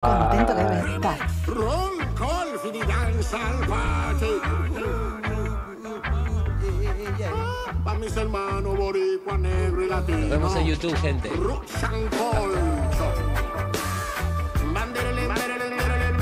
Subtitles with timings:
[0.00, 1.18] contento que debe estar.
[1.46, 4.40] Roll call for the dancehall party.
[7.84, 10.18] Pa' mis hermanos boricua, negro y latino.
[10.18, 11.28] Nos vemos en YouTube, gente.
[11.30, 13.12] Roots and culture.
[14.72, 16.16] Banderelen, berelen, berelen,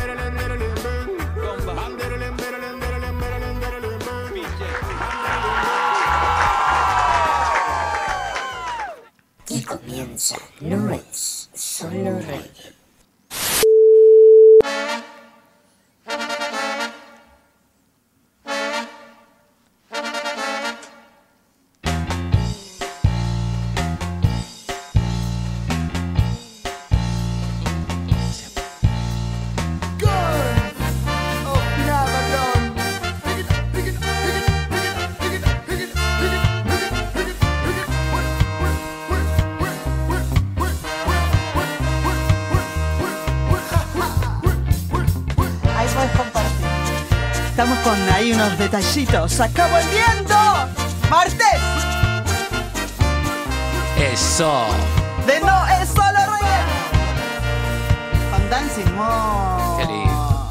[48.71, 49.41] detallitos.
[49.41, 50.37] ¡Acabo el viento!
[51.09, 51.61] ¡Martes!
[54.13, 54.67] Eso.
[55.27, 56.65] De no es solo reggae.
[58.31, 59.79] Con.
[59.79, 60.51] Qué lindo.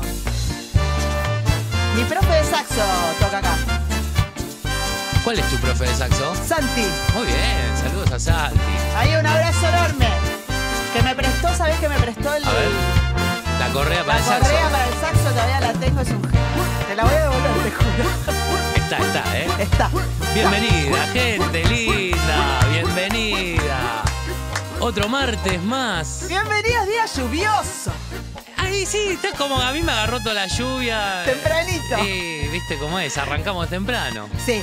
[1.95, 2.83] Mi profe de saxo
[3.19, 3.55] toca acá.
[5.23, 6.33] ¿Cuál es tu profe de saxo?
[6.35, 6.87] Santi.
[7.13, 8.59] Muy bien, saludos a Santi.
[8.97, 10.07] Ahí un abrazo enorme.
[10.93, 12.69] Que me prestó, ¿sabés que me prestó el, A ver,
[13.59, 14.45] la correa para la el saxo.
[14.45, 15.29] correa para el saxo?
[15.29, 16.21] Todavía la tengo, es un.
[16.21, 17.56] Te la voy a devolver.
[18.75, 19.47] Está, está, ¿eh?
[19.59, 19.89] Está.
[20.33, 22.59] Bienvenida, gente linda.
[22.71, 24.03] Bienvenida.
[24.79, 26.25] Otro martes más.
[26.27, 27.91] Bienvenidos, día lluvioso.
[28.55, 31.23] Ay, sí, está como a mí me agarró toda la lluvia.
[31.25, 31.95] Tempranito.
[31.99, 34.29] Sí, viste cómo es, arrancamos temprano.
[34.45, 34.61] Sí.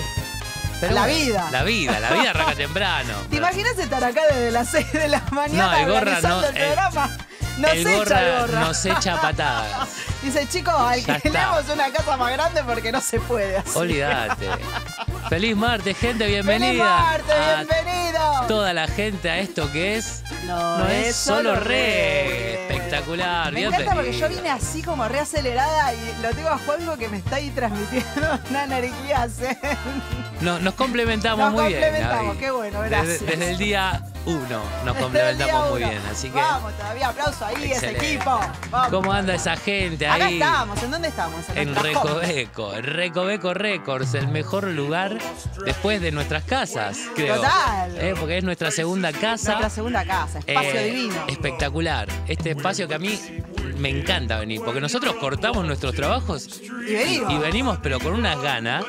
[0.80, 1.48] Pero La bueno, vida.
[1.50, 3.14] La vida, la vida arranca temprano.
[3.30, 6.46] ¿Te imaginas estar acá desde las 6 de la mañana No, el gorra organizando no,
[6.48, 7.10] el el- programa?
[7.58, 8.60] Nos el echa gorra el gorra.
[8.60, 9.88] nos echa patadas.
[10.24, 13.78] Dice, chicos, alquilemos una casa más grande porque no se puede así.
[13.78, 14.48] Olvídate.
[15.28, 16.84] Feliz martes, gente, ¡Feliz bienvenida.
[16.98, 18.46] martes, a bienvenido!
[18.48, 20.22] toda la gente a esto que es.
[20.46, 22.66] No, No es solo re.
[22.68, 24.42] Espectacular, Me encanta porque yo bienvenido.
[24.42, 28.64] vine así como reacelerada y lo tengo a Juanjo que me está ahí transmitiendo una
[28.64, 29.58] energía zen.
[30.40, 31.80] No- nos complementamos Nos muy bien.
[31.82, 32.38] complementamos, Gaby.
[32.38, 33.20] qué bueno, Desde, gracias.
[33.26, 36.00] desde el día uno nos el complementamos muy bien.
[36.10, 38.40] Así que, Vamos, todavía aplauso ahí, ese equipo.
[38.70, 38.88] Vamos.
[38.90, 40.34] ¿cómo anda esa gente Acá ahí?
[40.34, 41.40] estamos, ¿en dónde estamos?
[41.54, 41.82] En home.
[41.82, 45.18] Recoveco, en Recoveco Records, el mejor lugar
[45.64, 47.36] después de nuestras casas, creo.
[47.36, 47.96] Total.
[47.98, 49.52] Eh, Porque es nuestra segunda casa.
[49.52, 51.24] Nuestra segunda casa, espacio Eh, divino.
[51.28, 52.08] Espectacular.
[52.26, 53.18] Este espacio que a mí
[53.78, 57.32] me encanta venir, porque nosotros cortamos nuestros trabajos Y venimos.
[57.32, 58.84] y venimos, pero con unas ganas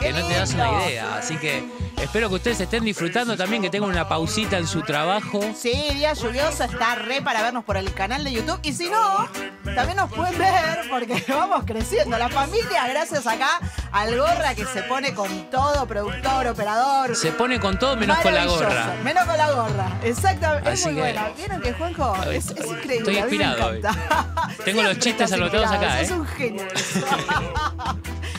[0.00, 1.16] que ¡Qué no te das una idea.
[1.16, 1.64] Así que
[2.00, 5.40] espero que ustedes estén disfrutando también, que tengan una pausita en su trabajo.
[5.56, 8.58] Sí, día lluvioso, está re para vernos por el canal de YouTube.
[8.62, 9.28] Y si no,
[9.74, 12.16] también nos pueden ver porque vamos creciendo.
[12.18, 13.60] La familia, gracias acá
[13.92, 17.14] al gorra que se pone con todo, productor, operador.
[17.16, 18.94] Se pone con todo menos con la gorra.
[19.04, 20.68] Menos con la gorra, exactamente.
[20.70, 21.28] Así es muy que- buena.
[21.36, 22.96] Vieron que Juanjo es, es increíble.
[22.98, 23.82] Estoy inspirado hoy.
[24.64, 26.14] Tengo los chistes anotados acá, sos ¿eh?
[26.14, 26.64] un genio.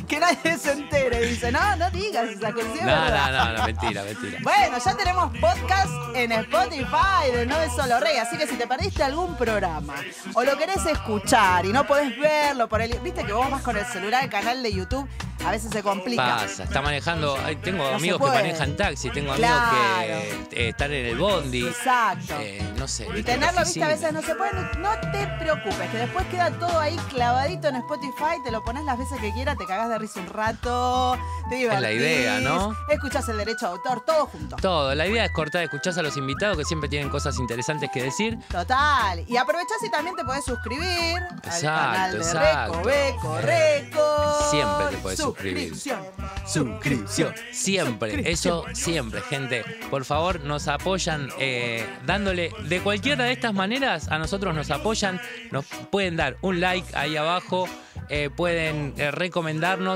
[0.10, 1.26] que nadie se entere.
[1.28, 2.86] Dice, no, no digas esa cuestión.
[2.86, 4.40] No, no, no, no, mentira, mentira.
[4.42, 8.68] Bueno, ya tenemos podcast en Spotify de No es Solo Rey, así que si te
[8.68, 9.96] perdiste algún programa
[10.34, 12.90] o lo querés escuchar y no podés verlo por el...
[13.00, 15.08] Viste que vos vas con el celular al canal de YouTube,
[15.46, 16.38] a veces se complica.
[16.40, 17.38] Pasa, está manejando.
[17.64, 19.78] Tengo No amigos que manejan taxi, tengo Claro.
[19.78, 21.66] amigos que eh, están en el bondi.
[21.68, 22.36] Exacto.
[22.40, 23.08] eh, no sé.
[23.16, 24.52] Y tenerlo, viste, a veces no se puede.
[24.80, 28.98] No te preocupes, que después queda todo ahí clavadito en Spotify, te lo pones las
[28.98, 31.18] veces que quieras, te cagás de risa un rato,
[31.50, 31.82] te divertís.
[31.82, 32.76] la idea, ¿no?
[32.90, 34.56] Escuchás el derecho de autor, todo junto.
[34.58, 38.02] Todo, la idea es cortar, escuchás a los invitados que siempre tienen cosas interesantes que
[38.04, 38.38] decir.
[38.50, 39.24] Total.
[39.28, 42.74] Y aprovechás y también te podés suscribir al Exacto, canal de exacto.
[42.84, 44.50] Reco, Beco, Reco.
[44.50, 45.70] Siempre te podés suscribir.
[45.76, 46.00] Suscripción.
[46.46, 47.34] Suscripción.
[47.52, 49.64] Siempre, eso siempre, gente.
[49.90, 54.08] Por favor, nos apoyan eh, dándole de cualquiera de estas maneras.
[54.10, 55.20] A nosotros nos apoyan.
[55.52, 57.68] Nos pueden dar un like ahí abajo.
[58.12, 59.89] eh, pueden eh, recomendarnos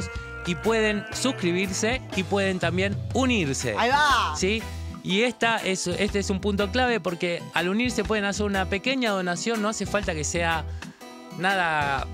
[0.46, 3.76] y pueden suscribirse y pueden también unirse.
[3.78, 4.34] Ahí va.
[4.36, 4.62] ¿Sí?
[5.04, 9.12] Y esta es, este es un punto clave porque al unirse pueden hacer una pequeña
[9.12, 10.64] donación, no hace falta que sea
[11.38, 12.08] nada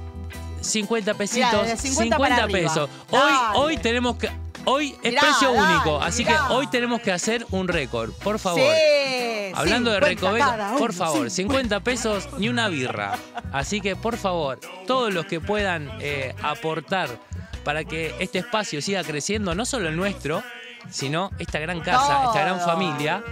[0.62, 2.60] 50 pesitos, de 50 para arriba.
[2.60, 2.90] pesos.
[3.12, 4.30] Hoy, hoy tenemos que
[4.66, 6.46] hoy es Mirá, precio dale, único, así mirá.
[6.48, 8.62] que hoy tenemos que hacer un récord, por favor.
[8.62, 9.52] Sí.
[9.56, 11.36] Hablando de 50 Recoveco, cada por favor, 50.
[11.36, 13.18] 50 pesos ni una birra.
[13.52, 17.10] Así que, por favor, todos los que puedan eh, aportar
[17.70, 20.42] para que este espacio siga creciendo, no solo el nuestro,
[20.90, 23.24] sino esta gran casa, esta gran familia,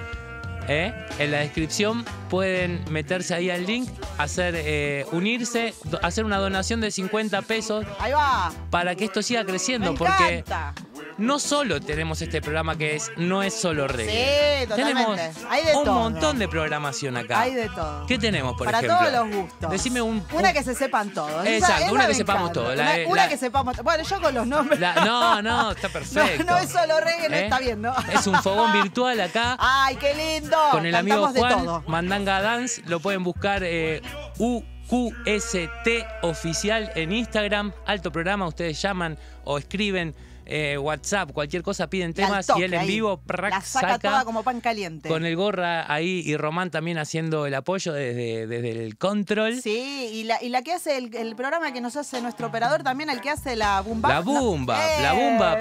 [0.67, 0.93] ¿eh?
[1.17, 3.89] En la descripción pueden meterse ahí al link,
[4.19, 5.73] hacer eh, unirse,
[6.03, 8.51] hacer una donación de 50 pesos Ahí va.
[8.69, 10.75] para que esto siga creciendo, Me porque encanta.
[11.17, 14.61] No solo tenemos este programa que es no es solo reggae.
[14.61, 15.03] Sí, totalmente.
[15.03, 15.19] Tenemos
[15.49, 15.93] Hay de un todo.
[15.95, 17.41] montón de programación acá.
[17.41, 18.05] Hay de todo.
[18.05, 18.97] ¿Qué tenemos, por Para ejemplo?
[18.99, 19.71] todos los gustos.
[19.71, 21.45] Decime un, Una un- que se sepan todos.
[21.45, 22.59] Exacto, esa una que sepamos encanta.
[22.61, 22.75] todo.
[22.75, 23.83] La Una, la- que sepamos todo.
[23.83, 24.79] Bueno, yo con los nombres.
[24.79, 26.43] la- no, no, está perfecto.
[26.45, 27.43] no es solo reggae, no ¿Eh?
[27.45, 27.93] está bien, ¿no?
[28.13, 29.57] Es un fogón virtual acá.
[29.59, 30.57] ¡Ay, qué lindo!
[30.71, 31.83] con el amigo de Juan, todo.
[31.87, 34.01] Mandanga Dance, lo pueden buscar eh,
[34.37, 35.87] UQST
[36.21, 40.15] oficial en Instagram, alto programa, ustedes llaman o escriben
[40.49, 43.87] eh, WhatsApp, cualquier cosa, piden Y temas toque y él en vivo prac, La saca,
[43.93, 45.09] saca toda como pan caliente.
[45.09, 49.61] con el gorra ahí y Román también haciendo el apoyo desde, desde el control.
[49.61, 52.83] Sí, y la, y la que hace el, el programa que nos hace nuestro operador
[52.83, 54.09] también, el que hace la bumba.
[54.09, 55.57] La bumba, la bumba.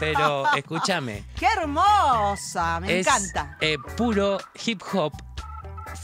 [0.00, 2.80] Pero escúchame, ¡Qué hermosa!
[2.80, 3.56] Me es encanta.
[3.60, 5.12] eh, puro hip hop,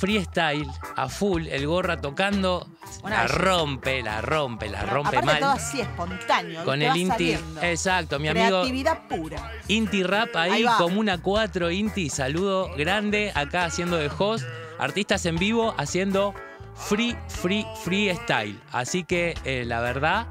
[0.01, 0.67] freestyle,
[0.97, 2.67] a full, el gorra tocando,
[3.03, 3.39] Una la belleza.
[3.39, 5.39] rompe, la rompe, la rompe Aparte mal.
[5.41, 6.65] todo así espontáneo.
[6.65, 7.63] Con te el va Inti, saliendo.
[7.63, 9.53] exacto, mi amigo Creatividad pura.
[9.69, 10.77] Inti Rap ahí, Ahí va.
[10.79, 14.45] como una 4, Inti, saludo grande, acá haciendo de host,
[14.79, 16.35] artistas en vivo haciendo
[16.75, 18.59] free, free, freestyle.
[18.73, 20.27] Así que eh, la verdad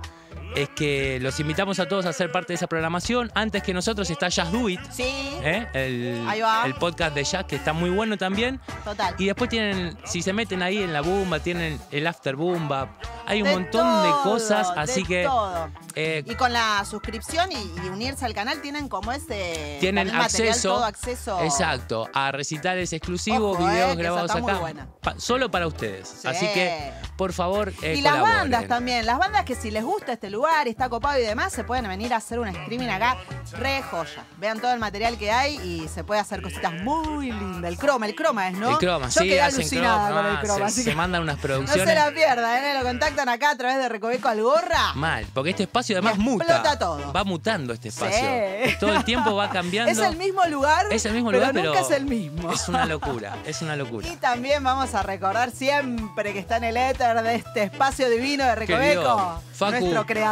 [0.56, 3.31] es que los invitamos a todos a ser parte de esa programación.
[3.36, 5.68] Antes que nosotros está Jazz Do It, Sí, ¿eh?
[5.74, 6.63] el, Ahí va.
[6.66, 8.60] el podcast de Jazz, que está muy bueno también.
[8.84, 9.16] total.
[9.18, 12.98] Y después tienen, si se meten ahí en la Bumba, tienen el After Bumba.
[13.25, 15.24] Hay un De montón de cosas, así de que...
[15.25, 15.69] todo.
[15.96, 17.56] eh, Y con la suscripción y,
[17.86, 21.40] y unirse al canal tienen como ese tienen acceso, todo acceso.
[21.44, 26.07] exacto, a recitales exclusivos, Ojo, eh, videos esa grabados acá, pa- solo para ustedes.
[26.22, 26.28] Sí.
[26.28, 30.13] Así que, por favor, eh, y las bandas también, las bandas que si les gusta
[30.13, 33.18] este lugar y está copado y demás, se pueden venir a hacer un streaming acá,
[33.58, 34.24] re joya.
[34.38, 37.72] Vean todo el material que hay y se puede hacer cositas muy lindas.
[37.72, 38.72] El croma, el croma es, ¿no?
[38.72, 40.90] El croma, Yo sí, quedé hacen alucinada croma, con el ah, croma, se, así se
[40.92, 42.74] que mandan unas no producciones se la pierdan, ¿eh?
[42.78, 44.94] Lo contactan acá a través de Recoveco al Gorra.
[44.96, 46.46] mal, porque este espacio además muta.
[46.46, 47.14] explota todo.
[47.14, 48.18] Va mutando este espacio.
[48.20, 48.76] Sí.
[48.80, 49.92] Todo el tiempo va cambiando.
[49.92, 52.52] Es el mismo lugar, Es el mismo pero lugar, nunca pero es el mismo.
[52.52, 54.08] Es una locura, es una locura.
[54.08, 58.46] Y también vamos a recordar siempre que está en el éter de este espacio divino
[58.46, 59.72] de Recoveco, Facu.
[59.72, 60.29] nuestro creador,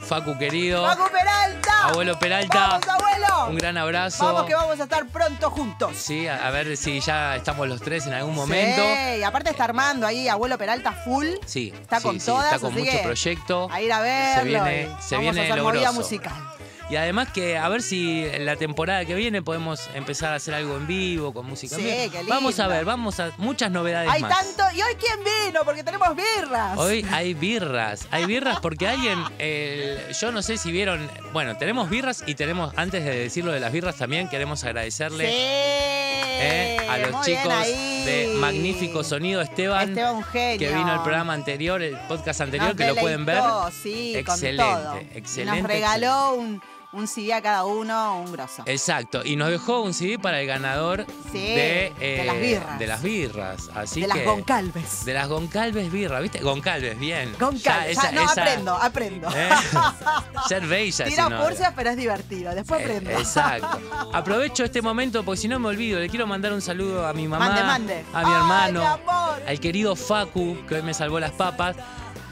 [0.00, 1.88] Facu querido, Facu Peralta.
[1.88, 2.68] Abuelo Peralta.
[2.68, 3.46] Vamos, abuelo.
[3.48, 4.24] un gran abrazo.
[4.24, 5.96] Vamos que vamos a estar pronto juntos.
[5.96, 8.82] Sí, a a ver si ya estamos los tres en algún momento.
[8.82, 11.26] Sí, y aparte está armando ahí abuelo Peralta full.
[11.44, 13.68] Sí, Está sí, con sí, todas, está con mucho que proyecto.
[13.70, 14.42] A ir a verlo.
[14.42, 16.34] Se viene, se vamos viene a hacer lo movida musical.
[16.88, 20.54] Y además que a ver si en la temporada que viene podemos empezar a hacer
[20.54, 22.28] algo en vivo, con música Sí, qué lindo.
[22.28, 24.30] Vamos a ver, vamos a muchas novedades Hay más.
[24.38, 24.62] tanto.
[24.76, 25.60] ¿Y hoy quién vino?
[25.64, 26.78] Porque tenemos birras.
[26.78, 31.90] Hoy hay birras, hay birras porque alguien, eh, yo no sé si vieron, bueno, tenemos
[31.90, 35.32] birras y tenemos, antes de decirlo de las birras también queremos agradecerle Sí.
[36.38, 37.66] eh, a los muy chicos
[38.04, 39.92] de Magnífico Sonido Esteban,
[40.32, 43.42] que vino al programa anterior, el podcast anterior, Nos que lo pueden ver.
[43.82, 46.62] Sí, Excelente, excelente, nos regaló un,
[46.92, 48.62] un CD a cada uno, un grosso.
[48.66, 52.78] Exacto, y nos dejó un CD para el ganador Sí, de, de las birras.
[52.78, 53.70] de las birras.
[53.74, 55.04] Así de las Goncalves.
[55.04, 56.40] De las Goncalves birras, ¿viste?
[56.40, 57.32] Goncalves, bien.
[57.38, 57.62] Goncalves.
[57.64, 59.28] Ya, esa- Ya, no, esa- aprendo, aprendo.
[59.34, 59.48] ¿eh?
[60.48, 61.04] Ser bella.
[61.04, 62.54] Tira si no, furcias, pero es divertido.
[62.54, 63.10] Después Eh, aprendo.
[63.10, 63.80] Exacto.
[64.12, 67.26] Aprovecho este momento porque si no me olvido, le quiero mandar un saludo a mi
[67.28, 68.04] mamá, Mande, mande.
[68.12, 69.42] a mi Ay, hermano, mi amor.
[69.46, 71.76] al querido Facu, que hoy me salvó las papas.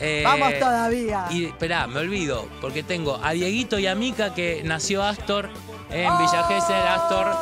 [0.00, 1.26] Eh, Vamos todavía.
[1.30, 5.50] Y esperá, me olvido, porque tengo a Dieguito y a Mica que nació Astor
[5.90, 6.18] en Oh.
[6.18, 6.86] Villa Gesell.
[6.88, 7.36] Astor,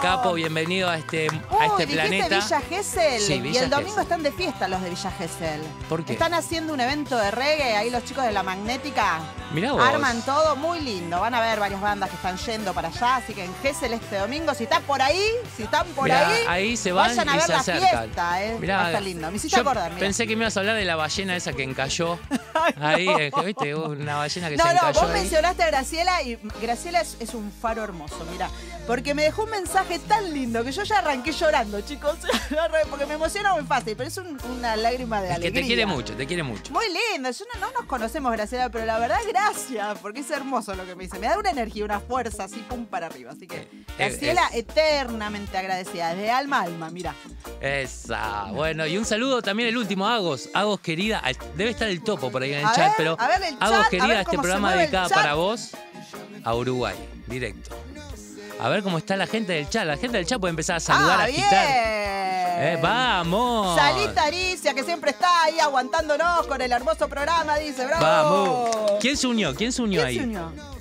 [0.00, 1.26] capo, bienvenido a este,
[1.60, 2.36] a este planeta.
[2.38, 3.20] Villa Gesell.
[3.20, 4.02] Sí, y Villa el domingo Gesell.
[4.04, 5.60] están de fiesta los de Villa Gesell.
[5.88, 6.12] ¿Por qué?
[6.12, 9.18] Están haciendo un evento de reggae, ahí los chicos de la Magnética
[9.52, 9.82] Mirá vos.
[9.82, 11.20] arman todo muy lindo.
[11.20, 14.16] Van a ver varias bandas que están yendo para allá, así que en Gesell este
[14.16, 15.22] domingo, si están por ahí,
[15.56, 18.02] si están por Mirá, ahí, ahí se van vayan a y ver se la acercan.
[18.04, 18.56] fiesta, eh.
[18.60, 19.30] Mirá, Va a estar lindo.
[19.30, 20.00] Me hiciste yo acordar, mirá.
[20.00, 22.18] Pensé que me ibas a hablar de la ballena esa que encalló.
[22.80, 23.74] ahí, eh, ¿viste?
[23.74, 25.20] Una ballena que No, se no, encalló vos ahí.
[25.20, 28.50] mencionaste a Graciela y Graciela es, es un faro hermoso, mira.
[28.86, 32.16] Porque me dejó un mensaje tan lindo que yo ya arranqué llorando, chicos.
[32.90, 35.62] Porque me emociona muy fácil, pero es un- una lágrima de Es que alegría.
[35.62, 36.72] te quiere mucho, te quiere mucho.
[36.72, 39.37] Muy lindo, yo no, no nos conocemos, Graciela, pero la verdad, gracias,
[40.02, 41.18] porque es hermoso lo que me dice.
[41.18, 43.32] Me da una energía, una fuerza así, pum, para arriba.
[43.32, 43.68] Así que,
[43.98, 47.14] Graciela, es- eternamente agradecida, de alma a alma, mira.
[47.60, 48.44] Esa.
[48.52, 50.48] Bueno, y un saludo también el último, Agos.
[50.54, 51.22] Agos querida,
[51.56, 53.54] debe estar el topo por ahí en el A chat, ver, pero a ver el
[53.60, 55.70] Agos chat, a querida, ver este programa dedicado para vos
[56.44, 57.76] a Uruguay, directo.
[58.60, 59.86] A ver cómo está la gente del chat.
[59.86, 61.66] La gente del chat puede empezar a saludar, ah, a agitar.
[62.60, 63.76] Eh, ¡Vamos!
[63.76, 68.02] Salita Aricia, que siempre está ahí aguantándonos con el hermoso programa, dice, bravo.
[68.04, 68.92] ¡Vamos!
[69.00, 69.54] ¿Quién se unió?
[69.54, 70.18] ¿Quién se unió ¿Quién ahí?
[70.18, 70.77] se unió?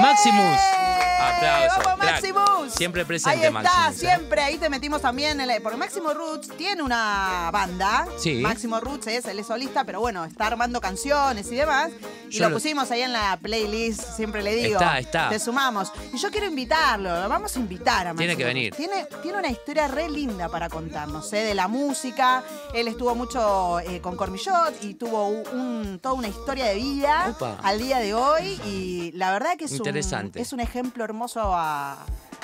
[0.00, 0.60] Maximus.
[0.60, 1.68] ¡Eh!
[1.68, 1.98] ¡Vamos, crack.
[1.98, 2.72] Maximus!
[2.74, 3.98] Siempre presente, Ahí está, Maximus, ¿eh?
[3.98, 4.42] siempre.
[4.42, 5.40] Ahí te metimos también.
[5.40, 8.06] En porque Máximo Roots tiene una banda.
[8.18, 8.36] Sí.
[8.36, 11.90] Máximo Roots es, él es solista, pero bueno, está armando canciones y demás.
[12.28, 14.74] Y Yo lo pusimos ahí en la playlist, siempre le digo.
[14.74, 15.28] Está, está.
[15.28, 15.92] Te sumamos.
[16.12, 18.74] Y yo quiero invitarlo, lo vamos a invitar a Máximo Tiene que venir.
[18.74, 21.42] Tiene, tiene una historia re linda para contarnos, ¿eh?
[21.42, 22.42] de la música.
[22.72, 27.58] Él estuvo mucho eh, con Cormillot y tuvo un, toda una historia de vida Upa.
[27.62, 28.60] al día de hoy.
[28.66, 30.40] Y la verdad que es, un, Interesante.
[30.40, 31.98] es un ejemplo hermoso a,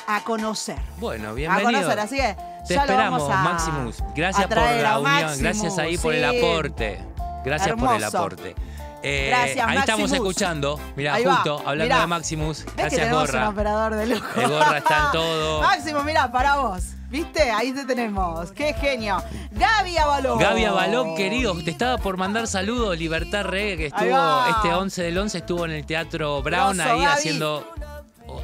[0.06, 0.78] a conocer.
[0.98, 1.72] Bueno, A bienvenido.
[1.80, 3.96] conocer, así que Te ya lo esperamos, vamos a, Maximus.
[4.14, 6.38] Gracias a por la a unión, Maximus, gracias ahí por el sí.
[6.38, 7.00] aporte.
[7.44, 8.18] Gracias por el Hermoso.
[8.18, 8.54] aporte.
[9.02, 10.12] Eh, Gracias, ahí estamos Maximus.
[10.12, 10.80] escuchando.
[10.94, 12.00] Mira, Ahí va, justo hablando mirá.
[12.00, 12.64] de Maximus.
[12.64, 13.48] ¿Ves que Gracias, un Gorra.
[13.48, 14.40] operador de lujo?
[14.40, 15.62] El Gorra está en todo.
[15.62, 16.82] Máximo, mira, para vos.
[17.10, 17.50] ¿Viste?
[17.50, 18.52] Ahí te tenemos.
[18.52, 19.22] ¡Qué genio!
[19.50, 20.38] Gaby Avalón.
[20.38, 22.96] Gaby Avalón, querido, te estaba por mandar saludos.
[22.96, 27.04] Libertad Reggae, que estuvo este 11 del 11, estuvo en el Teatro Brown ahí Gaby.
[27.04, 27.66] haciendo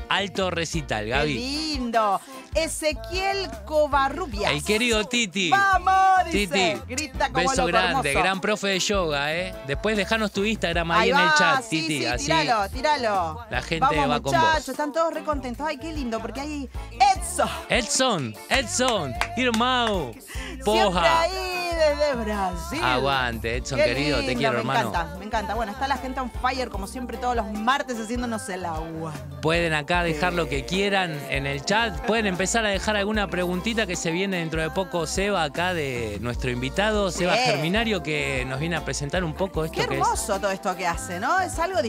[0.09, 1.35] alto recital, ¡Qué Gaby.
[1.35, 2.21] lindo!
[2.57, 4.51] Ezequiel Covarrubias.
[4.53, 5.51] El querido Titi.
[5.51, 5.95] ¡Vamos!
[6.31, 6.81] Dice.
[6.87, 8.25] Titi, Grita como beso grande, hermoso.
[8.25, 9.55] gran profe de yoga, ¿eh?
[9.67, 11.99] Después dejanos tu Instagram ahí, Ahí en el chat, sí, Titi.
[11.99, 13.47] sí, así tíralo, tíralo.
[13.51, 14.69] la gente Vamos, va con muchachos, vos.
[14.71, 15.67] están todos re contentos.
[15.67, 16.69] Ay, qué lindo, porque hay
[17.15, 17.49] Edson.
[17.69, 20.13] Edson, Edson, Irmão,
[20.65, 21.21] Poja.
[21.23, 21.33] ahí
[21.77, 22.81] desde Brasil.
[22.83, 24.89] Aguante, Edson, Qué querido, te quiero, me hermano.
[24.89, 25.55] encanta, me encanta.
[25.55, 29.13] Bueno, está la gente on fire como siempre todos los martes haciéndonos el agua.
[29.43, 32.01] Pueden acá dejar lo que quieran en el chat.
[32.07, 35.07] Pueden empezar a dejar alguna preguntita que se viene dentro de poco.
[35.07, 37.35] Seba, acá de nuestro invitado, Seba.
[37.37, 40.01] Germinario, que nos viene a presentar un poco esto Qué que es.
[40.01, 41.41] hermoso todo esto que hace, ¿no?
[41.41, 41.83] Es algo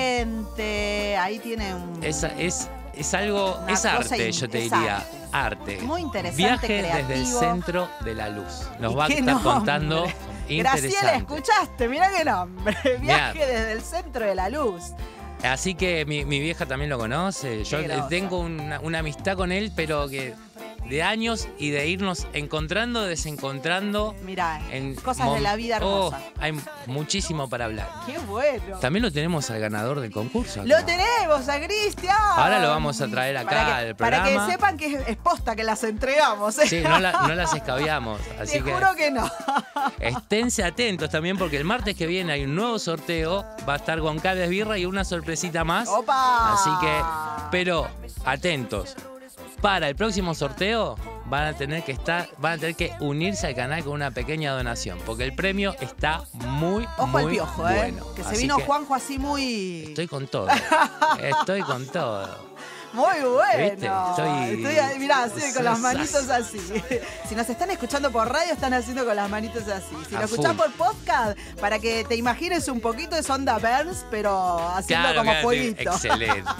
[0.00, 1.16] diferente.
[1.18, 1.98] Ahí tiene un.
[2.02, 4.96] Es, es, es algo, Una es arte, yo te diría.
[4.96, 5.16] arte.
[5.32, 5.78] Arte.
[5.82, 8.62] Muy interesante, Viaje desde el centro de la luz.
[8.80, 9.52] Nos ¿Y va a estar nombre?
[9.52, 10.06] contando.
[10.48, 12.76] Graciela, escuchaste, mirá qué nombre.
[13.00, 13.32] Viaje Mirá.
[13.46, 14.82] desde el centro de la luz.
[15.42, 17.64] Así que mi, mi vieja también lo conoce.
[17.64, 17.78] Yo
[18.08, 20.34] tengo una, una amistad con él, pero que
[20.90, 24.14] de años y de irnos encontrando, desencontrando.
[24.24, 26.20] Mirá, En cosas de la vida Oh, hermosa.
[26.40, 26.52] hay
[26.86, 27.88] muchísimo para hablar.
[28.06, 28.78] Qué bueno.
[28.80, 30.60] También lo tenemos al ganador del concurso.
[30.60, 30.68] acá.
[30.68, 32.16] Lo tenemos a Cristian.
[32.18, 34.46] Ahora lo vamos a traer acá Para que, al Para programa.
[34.46, 36.58] que sepan que es, es posta que las entregamos.
[36.58, 36.66] ¿eh?
[36.66, 38.20] Sí, no, la- no las escabiamos.
[38.40, 39.30] Así Te que juro que no.
[40.00, 43.44] esténse atentos también porque el martes que viene hay un nuevo sorteo.
[43.68, 45.88] Va a estar Goncalves Birra y una sorpresita más.
[45.88, 46.54] ¡Opa!
[46.54, 47.00] Así que,
[47.50, 47.88] pero
[48.24, 48.96] atentos.
[49.60, 53.54] Para el próximo sorteo van a tener que estar, van a tener que unirse al
[53.54, 58.02] canal con una pequeña donación, porque el premio está muy, Ojo muy al piojo, bueno.
[58.02, 58.12] ¿eh?
[58.16, 59.84] Que se Así vino que Juanjo así muy.
[59.88, 60.48] Estoy con todo.
[61.22, 62.50] Estoy con todo.
[62.92, 63.42] Muy bueno.
[63.52, 66.58] Estoy- Estoy, mirá, así, con las manitos así.
[67.28, 69.94] Si nos están escuchando por radio, están haciendo con las manitos así.
[70.08, 74.58] Si lo escuchás por podcast, para que te imagines un poquito es onda Burns, pero
[74.74, 75.90] haciendo Claro, como claro, fueguito.
[75.92, 76.44] excelente.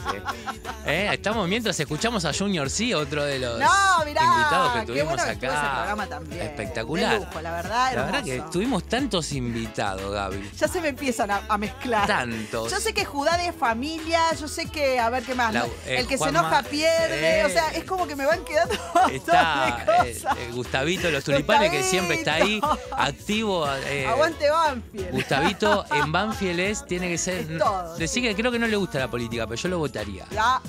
[0.86, 4.86] Eh, Estamos mientras escuchamos a Junior C, otro de los No, mirá, invitados que qué
[4.86, 5.46] tuvimos bueno que acá.
[5.60, 6.42] ese programa también.
[6.42, 7.20] Espectacular.
[7.20, 10.50] Lujo, la verdad, La verdad que tuvimos tantos invitados, Gaby.
[10.58, 12.06] Ya se me empiezan a, a mezclar.
[12.06, 12.70] Tantos.
[12.72, 15.54] Yo sé que Judá de familia, yo sé que, a ver qué más.
[15.54, 15.60] Eh,
[15.98, 17.40] el que se enoja pierde.
[17.40, 17.44] eh.
[17.44, 18.74] o sea, es como que me van quedando
[19.12, 20.36] Está de eh, cosas.
[20.38, 22.60] eh, Gustavito, los tulipanes, que siempre está ahí,
[22.92, 23.66] activo.
[23.86, 25.10] eh, Aguante Banfield.
[25.12, 27.50] Gustavito en Banfield es, tiene que ser.
[27.50, 30.26] Es todo, decir que creo que no le gusta la política, pero yo lo votaría.
[30.30, 30.60] Ya.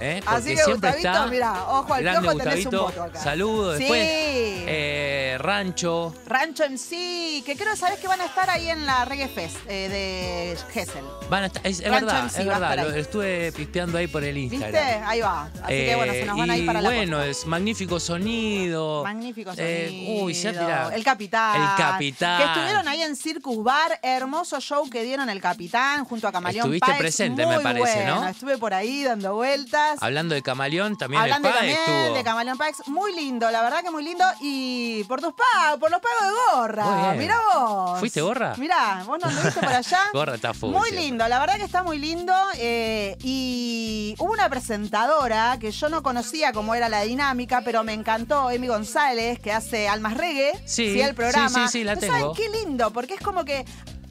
[0.00, 0.20] ¿Eh?
[0.24, 1.26] Porque Así que siempre Gustavito, está.
[1.26, 3.20] mira, ojo al grande piojo, tenés un voto acá.
[3.20, 3.74] saludos.
[3.78, 3.82] Sí.
[3.84, 6.14] Después, eh, Rancho.
[6.26, 9.88] Rancho MC, que creo, ¿sabes que van a estar ahí en la Reggae Fest eh,
[9.88, 11.04] de Gessel?
[11.28, 12.76] Van a estar- es, verdad, MC es verdad.
[12.76, 14.56] Lo estuve pispeando ahí por el ¿Viste?
[14.56, 15.02] Instagram.
[15.08, 15.48] Ahí va.
[15.62, 17.30] Así que bueno, se nos van a ir Eh, para la bueno, costa.
[17.30, 19.02] es magnífico sonido.
[19.04, 20.24] Magnífico Eh, sonido.
[20.24, 20.90] uy, ya tirá.
[20.94, 21.60] El Capitán.
[21.62, 22.38] El Capitán.
[22.38, 23.98] Que estuvieron ahí en Circus Bar.
[24.02, 26.98] Hermoso show que dieron el Capitán junto a Camaleón Estuviste Páez.
[26.98, 28.26] presente, me parece, ¿no?
[28.28, 29.89] Estuve por ahí dando vueltas.
[30.00, 33.82] Hablando de Camaleón, también Hablando el PAE también de Camaleón Pax, muy lindo, la verdad
[33.82, 34.24] que muy lindo.
[34.40, 37.12] Y por tus pagos, por los pagos de gorra.
[37.14, 37.98] Mirá vos.
[38.00, 38.54] ¿Fuiste gorra?
[38.56, 40.00] Mirá, vos no anduviste por allá.
[40.12, 41.04] Gorra está full Muy siempre.
[41.04, 42.32] lindo, la verdad que está muy lindo.
[42.56, 47.92] eh, y hubo una presentadora que yo no conocía cómo era la dinámica, pero me
[47.92, 50.52] encantó, Emi González, que hace Almas Reggae.
[50.66, 51.48] Sí, el programa.
[51.48, 52.14] sí, sí, sí, la ¿No tengo.
[52.18, 52.92] saben qué lindo?
[52.92, 53.64] Porque es como que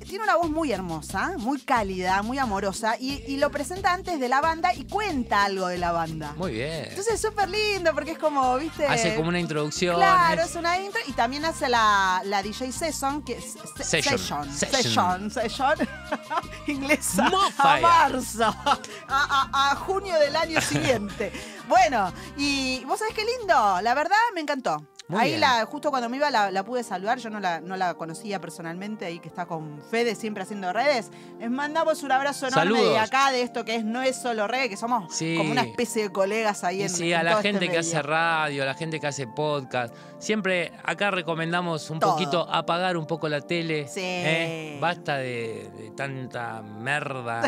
[0.10, 4.28] tiene una voz muy hermosa, muy cálida, muy amorosa, y, y lo presenta antes de
[4.28, 6.34] la banda y cuenta algo de la banda.
[6.36, 6.86] Muy bien.
[6.89, 8.86] Entonces es súper lindo porque es como, viste.
[8.88, 9.96] Hace como una introducción.
[9.96, 14.18] Claro, es- una intro y también hace la, la DJ Session, que es se- Session,
[14.51, 15.32] Session, session.
[15.32, 15.88] Session,
[16.68, 21.32] inglesa, a marzo, a, a- a junio del año siguiente.
[21.70, 24.84] bueno, y vos sabés qué lindo, la verdad me encantó.
[25.10, 25.42] Muy ahí bien.
[25.42, 28.39] la, justo cuando me iba la, la pude saludar, yo no la, no la conocía
[28.39, 31.10] personalmente, ahí que está con Fede siempre haciendo redes.
[31.39, 33.00] Les mandamos un abrazo enorme de Saludos.
[33.08, 35.36] acá, de esto que es No es solo reggae, que somos Sí.
[35.38, 37.80] como una especie de colegas ahí Y en sí, en a la este gente que
[37.80, 39.94] hace radio, a la gente que hace podcast.
[40.20, 42.12] Siempre acá recomendamos un Todo.
[42.12, 43.88] poquito apagar un poco la tele.
[43.88, 44.01] Sí.
[44.04, 44.78] ¿eh?
[44.80, 47.42] Basta de, de tanta merda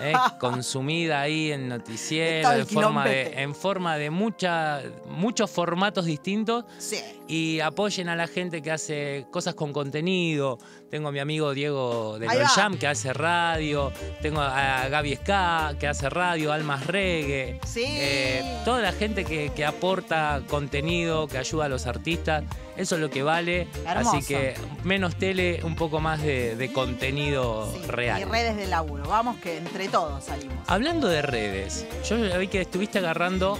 [0.00, 0.12] ¿eh?
[0.38, 6.64] consumida ahí en noticiero, en forma de, en forma de mucha, muchos formatos distintos.
[6.78, 6.98] Sí.
[7.28, 10.58] Y apoyen a la gente que hace cosas con contenido.
[10.90, 12.28] Tengo a mi amigo Diego de.
[12.28, 13.92] Jam que hace radio.
[14.22, 17.58] Tengo a Gaby Ska que hace radio, Almas Reggae.
[17.66, 17.84] Sí.
[17.86, 22.44] Eh, toda la gente que, que aporta contenido, que ayuda a los artistas,
[22.76, 23.66] eso es lo que vale.
[23.86, 24.18] Hermoso.
[24.18, 28.20] Así que menos tele, un poco más de, de contenido Sí, real.
[28.20, 29.04] Y redes de laburo.
[29.08, 30.56] Vamos que entre todos salimos.
[30.66, 33.58] Hablando de redes, yo vi que estuviste agarrando.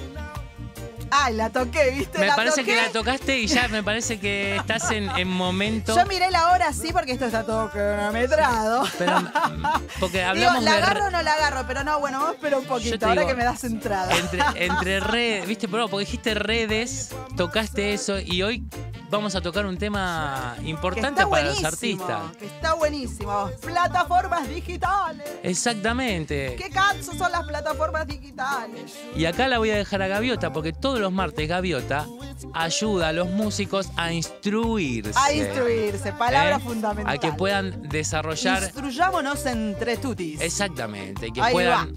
[1.10, 2.18] Ay, la toqué, ¿viste?
[2.18, 2.74] Me la parece toqué.
[2.74, 5.94] que la tocaste y ya me parece que estás en, en momento.
[5.96, 8.84] Yo miré la hora sí porque esto está todo cronometrado.
[8.98, 9.62] Pero, mm,
[10.00, 10.76] porque Digo, hablamos ¿la de.
[10.78, 11.64] re- agarro o no la agarro?
[11.66, 14.16] Pero no, bueno, vamos a esperar un poquito, ahora digo, que me das entrada.
[14.16, 18.64] Entre, entre redes, viste, pero porque dijiste redes, tocaste eso y hoy
[19.08, 22.20] vamos a tocar un tema importante para los artistas.
[22.38, 23.50] Que está buenísimo.
[23.62, 25.26] Plataformas digitales.
[25.42, 26.56] Exactamente.
[26.56, 28.94] ¿Qué cazzo son las plataformas digitales?
[29.14, 32.06] Y acá la voy a dejar a Gaviota porque los martes Gaviota
[32.52, 35.18] ayuda a los músicos a instruirse.
[35.18, 36.60] A instruirse, palabra ¿eh?
[36.60, 37.14] fundamental.
[37.14, 40.40] A que puedan desarrollar Instruyámonos entre tutis.
[40.40, 41.94] Exactamente, que Ahí puedan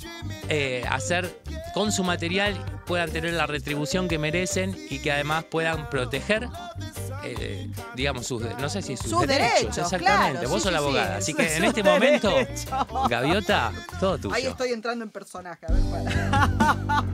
[0.48, 1.42] eh, hacer
[1.74, 6.48] con su material, puedan tener la retribución que merecen y que además puedan proteger,
[7.24, 10.40] eh, digamos, sus, no sé si sus, Sus derechos, exactamente.
[10.40, 12.68] claro, Vos sí, sos la abogada, sí, así que en este momento, derechos.
[13.10, 14.36] Gaviota, todo tuyo.
[14.36, 16.50] Ahí estoy entrando en personaje, a ver, para.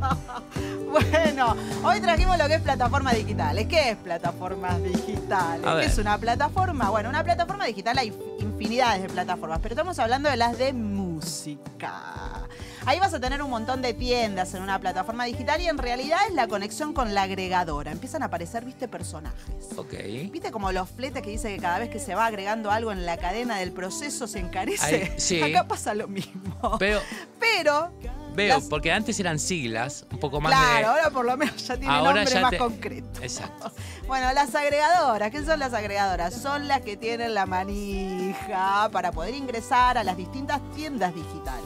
[0.91, 3.67] bueno, hoy trajimos lo que es plataformas digitales.
[3.67, 5.65] ¿Qué es plataformas digitales?
[5.79, 6.89] ¿Qué es una plataforma?
[6.89, 12.44] Bueno, una plataforma digital hay infinidades de plataformas, pero estamos hablando de las de música.
[12.87, 16.19] Ahí vas a tener un montón de tiendas en una plataforma digital y en realidad
[16.27, 17.91] es la conexión con la agregadora.
[17.91, 19.39] Empiezan a aparecer, viste, personajes.
[19.75, 19.93] Ok.
[20.31, 23.05] ¿Viste como los fletes que dice que cada vez que se va agregando algo en
[23.07, 24.85] la cadena del proceso se encarece?
[24.85, 25.41] Ahí, sí.
[25.41, 26.77] Acá pasa lo mismo.
[26.77, 27.01] Pero
[27.39, 27.91] Pero.
[28.35, 31.77] veo, las- porque antes eran siglas, un poco más claro, ahora por lo menos ya
[31.77, 33.19] tiene Ahora nombre ya más te- concreto.
[33.23, 33.71] Exacto.
[34.05, 36.35] Bueno, las agregadoras, ¿qué son las agregadoras?
[36.35, 41.65] Son las que tienen la manija para poder ingresar a las distintas tiendas digitales.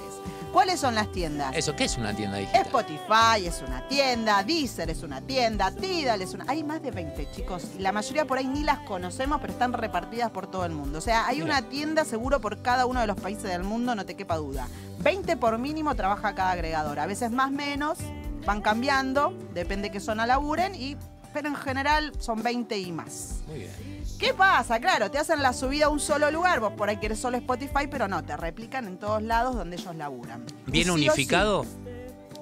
[0.51, 1.55] ¿Cuáles son las tiendas?
[1.55, 2.65] Eso, ¿qué es una tienda digital?
[2.65, 6.45] Spotify es una tienda, Deezer es una tienda, Tidal es una...
[6.47, 7.67] Hay más de 20, chicos.
[7.77, 10.97] Y la mayoría por ahí ni las conocemos, pero están repartidas por todo el mundo.
[10.97, 11.45] O sea, hay Mira.
[11.45, 14.67] una tienda seguro por cada uno de los países del mundo, no te quepa duda.
[14.99, 16.99] 20 por mínimo trabaja cada agregador.
[16.99, 17.99] A veces más, menos,
[18.45, 20.97] van cambiando, depende qué zona laburen, y,
[21.33, 23.39] pero en general son 20 y más.
[23.47, 23.71] Muy bien.
[24.19, 24.79] ¿Qué pasa?
[24.79, 27.87] Claro, te hacen la subida a un solo lugar, vos por ahí querés solo Spotify,
[27.89, 30.45] pero no, te replican en todos lados donde ellos laburan.
[30.65, 31.65] ¿Bien sí o sí- unificado?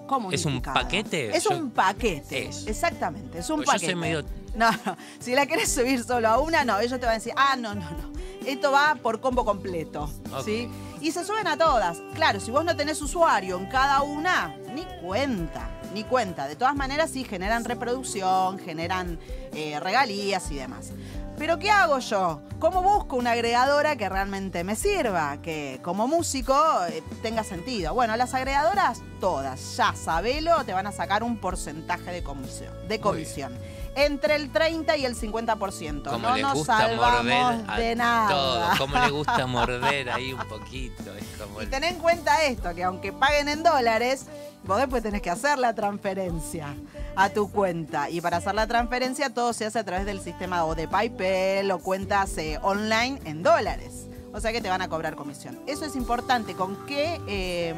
[0.08, 0.74] ¿Cómo ¿Es un unificado?
[0.82, 1.36] paquete?
[1.36, 2.50] Es Yo- un paquete.
[2.66, 3.92] Exactamente, es un Pues yo paquete.
[3.92, 4.24] soy medio-
[4.56, 4.98] No, no.
[5.20, 6.80] Si la querés subir solo a una, no.
[6.80, 8.12] Ellos te van a decir, ah, no, no, no.
[8.44, 10.10] Esto va por combo completo.
[10.34, 10.46] Ok.
[10.46, 10.68] ¿Sí?
[11.00, 12.00] Y se suben a todas.
[12.16, 15.70] Claro, si vos no tenés usuario en cada una, ni cuenta.
[15.94, 16.48] Ni cuenta.
[16.48, 19.20] De todas maneras, sí, generan reproducción, generan
[19.54, 20.92] eh, regalías y demás.
[21.38, 22.42] Pero ¿qué hago yo?
[22.60, 25.38] ¿Cómo busco una agregadora que realmente me sirva?
[25.44, 26.56] Que como músico
[26.90, 27.94] eh, tenga sentido.
[27.94, 32.74] Bueno, las agregadoras todas, ya sabelo, te van a sacar un porcentaje de comisión.
[32.88, 33.56] De comisión.
[33.96, 36.10] Entre el 30 y el 50%.
[36.10, 38.30] Como no nos gusta salvamos morder de nada.
[38.30, 41.16] todo, como le gusta morder ahí un poquito.
[41.16, 44.26] Es como Y ten en cuenta esto, que aunque paguen en dólares,
[44.64, 46.76] vos después tenés que hacer la transferencia
[47.16, 48.10] a tu cuenta.
[48.10, 51.27] Y para hacer la transferencia todo se hace a través del sistema o de PayPal
[51.72, 54.08] o cuentas eh, online en dólares.
[54.34, 55.60] O sea que te van a cobrar comisión.
[55.68, 56.54] Eso es importante.
[56.54, 57.74] ¿Con qué, eh,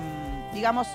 [0.54, 0.88] digamos,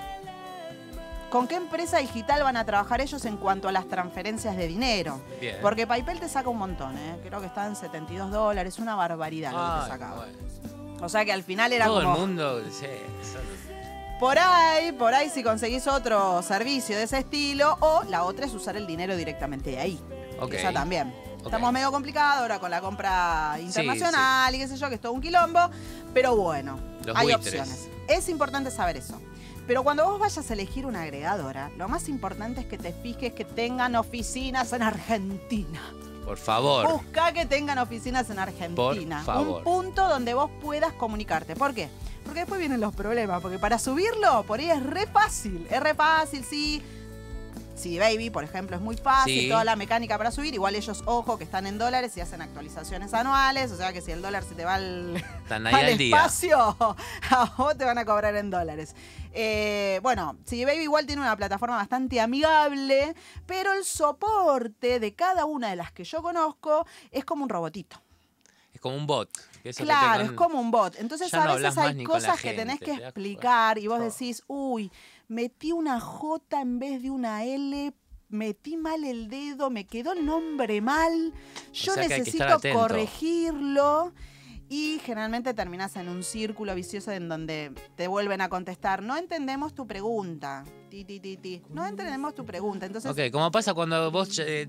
[1.31, 5.21] con qué empresa digital van a trabajar ellos en cuanto a las transferencias de dinero?
[5.41, 5.57] Bien.
[5.63, 7.17] Porque PayPal te saca un montón, ¿eh?
[7.27, 10.17] Creo que está en 72 dólares, una barbaridad lo que te sacaba.
[10.17, 10.39] bueno.
[11.03, 12.15] O sea que al final era Todo como...
[12.15, 12.87] el mundo, sí,
[13.23, 18.47] solo- Por ahí, por ahí si conseguís otro servicio de ese estilo, o la otra
[18.47, 20.01] es usar el dinero directamente de ahí.
[20.41, 20.55] Ok.
[20.55, 21.13] Esa también.
[21.45, 25.13] Estamos medio complicados ahora con la compra internacional y qué sé yo, que es todo
[25.13, 25.61] un quilombo,
[26.13, 27.61] pero bueno, Los hay buitres.
[27.61, 27.89] opciones.
[28.09, 29.21] Es importante saber eso.
[29.67, 33.33] Pero cuando vos vayas a elegir una agregadora, lo más importante es que te fijes
[33.33, 35.81] que tengan oficinas en Argentina.
[36.25, 36.91] Por favor.
[36.91, 39.23] Busca que tengan oficinas en Argentina.
[39.25, 39.59] Por favor.
[39.59, 41.55] Un punto donde vos puedas comunicarte.
[41.57, 41.89] ¿Por qué?
[42.25, 43.41] Porque después vienen los problemas.
[43.43, 45.67] Porque para subirlo, por ahí es re fácil.
[45.71, 46.83] Es re fácil, sí.
[47.75, 49.49] CD Baby, por ejemplo, es muy fácil, Sí.
[49.49, 50.55] toda la mecánica para subir.
[50.55, 53.73] Igual ellos, ojo, que están en dólares y hacen actualizaciones anuales.
[53.73, 56.17] O sea que si el dólar se te va al, Están ahí al al día.
[56.17, 56.57] espacio,
[57.31, 58.95] a vos te van a cobrar en dólares.
[59.33, 63.15] Eh, bueno, CD Baby igual tiene una plataforma bastante amigable,
[63.47, 68.01] pero el soporte de cada una de las que yo conozco es como un robotito.
[68.73, 69.31] Es como un bot.
[69.77, 70.95] Claro, es como un bot.
[70.97, 74.91] Entonces Ya a veces hay cosas que tenés que explicar y vos decís, uy,
[75.35, 77.93] metí una J en vez de una L,
[78.29, 81.35] metí mal el dedo, me quedó el nombre mal,
[81.73, 84.13] yo sea necesito corregirlo.
[84.69, 89.75] Y generalmente terminas en un círculo vicioso en donde te vuelven a contestar, no entendemos
[89.75, 92.87] tu pregunta, ti, ti, ti, ti, no entendemos tu pregunta.
[92.87, 94.69] Entonces, Ok, como pasa cuando vos eh,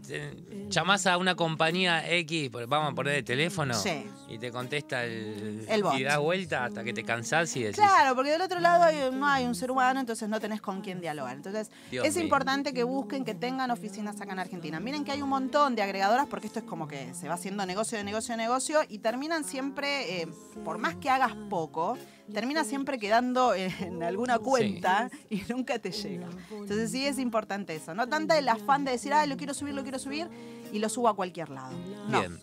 [0.69, 4.05] llamás a una compañía X, vamos a poner el teléfono, Sí.
[4.27, 5.93] y te contesta el, El bot.
[5.99, 9.11] y da vuelta hasta que te cansás y decís, Claro, porque del otro lado hay-
[9.13, 11.35] no hay un ser humano, entonces no tenés con quién dialogar.
[11.35, 12.23] Entonces, Dios es mío.
[12.23, 14.79] importante que busquen que tengan oficinas acá en Argentina.
[14.79, 17.65] Miren que hay un montón de agregadoras porque esto es como que se va haciendo
[17.67, 20.27] negocio de negocio de negocio y terminan siempre, eh,
[20.63, 21.97] por más que hagas poco,
[22.33, 26.27] termina siempre quedando en alguna cuenta y nunca te llega.
[26.51, 27.93] Entonces sí es importante eso.
[27.93, 30.29] No tanta el afán de decir, ah, lo quiero subir, lo quiero subir
[30.71, 31.75] y lo subo a cualquier lado.
[32.09, 32.19] No.
[32.19, 32.39] bien.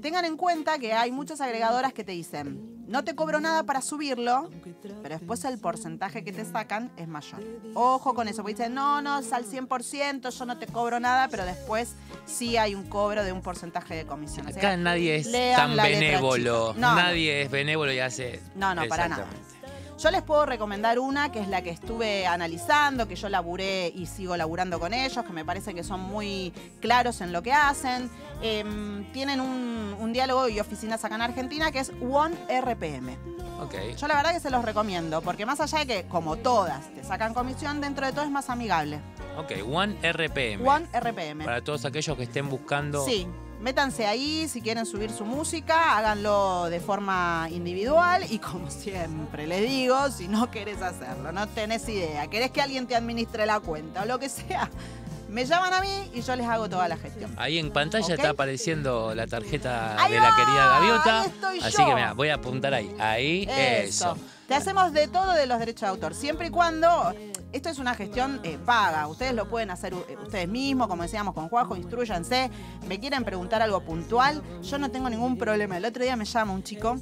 [0.00, 3.80] Tengan en cuenta que hay muchas agregadoras que te dicen, no te cobro nada para
[3.80, 4.50] subirlo,
[5.02, 7.42] pero después el porcentaje que te sacan es mayor.
[7.74, 11.28] Ojo con eso, porque dicen, no, no, es al 100%, yo no te cobro nada,
[11.28, 11.94] pero después
[12.24, 14.46] sí hay un cobro de un porcentaje de comisión.
[14.48, 16.94] Acá nadie es tan benévolo, no.
[16.94, 18.40] nadie es benévolo y hace...
[18.54, 19.26] No, no, para nada.
[19.98, 24.04] Yo les puedo recomendar una que es la que estuve analizando, que yo laburé y
[24.04, 28.10] sigo laburando con ellos, que me parece que son muy claros en lo que hacen.
[28.42, 33.16] Em, tienen un, un diálogo y oficinas acá en Argentina que es One RPM.
[33.58, 36.92] Ok, Yo la verdad que se los recomiendo, porque más allá de que, como todas,
[36.94, 39.00] te sacan comisión, dentro de todo es más amigable.
[39.38, 40.66] ok, One RPM.
[40.68, 41.42] One RPM.
[41.42, 43.02] Para todos aquellos que estén buscando...
[43.02, 43.26] Sí,
[43.60, 49.62] métanse ahí, si quieren subir su música, háganlo de forma individual y como siempre les
[49.68, 54.02] digo, si no querés hacerlo, no tenés idea, querés que alguien te administre la cuenta
[54.02, 54.70] o lo que sea,
[55.28, 57.32] me llaman a mí y yo les hago toda la gestión.
[57.36, 61.20] Ahí en pantalla está apareciendo la tarjeta Ahí de la querida Gaviota.
[61.22, 61.86] ahí estoy así yo.
[61.88, 62.94] que mira, voy a apuntar ahí.
[62.98, 64.12] Ahí, eso.
[64.14, 64.18] Eso.
[64.46, 67.12] Te hacemos de todo de los derechos de autor, siempre y cuando
[67.56, 69.06] esto es una gestión eh, paga.
[69.08, 72.50] Ustedes lo pueden hacer eh, ustedes mismos, como decíamos con Juanjo, instruyanse.
[72.88, 75.76] Me quieren preguntar algo puntual, yo no tengo ningún problema.
[75.76, 76.96] El otro día me llama un chico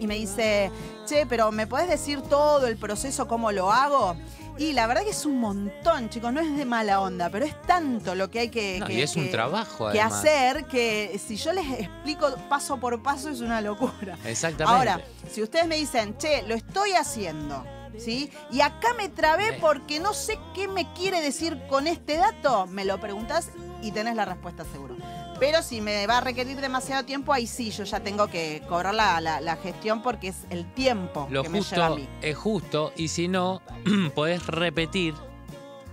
[0.00, 0.70] y me dice,
[1.06, 4.16] che, pero ¿me podés decir todo el proceso, cómo lo hago?
[4.58, 7.60] Y la verdad que es un montón, chicos, no es de mala onda, pero es
[7.62, 10.20] tanto lo que hay que, No, que- y es un que- trabajo, que además.
[10.20, 14.16] hacer que si yo les explico paso por paso es una locura.
[14.24, 14.64] Exactamente.
[14.78, 17.64] Ahora, si ustedes me dicen, che, lo estoy haciendo,
[17.98, 18.30] ¿sí?
[18.50, 22.84] Y acá me trabé porque no sé qué me quiere decir con este dato, me
[22.84, 23.50] lo preguntas
[23.82, 24.96] y tenés la respuesta seguro.
[25.38, 28.94] Pero si me va a requerir demasiado tiempo, ahí sí, yo ya tengo que cobrar
[28.94, 32.08] la, la- la gestión porque es el tiempo Lo que me lleva a justo mí.
[32.22, 33.60] es justo y si no,
[34.14, 35.12] podés repetir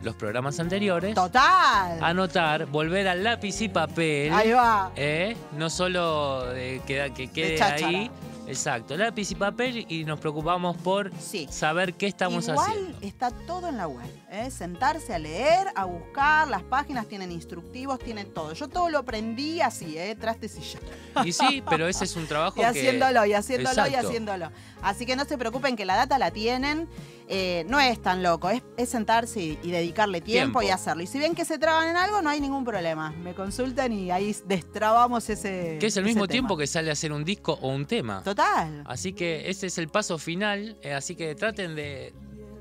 [0.02, 2.02] los programas anteriores, Total.
[2.04, 4.34] anotar, volver al lápiz y papel.
[4.34, 4.92] Ahí va.
[4.98, 5.36] ¿eh?
[5.58, 8.12] No solo eh, queda- que quede ahí.
[8.48, 11.48] Exacto, lápiz y papel y nos preocupamos por Sí.
[11.50, 12.98] saber qué estamos Igual haciendo.
[13.02, 14.06] está todo en la web.
[14.32, 14.50] ¿eh?
[14.52, 18.54] Sentarse a leer, a buscar, las páginas tienen instructivos, tienen todo.
[18.54, 20.16] Yo todo lo aprendí así, ¿eh?
[20.20, 21.24] trastes y ya.
[21.26, 22.66] Y sí, pero ese es un trabajo Y que...
[22.68, 24.08] haciéndolo, y haciéndolo, y Exacto.
[24.08, 24.52] haciéndolo.
[24.82, 26.88] Así que no se preocupen que la data la tienen.
[27.30, 30.62] eh, no es tan loco, es, es sentarse y, y dedicarle tiempo, Tiempo.
[30.62, 31.04] y hacerlo.
[31.04, 33.12] Y si ven que se traban en algo, no hay ningún problema.
[33.12, 35.78] Me consultan y ahí destrabamos ese.
[35.80, 36.32] Que es el mismo tema.
[36.34, 38.22] tiempo que sale a hacer un disco o un tema.
[38.36, 38.84] Total.
[38.86, 42.14] Así que ese es el paso final, eh, así que traten de,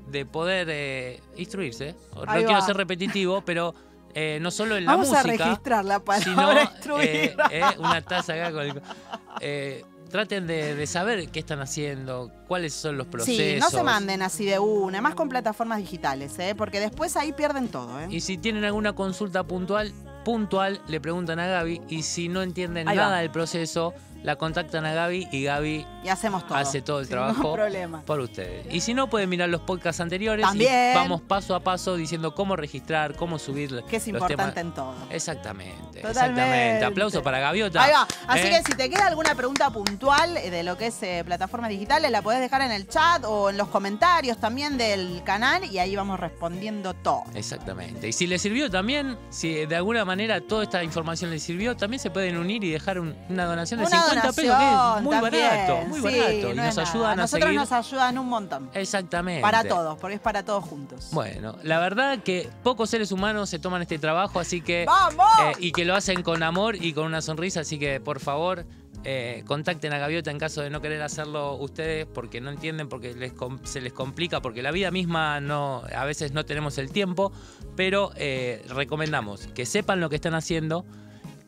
[0.09, 1.95] de poder eh, instruirse.
[2.15, 2.65] No Ahí quiero va.
[2.65, 3.73] ser repetitivo, pero
[4.13, 8.01] eh, no solo en la Vamos a música, registrar la sino palabra eh, eh, una
[8.01, 8.81] taza acá con
[9.41, 13.35] el- traten de, de saber qué están haciendo, cuáles son los procesos.
[13.35, 16.53] Sí, no se manden así de una, más con plataformas digitales, ¿eh?
[16.55, 17.99] porque después ahí pierden todo.
[17.99, 18.05] ¿eh?
[18.11, 19.91] Y si tienen alguna consulta puntual,
[20.23, 23.05] puntual, le preguntan a Gaby y si no entienden Ahí va.
[23.05, 26.57] nada del proceso, la contactan a Gaby y Gaby Y hacemos todo.
[26.57, 27.55] hace todo el Sin trabajo
[28.05, 28.65] por ustedes.
[28.73, 30.91] Y si no, pueden mirar los podcasts anteriores También.
[30.93, 34.57] y vamos paso a paso diciendo cómo registrar, cómo subir Que es los importante temas.
[34.57, 34.93] en todo.
[35.09, 36.09] Exactamente, Totalmente.
[36.09, 36.85] exactamente.
[36.85, 37.83] Aplauso para Gaviota.
[37.83, 38.07] Ahí va.
[38.27, 38.49] Así ¿eh?
[38.49, 42.09] que si te queda alguna pregunta puntual eh, de lo que es eh, plataformas digitales,
[42.11, 45.95] la podés dejar en el chat o en los comentarios también del canal y ahí
[45.95, 47.23] vamos respondiendo todo.
[47.35, 48.07] Exactamente.
[48.07, 51.99] Y si les sirvió también, si de alguna manera toda esta información les sirvió, también
[51.99, 54.71] se pueden unir y dejar un- una donación de Una 50 50 pesos, que es
[54.71, 55.43] donación muy también.
[55.49, 56.33] barato, muy Sí, barato.
[56.51, 57.59] Y no nos ayudan a Nosotros seguir.
[57.59, 58.69] nos ayudan un montón.
[58.73, 59.41] Exactamente.
[59.41, 61.09] Para todos, porque es para todos juntos.
[61.11, 64.85] Bueno, la verdad que pocos seres humanos se toman este trabajo, así que.
[64.85, 65.25] ¡Vamos!
[65.43, 68.65] eh, y que lo hacen con amor y con una sonrisa, así que por favor.
[69.05, 73.13] eh, contacten a Gaviota en caso de no querer hacerlo ustedes porque no entienden, porque
[73.13, 77.33] les se les complica, porque la vida misma no, a veces no tenemos el tiempo,
[77.75, 80.85] pero eh, recomendamos que sepan lo que están haciendo,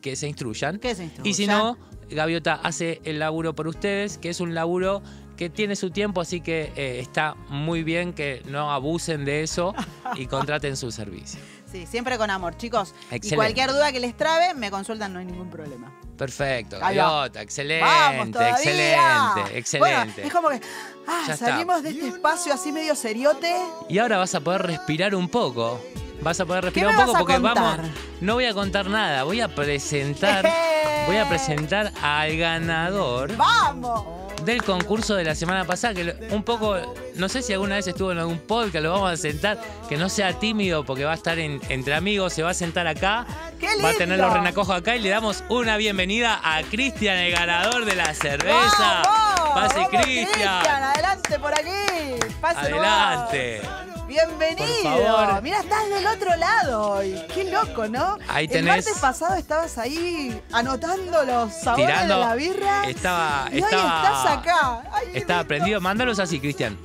[0.06, 0.78] que se instruyan.
[0.78, 1.26] Que se instruyan.
[1.26, 1.76] Y si no,
[2.08, 5.02] Gaviota hace el laburo por ustedes, que es un laburo
[5.36, 9.74] que tiene su tiempo, así que eh, está muy bien que no abusen de eso
[10.14, 11.40] y contraten su servicio.
[11.70, 12.94] Sí, siempre con amor, chicos.
[13.10, 13.26] Excelente.
[13.26, 15.92] Y cualquier duda que les trabe, me consultan, no hay ningún problema.
[16.16, 16.78] Perfecto.
[16.78, 19.78] Gaviota, excelente, ¡Vamos excelente, excelente.
[19.78, 20.60] Bueno, es como que
[21.08, 23.52] ah, salimos de este espacio así medio seriote.
[23.88, 25.80] Y ahora vas a poder respirar un poco.
[26.20, 27.78] Vas a poder respirar un poco porque vamos.
[28.20, 30.48] No voy a contar nada, voy a presentar.
[31.06, 34.02] Voy a presentar al ganador ¡Vamos!
[34.42, 36.76] del concurso de la semana pasada, que un poco,
[37.14, 39.56] no sé si alguna vez estuvo en algún podcast, lo vamos a sentar,
[39.88, 42.88] que no sea tímido porque va a estar en- entre amigos, se va a sentar
[42.88, 43.24] acá,
[43.60, 47.30] ¡Qué va a tener los renacojos acá y le damos una bienvenida a Cristian, el
[47.32, 49.02] ganador de la cerveza.
[49.04, 49.50] ¡Vamos!
[49.54, 52.18] Pase ¡Vamos, Cristian, adelante por aquí.
[52.40, 53.60] Pase adelante.
[54.06, 54.66] Bienvenido.
[54.82, 55.42] Por favor.
[55.42, 57.20] Mira, estás del otro lado hoy.
[57.34, 58.18] Qué loco, ¿no?
[58.28, 62.88] Ahí El tenés- martes pasado estabas ahí anotando los sabores Tirando, de la birra.
[62.88, 64.82] estaba, y hoy estaba, estás acá.
[64.92, 65.48] Ay, Estaba lindo.
[65.48, 65.80] prendido.
[65.80, 66.78] Mándalos así, Cristian.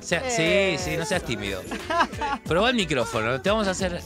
[0.00, 0.76] Sea- Eh.
[0.78, 1.62] Sí, sí, no seas tímido.
[2.44, 3.40] Probá el micrófono.
[3.40, 4.00] Te vamos a hacer.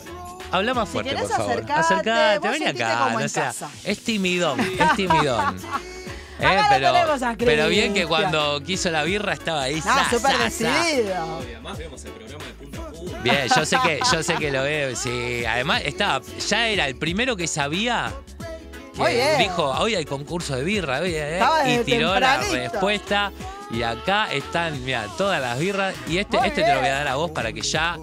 [0.53, 1.53] Habla más Si fuerte, querés por favor.
[1.53, 3.11] acercate, Acercate, vení acá.
[3.13, 3.53] no sea-
[3.85, 5.57] es timidón, es timidón.
[6.41, 9.83] Eh, Acá lo pero, tenemos a pero bien que cuando quiso la birra estaba ahí.
[9.85, 10.45] Ah, sa, súper sa, sa.
[10.45, 11.41] decidido.
[13.23, 14.97] Bien, yo sé que, yo sé que lo veo.
[14.97, 15.45] Sí.
[15.45, 18.13] Además, estaba, ya era el primero que sabía.
[18.95, 19.39] Que Muy bien.
[19.39, 23.33] dijo, hoy hay concurso de birra, hoy, eh", y tiró la respuesta.
[23.71, 25.95] Y acá están, mira, todas las birras.
[26.09, 27.97] Y este, Muy este te lo voy a dar a vos para que ya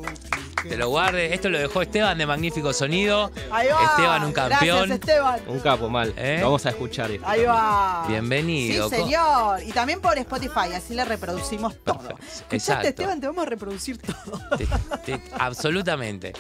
[0.64, 1.32] te lo guardes.
[1.32, 3.32] Esto lo dejó Esteban de Magnífico Sonido.
[3.52, 3.84] Ahí va.
[3.84, 4.88] Esteban, un campeón.
[4.90, 5.40] Gracias, Esteban.
[5.48, 6.14] Un capo, mal.
[6.18, 6.40] ¿Eh?
[6.42, 7.28] Vamos a escuchar esto.
[7.28, 8.06] Ahí va.
[8.08, 8.90] Bienvenido.
[8.90, 9.62] Sí, señor.
[9.64, 12.00] Y también por Spotify, así le reproducimos todo.
[12.10, 12.88] ¿Escuchaste, Exacto.
[12.88, 13.20] Esteban?
[13.22, 14.40] Te vamos a reproducir todo.
[14.58, 14.68] Te-
[15.06, 16.34] te- absolutamente.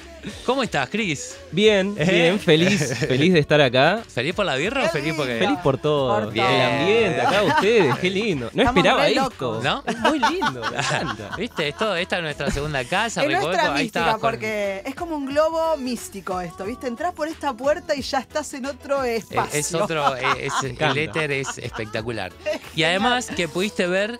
[0.45, 1.37] ¿Cómo estás, Cris?
[1.51, 2.05] Bien, ¿Eh?
[2.11, 4.01] bien, feliz, feliz de estar acá.
[4.07, 5.37] ¿Feliz por la birra o feliz porque.?
[5.39, 6.13] Feliz por todo.
[6.25, 6.45] Por el todo.
[6.47, 8.49] ambiente, acá ustedes, qué lindo.
[8.53, 9.61] No Estamos esperaba esto.
[9.63, 9.83] ¿No?
[9.85, 11.29] Es muy lindo, me encanta.
[11.37, 11.67] ¿Viste?
[11.67, 13.23] Esto, esta es nuestra segunda casa.
[13.23, 16.87] Es nuestra ahí mística, con- porque es como un globo místico esto, ¿viste?
[16.87, 19.59] Entrás por esta puerta y ya estás en otro Eh, espacio.
[19.59, 20.99] Es otro, eh, es- el encanta.
[20.99, 22.31] éter es espectacular.
[22.75, 24.19] Y además que pudiste ver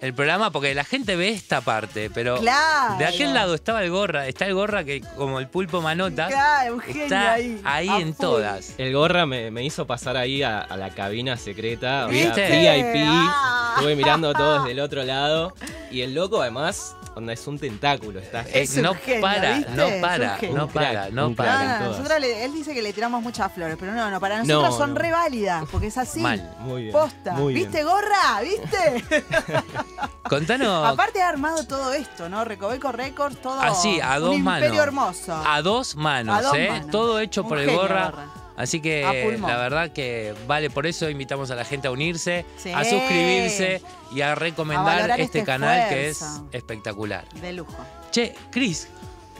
[0.00, 2.96] el programa, porque la gente ve esta parte, pero Claro.
[2.98, 6.74] de aquel lado estaba el gorra, está el gorra que como el pulpo manotas, Claro,
[6.74, 7.60] un genio está ahí.
[7.64, 8.20] ahí a en full.
[8.26, 8.74] todas.
[8.78, 12.06] El gorra me, me hizo pasar ahí a, a la cabina secreta.
[12.06, 12.48] ¿Viste?
[12.48, 13.04] VIP.
[13.06, 13.74] Ah.
[13.76, 15.54] Estuve mirando todo desde el otro lado.
[15.92, 18.18] Y el loco, además, onda, es un tentáculo.
[18.20, 21.62] Está Es no genio, para, no Es un para, no para, no para.
[21.64, 21.80] No, no, todas.
[21.98, 24.76] nosotros le- él dice que le tiramos muchas flores, pero no, no, para nosotros No,
[24.76, 25.00] son no.
[25.00, 26.20] re válidas, porque es así.
[26.20, 26.54] Mal.
[26.60, 26.92] muy bien.
[26.92, 27.32] Posta.
[27.32, 27.66] muy bien.
[27.70, 28.40] ¿Viste, gorra?
[28.42, 29.04] ¿Viste?
[30.28, 32.44] Contanos Aparte ha armado todo esto, ¿no?
[32.44, 33.60] Recoveco Records, todo.
[33.60, 34.62] así, a dos un manos.
[34.64, 35.34] imperio hermoso.
[35.46, 36.68] a dos manos, A dos ¿eh?
[36.70, 36.90] manos.
[36.90, 37.70] Todo hecho Un por el.
[37.70, 38.12] Gorra.
[38.56, 39.02] Así que
[39.40, 42.70] la verdad que vale, por eso invitamos a la gente a unirse, Sí.
[42.70, 43.80] a suscribirse
[44.14, 47.26] y a recomendar A este, este canal que es espectacular.
[47.40, 47.76] De lujo.
[48.10, 48.88] Che, Cris,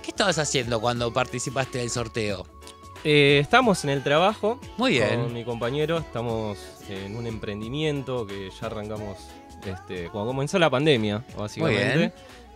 [0.02, 2.46] ¿qué estabas haciendo cuando participaste del sorteo?
[3.04, 4.58] Eh, estamos en el trabajo.
[4.76, 5.20] Muy bien.
[5.22, 9.18] Con mi compañero estamos en un emprendimiento que ya arrancamos
[9.66, 11.96] este, cuando comenzó la pandemia, básicamente.
[11.98, 12.12] bien.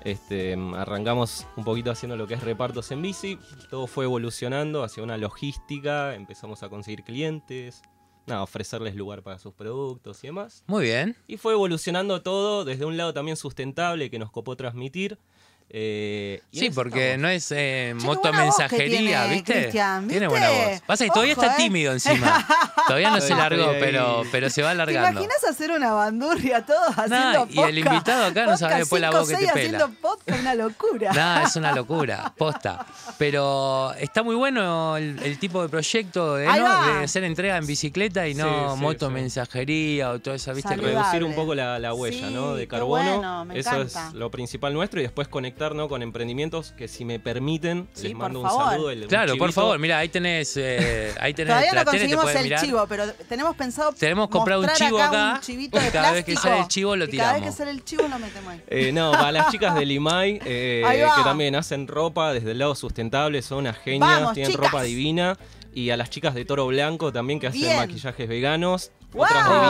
[0.07, 3.41] Este, arrancamos un poquito haciendo lo que es repartos en bici.
[3.71, 6.15] Todo fue evolucionando hacia una logística.
[6.15, 7.83] Empezamos a conseguir clientes,
[8.25, 10.63] nada, ofrecerles lugar para sus productos y demás.
[10.69, 11.17] Muy bien.
[11.27, 15.19] Y fue evolucionando todo desde un lado también sustentable que nos copó transmitir.
[15.69, 17.23] Eh, Sí, porque estamos.
[17.23, 19.71] no es eh, moto buena voz que mensajería, tiene, ¿viste?
[20.09, 20.81] Tiene buena voz.
[20.87, 21.57] Pasa que todavía Ojo, está ¿eh?
[21.59, 22.47] tímido encima.
[22.87, 25.21] Todavía no se largó, pero, pero se va ¿Te alargando.
[25.21, 27.77] imaginas hacer una bandurria todos haciendo y el podcast?
[27.79, 29.53] invitado acá no sabe Podcast después la voz que te pela.
[29.53, 31.13] haciendo podcast, una locura.
[31.13, 32.87] Nada, es una locura, posta.
[33.19, 36.53] Pero está muy bueno el, el tipo de proyecto de, ¿no?
[36.99, 39.13] de hacer entrega en bicicleta y no Sí, sí, moto sí.
[39.15, 40.69] mensajería o toda esa, ¿viste?
[40.69, 40.95] Saludable.
[40.97, 42.55] reducir un poco la, la huella Sí, ¿no?
[42.55, 43.15] de carbono.
[43.17, 44.09] bueno, me Eso encanta.
[44.09, 45.89] es lo principal nuestro y después conectar ¿no?
[45.89, 48.89] con emprendimientos que si me permiten Sí, les por mando un saludo.
[48.89, 49.53] un Claro, por chivito.
[49.53, 52.61] favor, mira, ahí tenés, eh, ahí tenés Todavía no conseguimos el mirar.
[52.65, 56.25] chivo, pero tenemos pensado Tenemos comprado un chivo acá, un chivito de y cada vez
[56.25, 57.55] que sale el chivo lo y Cada vez tiramos.
[57.57, 58.63] que sale el chivo lo metemos ahí.
[58.69, 60.85] Eh, no, para las chicas de Limay, eh,
[61.17, 64.67] que también hacen ropa desde el lado sustentable, son unas genias, Vamos, tienen chicas.
[64.71, 65.39] ropa divina.
[65.73, 67.77] Y a las chicas de Toro Blanco también que hacen Bien.
[67.77, 68.93] maquillajes veganos.
[69.17, 69.63] Otras ¡Guau!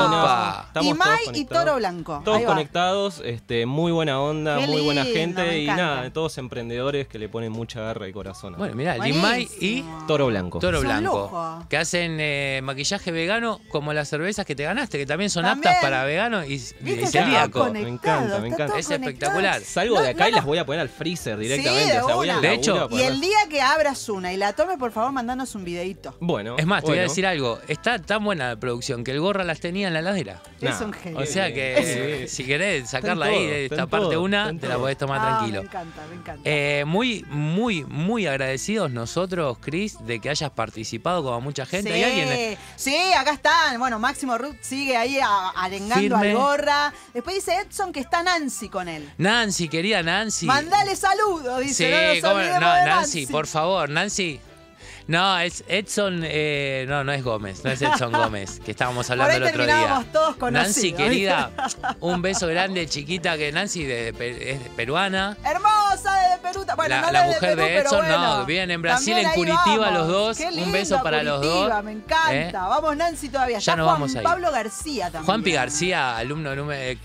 [0.74, 0.96] divinas.
[1.22, 1.64] Y conectados.
[1.64, 2.22] Toro Blanco.
[2.24, 7.08] Todos conectados, este, muy buena onda, Qué muy buena lindo, gente y nada, todos emprendedores
[7.08, 8.54] que le ponen mucha garra y corazón.
[8.58, 9.84] Bueno, mirá, Limay y.
[10.06, 10.58] Toro Blanco.
[10.58, 11.30] Toro Blanco.
[11.32, 11.66] lujo.
[11.68, 15.68] Que hacen eh, maquillaje vegano como las cervezas que te ganaste, que también son También.
[15.74, 16.60] aptas para veganos y, y
[17.06, 17.70] celíaco.
[17.72, 18.78] Me encanta, me encanta.
[18.78, 19.04] Es conectado.
[19.08, 19.60] espectacular.
[19.62, 21.92] Salgo No, de acá no, y las voy a poner al freezer directamente.
[21.94, 22.36] de o sea, voy una.
[22.36, 25.54] al De hecho, Y el día que abras una y la tomes, por favor, mandanos
[25.54, 26.14] un videito.
[26.20, 26.56] Bueno.
[26.58, 27.58] Es más, te voy a decir algo.
[27.68, 30.40] Está tan buena la producción que el gorra las tenía en la heladera.
[30.60, 31.18] Es un genio.
[31.20, 32.36] O sea que Sí.
[32.36, 34.96] si querés sacarla ahí, todo, de está esta en parte todo, una, te la podés
[34.98, 35.62] tomar Ah, tranquilo.
[35.62, 36.42] Me encanta, me encanta.
[36.44, 41.90] Eh, muy, muy, muy agradecidos nosotros, Chris, de que hayas participado como mucha gente.
[41.92, 42.58] Sí, ¿Hay alguien?
[42.76, 43.78] sí, acá están.
[43.78, 46.30] Bueno, Máximo Ruth sigue ahí a- arengando Firme.
[46.30, 46.92] al gorra.
[47.14, 49.08] Después dice Edson que está Nancy con él.
[49.18, 50.46] Nancy, querida Nancy.
[50.46, 52.14] Mandale saludos, dice.
[52.14, 54.40] Sí, Nancy, por favor, Nancy.
[55.08, 59.32] No, es Edson, eh, no, no es Gómez, no es Edson Gómez, que estábamos hablando
[59.32, 60.04] ahí el otro día.
[60.12, 61.50] todos conocidos, Nancy, querida,
[62.00, 65.36] un beso grande, chiquita, que Nancy de, es peruana.
[65.44, 66.66] Hermosa desde Perú.
[66.74, 68.38] Bueno, La, no la mujer Perú, de Edson, bueno.
[68.38, 69.92] no, viven en Brasil, en Curitiba vamos.
[69.98, 70.36] los dos.
[70.38, 71.84] Qué un beso para los dos.
[71.84, 72.34] Me encanta.
[72.34, 72.50] ¿Eh?
[72.52, 73.58] Vamos, Nancy, todavía.
[73.58, 74.24] Ya Está nos Juan vamos ahí.
[74.24, 75.24] Pablo García también.
[75.24, 76.98] Juanpi García, alumno número, eh,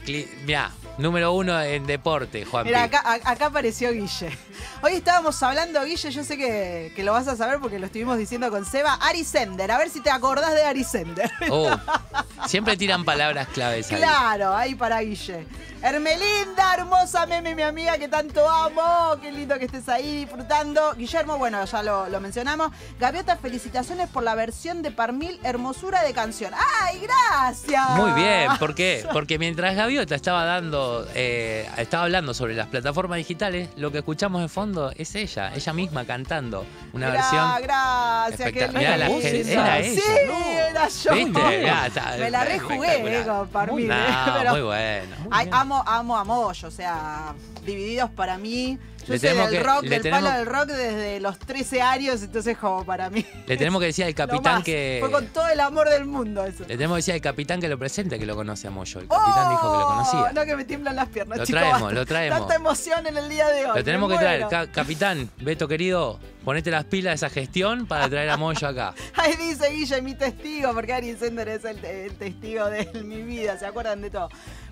[0.46, 2.70] mirá, número uno en deporte, Juanpi.
[2.70, 4.38] Mira, acá, acá apareció Guille.
[4.82, 8.18] Hoy estábamos hablando, Guille, yo sé que, que lo vas a saber porque lo estuvimos
[8.18, 8.94] diciendo con Seba.
[9.02, 11.32] Ari Sender, a ver si te acordás de Ari Sender.
[11.50, 11.70] Oh,
[12.48, 13.98] siempre tiran palabras claves ahí.
[13.98, 15.46] Claro, ahí para Guille.
[15.84, 19.18] Hermelinda, hermosa meme, mi amiga que tanto amo.
[19.20, 20.94] Qué lindo que estés ahí disfrutando.
[20.96, 22.72] Guillermo, bueno, ya lo, lo mencionamos.
[23.00, 26.54] Gaviota, felicitaciones por la versión de Parmil, hermosura de canción.
[26.82, 27.90] ¡Ay, gracias!
[27.98, 29.06] Muy bien, ¿por qué?
[29.14, 34.42] Porque mientras Gaviota estaba dando, eh, estaba hablando sobre las plataformas digitales, lo que escuchamos
[34.44, 37.44] de fondo es ella, ella misma cantando una versión.
[37.64, 39.22] Gracias, qué la lindo.
[39.22, 40.70] gente- era Sí, ella.
[40.70, 41.14] era yo.
[41.14, 42.20] ¿Viste?
[42.20, 43.88] Me la rejugué, eh, con Parmil.
[43.88, 45.16] No, eh, pero- muy bueno.
[45.22, 45.56] muy Ay, bien.
[45.76, 47.34] Amo, amo a Moyo, o sea,
[47.66, 48.78] divididos para mí.
[49.08, 52.22] Yo Le soy del que- rock, del tenemos- palo del rock desde los 13 años,
[52.22, 53.26] entonces como para mí.
[53.48, 54.64] Le tenemos que decir al capitán más.
[54.64, 54.98] que.
[55.02, 56.60] Fue con todo el amor del mundo eso.
[56.68, 59.00] Le tenemos que decir al capitán que lo presente, que lo conoce a Moyo.
[59.00, 60.32] El capitán dijo que lo Oh, conocía.
[60.34, 61.96] No, que me tiemblan las piernas, Lo traemos, basta.
[61.96, 62.40] lo traemos.
[62.42, 63.78] Tanta emoción en el día de hoy.
[63.80, 64.48] Lo tenemos que traer.
[64.48, 68.94] Ca- capitán, Beto querido, ponete las pilas de esa gestión para traer a Moyo acá.
[69.16, 73.58] Ahí dice Guille, mi testigo, porque Ari Sender es el, el testigo de mi vida,
[73.58, 74.30] ¿se acuerdan de todo?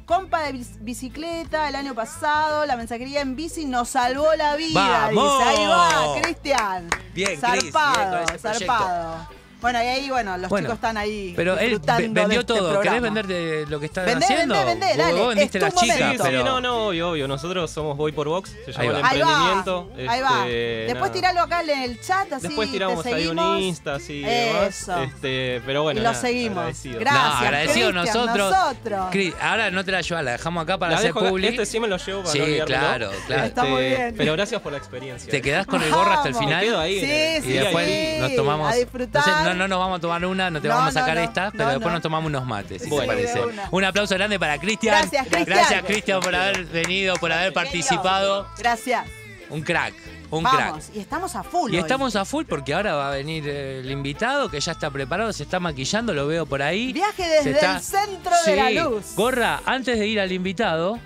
[0.09, 5.11] Compa de bici- bicicleta el año pasado, la mensajería en bici nos salvó la vida.
[5.13, 5.37] ¡Vamos!
[5.37, 6.89] Dice, ahí va, Cristian.
[7.13, 8.39] Bien, bien zarpado, proyecto.
[8.39, 9.27] zarpado.
[9.61, 11.33] Bueno, y ahí, bueno, los Bueno, chicos están ahí.
[11.35, 12.79] Pero él disfrutando ve- de vendió este todo.
[12.79, 14.55] ¿Querés vender de lo que estás Vendé, haciendo?
[14.55, 16.23] vendé, vendé, Vos- dale, Vos vendiste es tu las chicas, momento.
[16.23, 16.43] Sí, sí, pero.
[16.45, 17.27] no, no, obvio, obvio.
[17.27, 18.97] Nosotros somos Boy por Box, se llama Ahí el va.
[19.09, 19.91] Ahí va, emprendimiento.
[19.97, 20.29] ahí va.
[20.45, 21.11] este, Después nada.
[21.11, 23.39] tiralo acá en el chat, así Después tiramos te ahí un.
[23.59, 24.97] Insta, así y Eso.
[25.03, 26.57] Este, pero bueno, y lo nada, seguimos.
[26.59, 26.99] agradecido.
[27.01, 27.23] Gracias.
[27.23, 28.51] no, agradecido Cristian, nosotros.
[28.51, 29.05] nosotros.
[29.11, 31.29] Cris, ahora no te la llevas, la dejamos acá para La hacer dejo acá.
[31.31, 31.49] public.
[31.51, 32.79] Este sí me lo llevo para Sí, no olvidármelo.
[32.79, 33.43] claro, claro.
[33.43, 34.15] Está muy Este, bien.
[34.17, 35.29] Pero gracias por la experiencia.
[35.29, 36.47] Te quedás con el gorro hasta el Vamos.
[36.47, 36.63] final.
[36.63, 36.99] Quedo ahí.
[37.01, 38.71] Sí, el- sí, Y después sí, nos tomamos.
[38.71, 39.21] a disfrutar.
[39.25, 41.23] Entonces, no, no nos vamos a tomar una, no te No, vamos a sacar no.
[41.23, 41.91] esta, pero después no.
[41.93, 43.41] nos tomamos unos mates, si te parece.
[43.71, 44.95] Un aplauso grande para Cristian.
[44.99, 45.45] Gracias, Cristian.
[45.45, 48.47] Gracias, Cristian, por haber venido, por haber participado.
[48.57, 49.05] Gracias.
[49.49, 49.95] Un crack,
[50.29, 50.75] un crack.
[50.93, 51.71] Y estamos a full.
[51.73, 51.81] Y hoy.
[51.81, 55.41] estamos a full porque ahora va a venir el invitado que ya está preparado, se
[55.43, 56.93] está maquillando, lo veo por ahí.
[56.93, 59.15] Viaje desde está- el centro de la luz.
[59.15, 60.99] Gorra, antes de ir al invitado,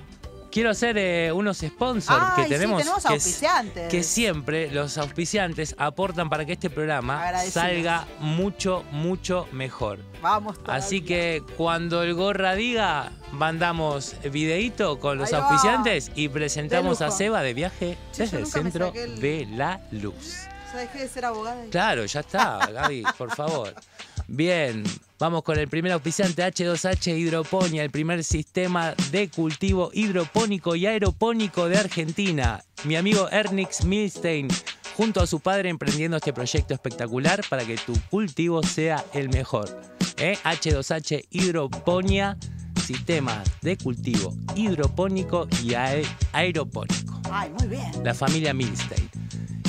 [0.54, 2.78] quiero hacer eh, unos sponsors Ay, que sí, tenemos.
[2.82, 3.89] tenemos que, auspiciantes.
[3.89, 10.00] que siempre los auspiciantes aportan para que este programa salga mucho, mucho mejor.
[10.22, 10.76] Vamos todavía.
[10.86, 17.10] Así que cuando el gorra diga, mandamos videíto con los auspiciantes y presentamos a.
[17.12, 20.38] Seba de viaje Che, desde el centro el- de la luz.
[20.72, 21.66] Ya dejé de ser abogada.
[21.66, 23.74] y- Claro, ya está, Gaby, por favor.
[24.28, 24.84] Bien,
[25.20, 31.68] vamos con el primer auspiciante H2H Hidroponía, el primer sistema de cultivo hidropónico y aeropónico
[31.70, 32.64] de Argentina.
[32.86, 34.48] Mi amigo Ernix Milstein,
[34.96, 39.80] junto a su padre, emprendiendo este proyecto espectacular para que tu cultivo sea el mejor.
[40.18, 40.38] ¿Eh?
[40.44, 42.38] H2H Hidroponía,
[42.86, 47.92] sistema de cultivo hidropónico y ae- aeropónico Ay, muy bien.
[48.04, 49.10] la familia Milstein.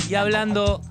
[0.09, 0.81] Y hablando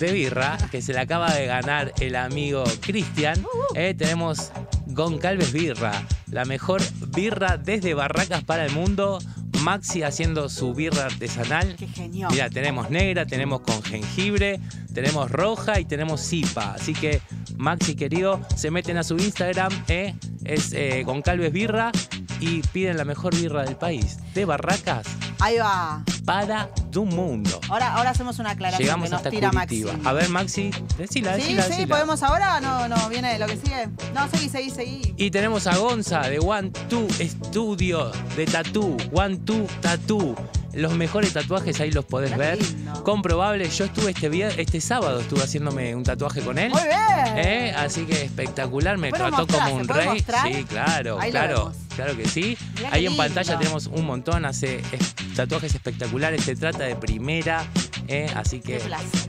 [0.00, 4.50] de birra, que se le acaba de ganar el amigo Cristian, eh, tenemos
[4.86, 5.92] Goncalves Birra,
[6.30, 9.18] la mejor birra desde Barracas para el mundo.
[9.62, 11.76] Maxi haciendo su birra artesanal.
[11.76, 12.30] Qué genial.
[12.32, 14.58] Mira, tenemos negra, tenemos con jengibre,
[14.94, 16.72] tenemos roja y tenemos zipa.
[16.72, 17.20] Así que,
[17.58, 21.92] Maxi querido, se meten a su Instagram, eh, es eh, Goncalves Birra,
[22.40, 24.18] y piden la mejor birra del país.
[24.34, 25.06] De Barracas
[25.38, 26.02] Ahí va.
[26.24, 27.60] para tu mundo.
[27.68, 29.82] Ahora, ahora hacemos una aclaración Llegamos que nos hasta tira Maxi.
[29.82, 30.10] Curitiba.
[30.10, 31.86] A ver, Maxi, decila, Sí, decila, sí, decila.
[31.94, 32.60] podemos ahora.
[32.60, 33.88] No, no, viene lo que sigue.
[34.14, 35.14] No, seguí, seguí, seguí.
[35.16, 38.96] Y tenemos a Gonza de One Two Studio de Tattoo.
[39.12, 40.34] One Two Tattoo.
[40.72, 42.58] Los mejores tatuajes ahí los podés ver.
[43.04, 43.68] Comprobable.
[43.68, 46.70] Yo estuve este, vier- este sábado, estuve haciéndome un tatuaje con él.
[46.70, 47.38] Muy bien.
[47.38, 47.74] ¿Eh?
[47.76, 49.68] Así que espectacular, me ¿Puedo trató mostrar?
[49.70, 50.08] como ¿Se un rey.
[50.08, 50.52] mostrar?
[50.52, 52.56] Sí, claro, Ahí claro, claro que sí.
[52.76, 57.64] Mirá Ahí en pantalla tenemos un montón, hace es- tatuajes espectaculares, se trata de primera,
[58.08, 58.28] ¿eh?
[58.36, 58.80] así que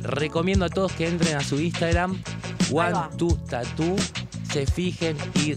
[0.03, 2.21] recomiendo a todos que entren a su Instagram,
[2.71, 3.09] One va.
[3.17, 3.95] Two Tattoo,
[4.51, 5.55] se fijen y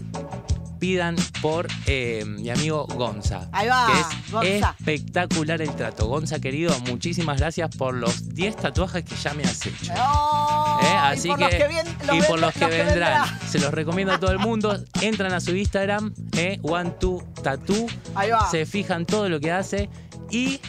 [0.79, 3.47] pidan por eh, mi amigo Gonza.
[3.51, 4.75] Ahí va, Que es Gonza.
[4.79, 6.07] espectacular el trato.
[6.07, 9.93] Gonza, querido, muchísimas gracias por los 10 tatuajes que ya me has hecho.
[9.97, 10.85] Oh, ¿Eh?
[10.87, 13.39] y Así por que, los que vien- y por los que vendrán, vendrán.
[13.49, 14.83] se los recomiendo a todo el mundo.
[15.01, 18.49] Entran a su Instagram, eh, One Two Tattoo, Ahí va.
[18.49, 19.89] se fijan todo lo que hace
[20.29, 20.59] y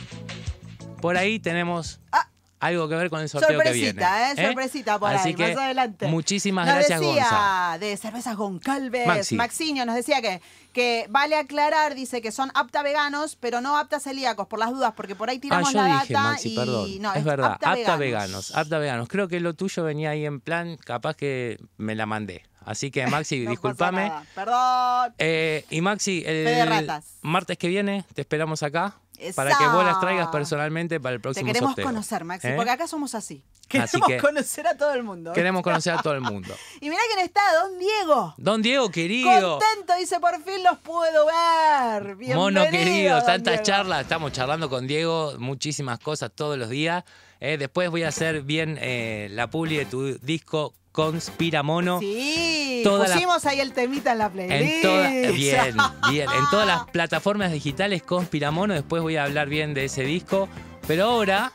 [1.00, 2.28] por ahí tenemos Ah.
[2.58, 4.00] Algo que ver con el sorteo que viene.
[4.00, 4.46] Sorpresita, ¿eh?
[4.46, 6.06] Sorpresita por Así ahí, que más adelante.
[6.08, 7.78] muchísimas Nos gracias, decía Gonza.
[7.78, 9.34] de Cervezas Goncalves, Maxi.
[9.36, 10.40] Maxiño nos decía que,
[10.72, 14.92] que vale aclarar, dice que son apta veganos, pero no apta celíacos, por las dudas,
[14.96, 17.02] porque por ahí Ah, tiramos yo la dije, data Maxi, y perdón.
[17.02, 18.54] no, es verdad, apta, apta, veganos.
[18.54, 19.08] apta veganos.
[19.08, 22.42] Creo que lo tuyo venía ahí en plan, capaz que me la mandé.
[22.66, 24.12] Así que, Maxi, No discúlpame.
[24.34, 25.14] Perdón.
[25.18, 26.86] Eh, y Maxi, el
[27.22, 29.36] martes que viene te esperamos acá Esa.
[29.36, 31.84] para que vos las traigas personalmente para el Te próximo queremos sorteo.
[31.86, 32.52] conocer, Maxi, ¿Eh?
[32.56, 33.42] porque acá somos así.
[33.56, 35.32] Así Queremos que- conocer a todo el mundo.
[35.32, 36.54] Queremos conocer a todo el mundo.
[36.80, 38.34] Y mirá quién está, don Diego.
[38.36, 39.58] Don Diego, querido.
[39.58, 42.02] Contento, dice, por fin los puedo ver.
[42.16, 47.04] Bienvenido, Mono querido, tantas charlas, estamos charlando con Diego, muchísimas cosas todos los días.
[47.40, 52.00] Eh, después voy a hacer bien eh, la publi de tu disco Conspira Mono.
[52.00, 54.62] Sí, Toda la- pusimos ahí el temita en la playlist.
[54.76, 55.76] En toda- bien,
[56.10, 56.26] bien.
[56.30, 58.72] En todas las plataformas digitales Conspira Mono.
[58.72, 60.48] Después voy a hablar bien de ese disco.
[60.88, 61.52] Pero ahora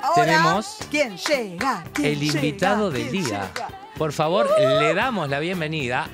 [0.00, 1.84] Ahora, tenemos ¿Quién llega?
[1.92, 2.34] ¿Quién el llega?
[2.36, 3.50] invitado del ¿Quién día.
[3.54, 3.68] llega?
[3.98, 6.08] Por favor, le damos la bienvenida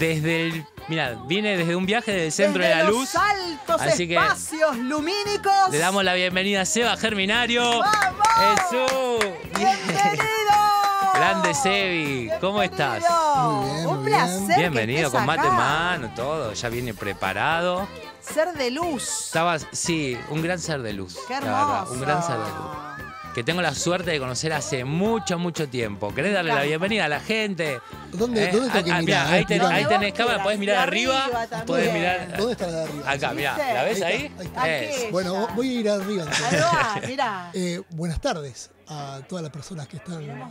[0.00, 0.64] desde el.
[0.88, 3.14] Mira, viene desde un viaje del centro Desde de la los luz.
[3.14, 5.70] altos Así que espacios lumínicos.
[5.70, 7.62] Le damos la bienvenida a Seba Germinario.
[7.78, 9.20] ¡Vamos!
[9.56, 10.26] ¡Bienvenido!
[11.20, 13.02] Grande Sebi, ¿cómo estás?
[13.02, 13.52] Bienvenido.
[13.52, 14.46] Muy bien, Un placer.
[14.46, 14.58] bien.
[14.58, 15.52] Bienvenido que estés con mate acá.
[15.52, 17.86] mano, todo, ya viene preparado.
[18.22, 19.26] Ser de luz.
[19.26, 21.18] Estabas, sí, un gran ser de luz.
[21.28, 21.92] Qué la verdad, hermoso.
[21.92, 22.89] un gran ser de luz.
[23.34, 26.12] Que tengo la suerte de conocer hace mucho, mucho tiempo.
[26.12, 27.80] ¿Querés darle la bienvenida a la gente?
[28.12, 29.24] ¿Dónde, Eh, ¿dónde tengo que ah, ah, mirar?
[29.26, 32.72] mirá, ahí, ten- ahí tenés cámara, podés mirar arriba, arriba podés mirar ¿Dónde está la
[32.72, 33.10] de arriba?
[33.10, 33.56] acá, mirá.
[33.56, 34.24] ¿la ves Ahí ahí?
[34.26, 34.68] está, ahí está.
[35.04, 35.12] Es.
[35.12, 36.24] Bueno, voy a ir arriba.
[36.24, 37.50] va, mirá.
[37.54, 40.26] Eh, buenas tardes a todas las personas que están.
[40.26, 40.50] Ya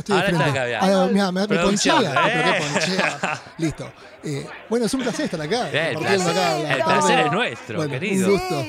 [0.00, 0.58] estoy Ahora de está frente.
[0.58, 1.02] acá, mirá.
[1.02, 2.28] Ah, mirá, me, me Producción, ponchea.
[2.28, 2.60] Eh.
[2.72, 3.40] ponchea.
[3.58, 3.92] Listo.
[4.24, 5.68] Eh, bueno, es un placer estar acá.
[5.70, 8.26] Bien, el placer- acá el placer es nuestro, Bueno, querido.
[8.26, 8.64] Un gusto.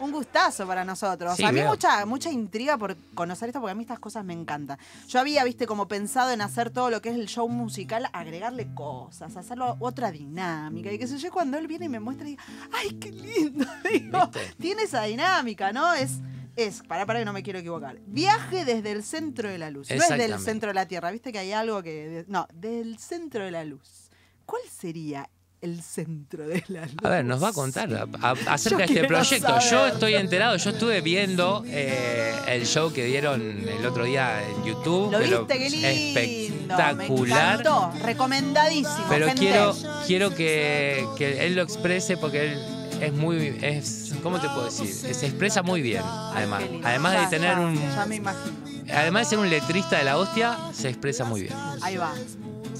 [0.00, 1.36] Un gustazo para nosotros.
[1.36, 1.68] Sí, a mí veo.
[1.68, 4.78] mucha, mucha intriga por conocer esto, porque a mí estas cosas me encantan.
[5.08, 8.72] Yo había, viste, como pensado en hacer todo lo que es el show musical, agregarle
[8.74, 10.90] cosas, hacerlo otra dinámica.
[10.90, 12.42] Y qué sé yo, cuando él viene y me muestra, digo,
[12.72, 13.66] ¡ay, qué lindo!
[13.90, 15.92] Digo, tiene esa dinámica, ¿no?
[15.94, 16.20] Es.
[16.56, 17.98] Es, para, para que no me quiero equivocar.
[18.06, 19.88] Viaje desde el centro de la luz.
[19.88, 21.10] No es del centro de la Tierra.
[21.10, 22.24] Viste que hay algo que.
[22.28, 24.10] No, del centro de la luz.
[24.44, 25.30] ¿Cuál sería
[25.62, 26.94] el centro de la luz?
[27.02, 29.46] A ver, nos va a contar a- a- acerca de este proyecto.
[29.48, 29.70] saber.
[29.70, 34.64] Yo estoy enterado, yo estuve viendo eh, el show que dieron el otro día en
[34.64, 35.10] YouTube.
[35.12, 35.88] Lo viste, qué lindo.
[35.88, 37.60] Me espectacular.
[37.60, 37.92] encantó.
[38.04, 39.06] Recomendadísimo.
[39.08, 39.40] Pero gente.
[39.40, 39.74] quiero,
[40.06, 42.58] quiero que, que él lo exprese porque él
[43.00, 43.58] es muy.
[43.62, 44.86] Es, ¿Cómo te puedo decir?
[44.88, 46.62] Se expresa muy bien, además.
[46.84, 47.74] Además de tener ya, un.
[47.76, 48.56] Ya me imagino.
[48.92, 51.54] Además de ser un letrista de la hostia, se expresa muy bien.
[51.82, 52.12] Ahí va.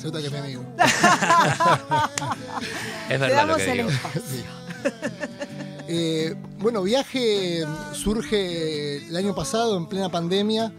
[0.00, 0.64] Se nota que es mi amigo.
[3.10, 3.90] Es Te verdad lo que el digo.
[5.88, 10.72] Eh, bueno, viaje surge el año pasado en plena pandemia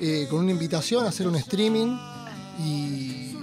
[0.00, 1.96] eh, con una invitación a hacer un streaming
[2.62, 3.34] y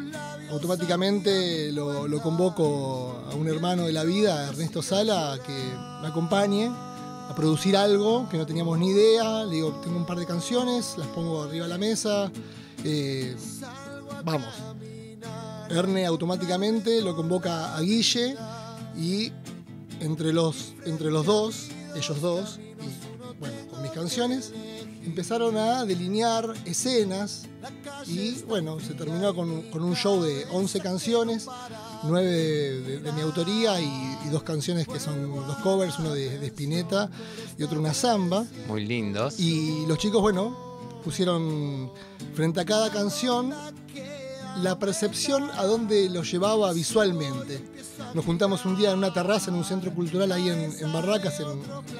[0.52, 5.58] automáticamente lo, lo convoco a un hermano de la vida, Ernesto Sala, a que
[6.02, 9.44] me acompañe a producir algo que no teníamos ni idea.
[9.46, 12.32] Le digo, tengo un par de canciones, las pongo arriba de la mesa.
[12.84, 13.36] eh,
[14.24, 14.75] vamos.
[15.70, 18.36] Erne automáticamente lo convoca a Guille
[18.98, 19.32] y
[20.00, 24.52] entre los, entre los dos, ellos dos, y bueno, con mis canciones,
[25.04, 27.44] empezaron a delinear escenas
[28.08, 31.48] y bueno, se terminó con, un- con un show de 11 canciones,
[32.04, 36.14] 9 de, de- de mi autoría y, y dos canciones que son dos covers, uno
[36.14, 37.10] de, de Spinetta
[37.58, 38.46] y otro una samba.
[38.68, 39.40] Muy lindos.
[39.40, 40.56] Y los chicos, bueno,
[41.04, 41.92] pusieron
[42.34, 43.54] frente a cada canción
[44.62, 47.64] la percepción a dónde los llevaba visualmente.
[48.14, 51.40] nos juntamos un día en una terraza en un centro cultural ahí en, Barracas,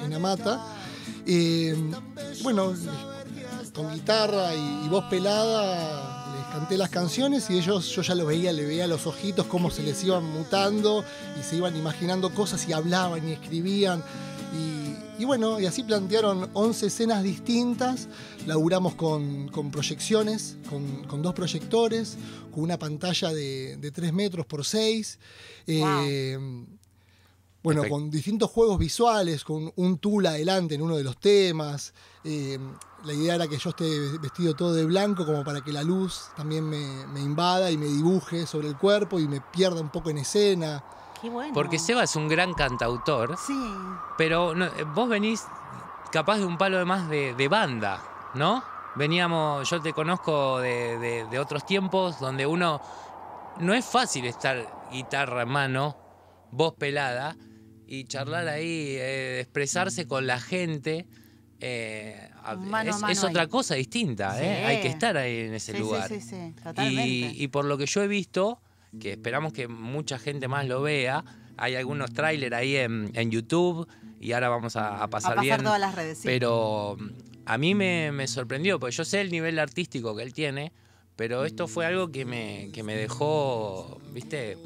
[0.02, 0.64] en, Amata.
[1.26, 1.76] Eh,
[2.42, 2.74] bueno,
[3.74, 8.26] con guitarra y, y voz pelada les canté las canciones y ellos, yo ya los
[8.26, 11.04] veía, le veía los ojitos cómo se les iban mutando
[11.38, 14.02] y se iban imaginando cosas y hablaban y escribían.
[15.18, 18.08] Y, bueno, y así plantearon 11 escenas distintas,
[18.46, 22.18] laburamos con, con proyecciones, con, con dos proyectores,
[22.52, 25.18] con una pantalla de, de 3 metros por 6.
[27.66, 28.00] Bueno, Perfecto.
[28.00, 31.94] con distintos juegos visuales, con un tul adelante en uno de los temas.
[32.22, 32.58] Eh,
[33.04, 33.88] la idea era que yo esté
[34.20, 37.86] vestido todo de blanco como para que la luz también me, me invada y me
[37.86, 40.84] dibuje sobre el cuerpo y me pierda un poco en escena.
[41.26, 41.52] Qué bueno.
[41.54, 43.74] Porque Seba es un gran cantautor, Sí.
[44.16, 45.44] pero no- eh, vos venís
[46.12, 48.00] capaz de un palo de más de, de banda,
[48.34, 48.62] ¿no?
[48.94, 52.80] Veníamos, yo te conozco de, de- de otros tiempos donde uno
[53.58, 55.96] no es fácil estar guitarra en mano,
[56.52, 57.36] voz pelada
[57.88, 61.06] y charlar ahí, eh, expresarse con la gente.
[61.58, 64.64] eh, Mano es, mano es otra cosa distinta, ¿eh?
[64.64, 66.08] Hay que estar ahí en ese Sí, lugar.
[66.08, 67.02] sí, sí, sí, totalmente.
[67.02, 68.60] Y, y por lo que yo he visto,
[69.00, 71.24] que esperamos que mucha gente más lo vea,
[71.56, 73.86] hay algunos trailers ahí en, en YouTube
[74.20, 75.62] y ahora vamos a, a a pasar pasar bien.
[75.62, 76.24] todas las redes, sí.
[76.26, 77.08] Pero mm,
[77.46, 80.72] a mí me, me sorprendió, porque yo sé el nivel artístico que él tiene,
[81.16, 84.58] pero esto fue algo que me, que me dejó, viste,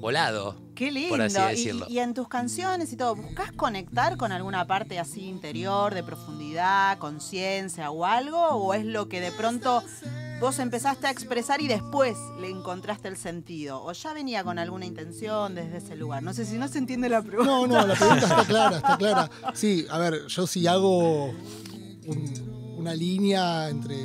[0.00, 0.60] volado.
[0.74, 1.08] Qué lindo.
[1.08, 1.86] por así Y- decirlo.
[1.88, 6.98] Y, en tus canciones y todo, ¿buscas conectar con alguna parte así interior, de profundidad,
[6.98, 8.38] conciencia o algo?
[8.38, 9.82] ¿O es lo que de pronto
[10.40, 13.82] vos empezaste a expresar y después le encontraste el sentido?
[13.82, 16.22] ¿O ya venía con alguna intención desde ese lugar?
[16.22, 17.50] No sé si no se entiende la pregunta.
[17.52, 19.30] No, no, la pregunta está clara, está clara.
[19.54, 23.96] Sí, a ver, yo sí hago un- una línea entre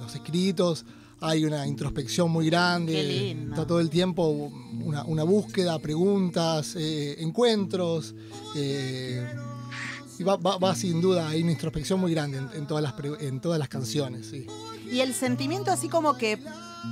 [0.00, 0.84] los escritos,
[1.20, 3.54] hay una introspección muy grande, Qué lindo.
[3.54, 8.14] está todo el tiempo una, una búsqueda, preguntas, eh, encuentros.
[8.54, 9.26] eh,
[10.18, 12.94] y va, va- va sin duda, hay una introspección muy grande en, en todas, las,
[12.94, 14.46] pre- en todas las canciones, sí.
[14.90, 16.38] Y el sentimiento así como que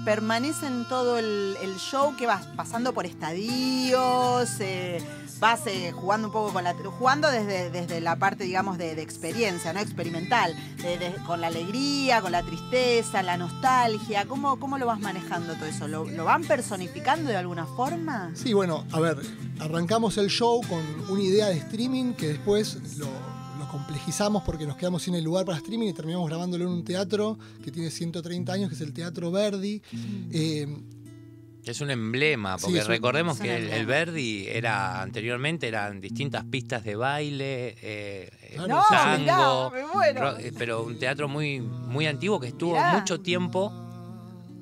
[0.05, 5.03] permanece en todo el, show, que vas pasando por estadios, eh,
[5.38, 6.74] vas eh, jugando un poco con la...
[6.74, 9.80] jugando desde, desde la parte, digamos, de, experiencia, ¿no?
[9.80, 10.55] Experimental,
[11.26, 15.88] con la alegría, con la tristeza, la nostalgia, ¿cómo, cómo lo vas manejando todo eso?
[15.88, 18.30] ¿Lo, lo van personificando de alguna forma?
[18.34, 19.18] Sí, bueno, a ver,
[19.61, 23.09] arrancamos el show con una idea de streaming que después lo
[23.79, 27.37] complejizamos porque nos quedamos sin el lugar para streaming y terminamos grabándolo en un teatro
[27.64, 29.83] que tiene 130 años, que es el Teatro Verdi.
[30.31, 30.66] Eh,
[31.64, 33.85] Es un emblema, porque recordemos un que el.
[33.87, 40.20] Verdi era anteriormente eran distintas pistas de baile, eh, Claro, No, tango, mirá, me muero.
[40.20, 42.93] ro- eh, pero un teatro muy, muy antiguo que estuvo Mirá.
[42.97, 43.72] mucho tiempo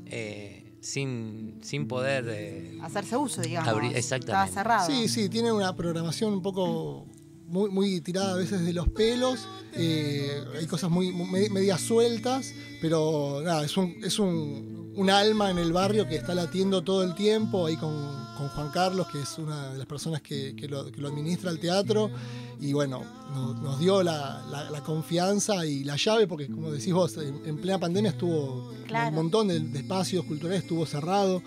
[0.07, 3.69] eh, sin, sin poder eh, Hacerse uso, digamos.
[3.71, 4.49] Abrir- exactamente.
[4.49, 4.87] Estaba cerrado.
[4.87, 7.07] sí, sí, tiene una programación un poco
[7.53, 9.47] muy, muy tirada a veces de los pelos.
[9.75, 15.51] eh, hay cosas muy, muy medias sueltas, pero nada, es un, es un, un alma
[15.51, 17.93] en el barrio que está latiendo todo el tiempo, ahí con,
[18.39, 21.51] con Juan Carlos, que es una de las personas que, que lo, que lo administra
[21.51, 22.11] el teatro.
[22.59, 23.03] Y bueno,
[23.35, 27.41] nos, nos dio la, la- la confianza y la llave, porque como decís vos, en,
[27.45, 29.09] en plena pandemia estuvo Claro.
[29.11, 31.43] un montón de, de espacios culturales, estuvo cerrado.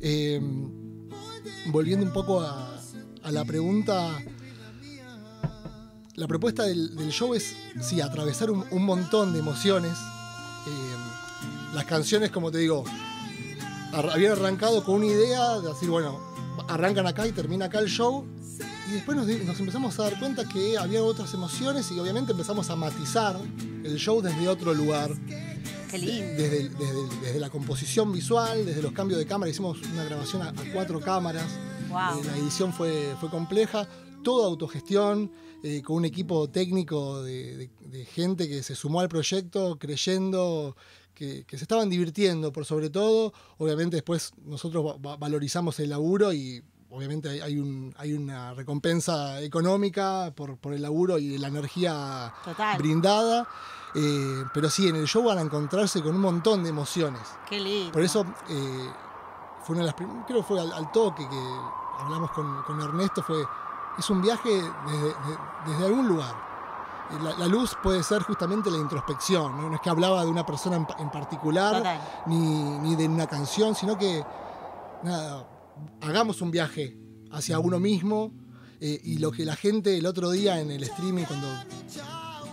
[0.00, 0.40] Eh,
[1.66, 2.80] volviendo un poco a,
[3.22, 4.18] a la pregunta,
[6.16, 9.92] la propuesta del, del show es, sí, atravesar un, un montón de emociones.
[9.92, 12.84] Eh, las canciones, como te digo,
[13.92, 16.18] ar- habían arrancado con una idea de decir, bueno,
[16.68, 18.24] arrancan acá y termina acá el show.
[18.88, 22.70] Y después nos, nos empezamos a dar cuenta que había otras emociones y obviamente empezamos
[22.70, 23.36] a matizar
[23.84, 25.10] el show desde otro lugar.
[25.90, 26.42] Qué lindo.
[26.42, 30.48] Desde, desde desde la composición visual, desde los cambios de cámara, hicimos una grabación a,
[30.48, 31.46] a cuatro cámaras.
[31.88, 32.20] Wow.
[32.20, 33.86] Eh, la edición fue, fue compleja,
[34.26, 35.30] toda autogestión,
[35.62, 40.74] eh, con un equipo técnico de, de- de gente que se sumó al proyecto creyendo
[41.14, 43.32] que, que se estaban divirtiendo, por sobre todo.
[43.58, 46.60] Obviamente después nosotros va- va- valorizamos el laburo y
[46.90, 52.34] obviamente hay, hay un- hay una recompensa económica por, por el laburo y la energía
[52.44, 52.76] Total.
[52.78, 53.46] brindada.
[53.94, 57.22] Eh, pero sí, en el show van a encontrarse con un montón de emociones.
[57.48, 57.92] Qué lindo.
[57.92, 58.90] Por eso eh,
[59.64, 59.94] fue una de las
[60.26, 61.40] creo que fue al, al toque que
[62.02, 63.38] hablamos con, con Ernesto, fue
[63.98, 66.34] es un viaje desde, de- desde algún lugar.
[67.22, 69.68] La, la luz puede ser justamente la introspección, ¿no?
[69.68, 71.76] No es que hablaba de una persona en, pa- en particular,
[72.26, 72.36] ni,
[72.80, 74.24] ni de una canción, sino que
[75.04, 75.46] nada,
[76.02, 76.96] hagamos un viaje
[77.30, 78.32] hacia uno mismo
[78.80, 81.46] eh, y lo que la gente el otro día en el streaming cuando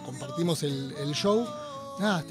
[0.06, 1.46] compartimos el, el show
[2.00, 2.24] nada,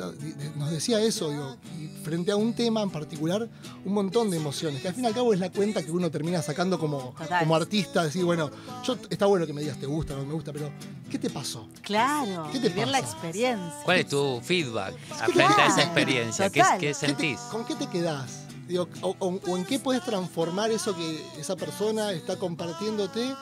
[0.56, 3.48] nos decía eso, digo, y frente a un tema en particular,
[3.84, 6.10] un montón de emociones, que al fin y al cabo es la cuenta que uno
[6.10, 7.40] termina sacando como, Total.
[7.40, 8.50] como artista, decir, bueno,
[8.84, 10.70] yo está bueno que me digas te gusta, no me gusta, pero
[11.10, 11.68] ¿qué te pasó?
[11.82, 13.80] Claro, ¿Qué te vivir la experiencia.
[13.84, 14.94] ¿Cuál es tu feedback
[15.32, 16.50] frente a esa experiencia?
[16.50, 17.38] ¿Qué, qué ¿Qué te- sentís?
[17.50, 18.40] ¿Con qué te quedás?
[18.68, 23.34] Digo, o, o- o en qué puedes transformar eso que esa persona está compartiéndote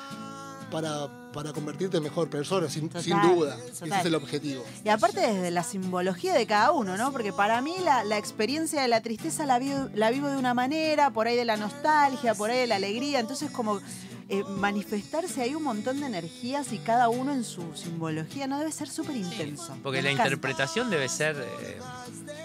[0.70, 3.57] para, para convertirte en mejor persona, sin, Total, sin duda.
[3.70, 4.64] Ese es el objetivo.
[4.85, 7.12] Y aparte desde la simbología de cada uno, ¿no?
[7.12, 10.55] Porque para mí la, la experiencia de la tristeza la vivo, la vivo de una
[10.55, 13.20] manera, por ahí de la nostalgia, por ahí de la alegría.
[13.20, 13.81] Entonces como
[14.28, 18.59] eh, manifestarse hay un montón de energías y cada uno en su simbología, ¿no?
[18.59, 19.76] Debe ser súper intenso.
[19.83, 20.28] Porque Me la encanta.
[20.28, 21.78] interpretación debe ser eh,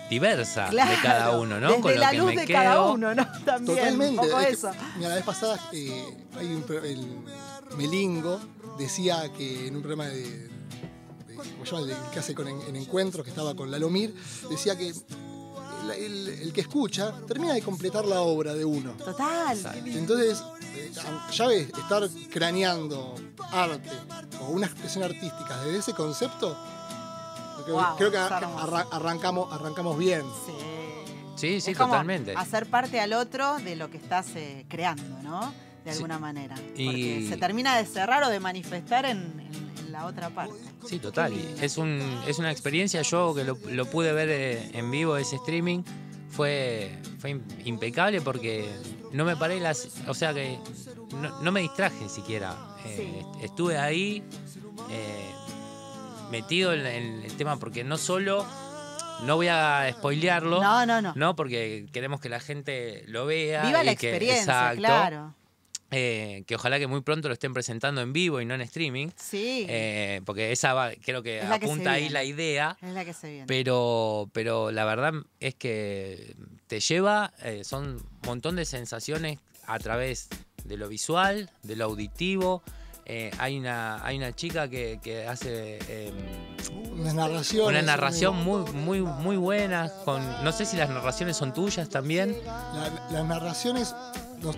[0.09, 1.67] diversa Claro, de cada uno, ¿no?
[1.69, 2.57] Desde Con lo la que luz me de quedo.
[2.59, 3.25] cada uno, ¿no?
[3.45, 4.19] También, Totalmente.
[4.21, 4.71] un poco Es que, eso.
[4.97, 6.05] mira, la vez pasada eh,
[6.37, 8.39] hay un el Melingo
[8.77, 11.81] decía que en un programa de, de- ¿cómo se llama?
[11.83, 14.13] El de- que hace con, en, en encuentros, que estaba con Lalomir,
[14.49, 14.95] decía que el,
[15.97, 18.91] el- el que escucha termina de completar la obra de uno.
[18.93, 19.57] Total.
[19.85, 20.43] Entonces,
[20.75, 20.91] eh,
[21.31, 23.15] ya ves, estar craneando
[23.51, 23.89] arte
[24.41, 26.57] o una expresión artística desde ese concepto,
[27.63, 30.23] creo, Wow, creo que arra- arrancamos, arrancamos bien.
[30.45, 30.51] Sí.
[31.37, 32.33] Sí, sí, Es como totalmente.
[32.37, 35.53] Hacer parte al otro de lo que estás eh, creando, ¿no?
[35.85, 35.97] De Sí.
[35.97, 36.55] alguna manera.
[36.75, 40.55] Y- Porque se termina de cerrar o de manifestar en, en- en la otra parte.
[40.89, 41.31] Sí, total.
[41.61, 45.35] Es, un, es una experiencia, yo que lo, lo pude ver eh, en vivo, ese
[45.37, 45.83] streaming,
[46.29, 48.67] fue, fue im- impecable porque
[49.13, 49.89] no me paré las...
[50.07, 50.57] O sea que
[51.21, 52.55] no, no me distraje siquiera.
[52.85, 54.23] Eh, est- Estuve ahí
[54.89, 55.31] eh,
[56.31, 58.45] metido en, en el tema porque no solo...
[59.23, 60.61] No voy a spoilearlo.
[60.61, 61.13] No, no, no.
[61.15, 63.63] No, porque queremos que la gente lo vea.
[63.65, 65.33] Viva la que- experiencia, exacto, claro.
[65.95, 69.07] Eh, que ojalá que muy pronto lo estén presentando en vivo y no en streaming.
[69.15, 69.65] Sí.
[69.69, 72.77] Eh, porque esa va- creo que Es apunta ahí la idea.
[72.81, 73.45] es la que se viene.
[73.47, 76.35] Pero, pero la verdad es que
[76.67, 80.27] te lleva, eh, son un montón de sensaciones a través
[80.65, 82.61] de lo visual, de lo auditivo.
[83.07, 86.11] Eh, hay, una, hay una chica que, que hace eh,
[86.91, 87.69] Unas narraciones.
[87.69, 89.91] una narración muy, muy, muy buena.
[90.05, 92.35] Con, no sé si las narraciones son tuyas también.
[92.45, 93.93] La- las narraciones,
[94.45, 94.55] nos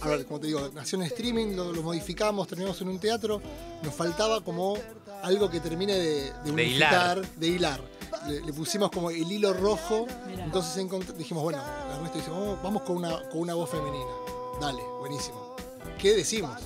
[0.00, 3.42] a ver, como te digo, nació en streaming, lo, lo modificamos, terminamos en un teatro,
[3.82, 4.76] nos faltaba como
[5.22, 7.80] algo que termine de, de unificar, de hilar.
[8.28, 11.62] Le, le pusimos como el hilo rojo, entonces dijimos, bueno,
[11.94, 14.10] Ernesto dice, vamos, vamos con, una, con una voz femenina.
[14.60, 15.56] Dale, buenísimo.
[15.98, 16.56] ¿Qué decimos?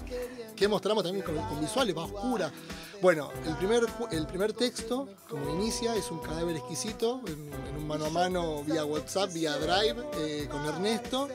[0.54, 2.52] ¿Qué mostramos también con, con visuales, más oscura?
[3.00, 7.86] Bueno, el primer, el primer texto, como inicia, es un cadáver exquisito, en, en un
[7.86, 11.28] mano a mano vía WhatsApp, vía Drive, eh, con Ernesto.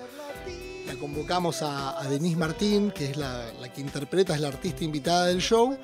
[0.88, 4.84] La convocamos a, a Denise Martín, que es la, la que interpreta, es la artista
[4.84, 5.78] invitada del show.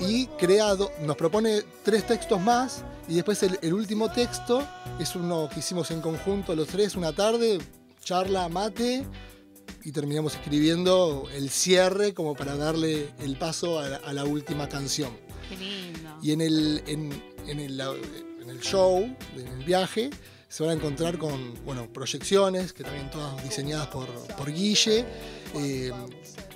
[0.00, 2.82] Y crea do- nos propone tres textos más.
[3.08, 4.66] Y después el, el último texto
[4.98, 7.58] es uno que hicimos en conjunto los tres una tarde,
[8.02, 9.06] charla, mate.
[9.84, 14.68] Y terminamos escribiendo el cierre como para darle el paso a la- a la última
[14.68, 15.10] canción.
[15.48, 16.18] Qué lindo.
[16.22, 17.80] Y en el, en, en el,
[18.40, 18.98] en el show,
[19.36, 20.10] en el viaje,
[20.48, 25.04] se van a encontrar con bueno, proyecciones, que también todas diseñadas por, por Guille.
[25.54, 25.92] eh,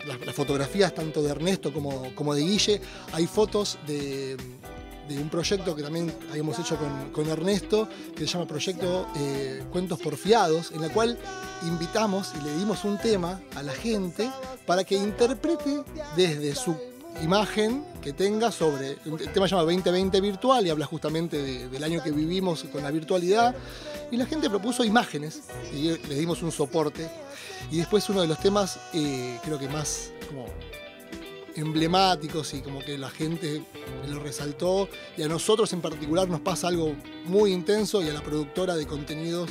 [0.07, 2.81] las, fotografías tanto de Ernesto como, como de Guille.
[3.13, 4.37] Hay fotos de,
[5.09, 9.63] de un proyecto que también habíamos hecho con, con Ernesto, que se llama Proyecto eh,
[9.73, 11.19] Cuentos Porfiados, en la cual
[11.63, 14.31] invitamos y le dimos un tema a la gente
[14.67, 15.83] para que interprete
[16.17, 16.77] desde su
[17.23, 18.97] imagen que tenga sobre.
[19.05, 22.83] El tema se llama 2020 virtual y habla justamente de- del año que vivimos con
[22.83, 23.55] la virtualidad.
[24.11, 25.43] Y la gente propuso imágenes
[25.73, 27.09] y le dimos un soporte.
[27.71, 30.47] Y después uno de los temas, eh, creo que más como
[31.57, 33.63] emblemáticos y como que la gente
[34.09, 34.89] lo resaltó.
[35.17, 36.95] Y a nosotros en particular nos pasa algo
[37.27, 39.51] muy intenso y a la productora de contenidos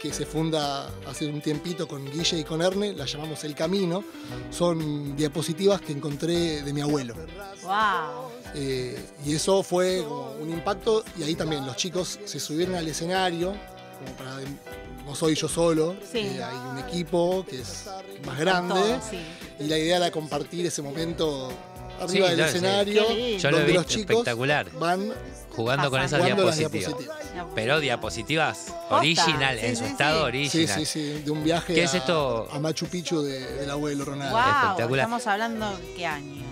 [0.00, 4.04] que se funda hace un tiempito con Guille y con Erne, la llamamos El Camino.
[4.50, 7.14] Son diapositivas que encontré de mi abuelo.
[7.62, 8.30] Wow.
[8.54, 12.86] Eh, y eso fue como un impacto y ahí también los chicos se subieron al
[12.88, 13.54] escenario,
[13.98, 14.40] como para,
[15.04, 16.18] no soy yo solo, Sí.
[16.18, 17.86] eh, hay un equipo que es
[18.26, 19.18] más grande todo, sí.
[19.60, 21.50] y la idea era compartir ese momento
[22.00, 23.38] arriba Sí, del claro, escenario.
[23.38, 24.70] Yo lo he los chicos espectacular.
[24.78, 25.12] van
[25.54, 26.98] Jugando con esas jugando diapositivas.
[26.98, 27.46] diapositivas.
[27.56, 30.48] Pero diapositivas original, Sí, en su sí, estado sí.
[30.48, 30.78] Sí, original.
[30.78, 32.48] sí, sí, de un viaje ¿Qué es a, esto?
[32.52, 34.36] a Machu Picchu de- del abuelo Ronaldo.
[34.36, 35.04] Wow, Espectacular.
[35.06, 36.42] estamos hablando qué año.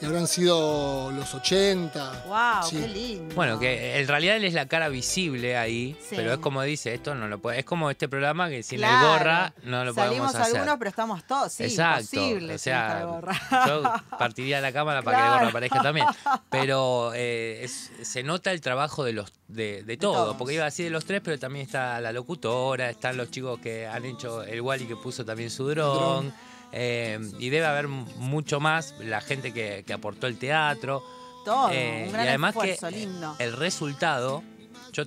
[0.00, 2.24] Y habrán sido los 80.
[2.26, 2.76] Wow, Sí.
[2.80, 3.34] qué lindo.
[3.34, 6.16] Bueno, que en realidad él es la cara visible ahí, Sí.
[6.16, 7.58] pero es como dice, esto no lo puede.
[7.60, 9.12] Es como este programa que sin Claro.
[9.12, 10.56] el gorra no lo Salimos podemos hacer.
[10.56, 12.00] algunos, pero estamos todos, sí, Exacto.
[12.16, 13.40] imposible O sea, gorra.
[13.66, 13.82] yo
[14.18, 16.06] partiría la cámara para que el gorra aparezca también.
[16.50, 20.36] Pero eh, es- se nota el trabajo de los de, de todo, todos.
[20.36, 23.84] porque iba así de los tres, pero también está la locutora, están los chicos que
[23.86, 26.32] han hecho el Wally que puso también su dron.
[26.72, 31.02] Eh, y debe haber mucho más, la gente que, que aportó el teatro.
[31.44, 33.34] Todo, Eh, un gran y además esfuerzo, que lindo.
[33.38, 34.42] el resultado,
[34.92, 35.04] yo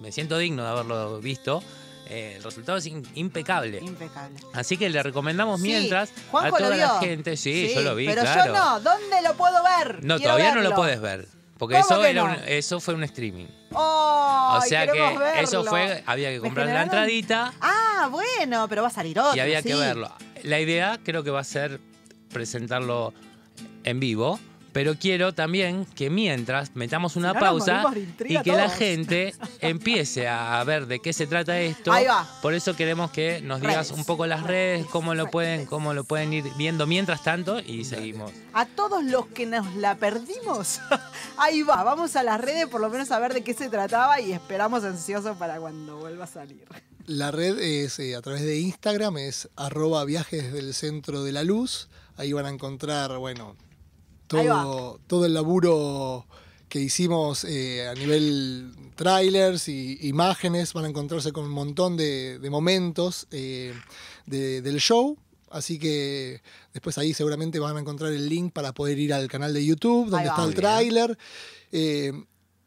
[0.00, 1.62] me siento digno de haberlo visto,
[2.06, 3.78] eh, el resultado es in- impecable.
[3.78, 4.38] Impecable.
[4.52, 7.36] Así que le recomendamos Sí, mientras a Juanjo toda lo la gente.
[7.38, 8.44] Sí, yo lo vi, Pero claro.
[8.46, 10.04] yo no, ¿dónde lo puedo ver?
[10.04, 11.28] No, Quiero todavía no lo puedes ver.
[11.58, 12.30] Porque ¿Cómo eso, que era no?
[12.32, 13.46] un- eso fue un streaming.
[13.76, 18.08] ¡Ay, o sea que queremos eso fue, había que Me comprar la generaron- entradita Ah,
[18.10, 19.36] bueno, pero va a salir otro.
[19.36, 19.78] y había que sí.
[19.78, 20.10] verlo.
[20.42, 21.80] La idea creo que va a ser
[22.32, 23.14] presentarlo
[23.84, 24.38] en vivo.
[24.74, 27.84] Pero quiero también que mientras metamos una pausa
[28.26, 31.92] y que la gente empiece a ver de qué se trata esto.
[31.92, 32.28] Ahí va.
[32.42, 33.98] Por eso queremos que nos digas Redes.
[33.98, 37.84] un poco las redes, cómo lo pueden, cómo lo pueden ir viendo mientras tanto y
[37.84, 38.32] seguimos.
[38.52, 40.80] A todos los que nos la perdimos,
[41.36, 44.20] ahí va, vamos a las redes por lo menos a ver de qué se trataba
[44.20, 46.64] y esperamos ansiosos para cuando vuelva a salir.
[47.06, 51.44] La red es eh, a través de Instagram, es arroba viajes del centro de la
[51.44, 51.88] luz.
[52.16, 53.56] Ahí van a encontrar, bueno,
[54.42, 56.26] todo, todo el laburo
[56.68, 60.72] que hicimos eh, a nivel trailers y imágenes.
[60.72, 63.72] Van a encontrarse con un montón de, de momentos eh,
[64.26, 65.16] de- del show.
[65.50, 69.54] Así que después ahí seguramente van a encontrar el link para poder ir al canal
[69.54, 71.18] de YouTube, donde está el tráiler.
[71.70, 72.12] Eh,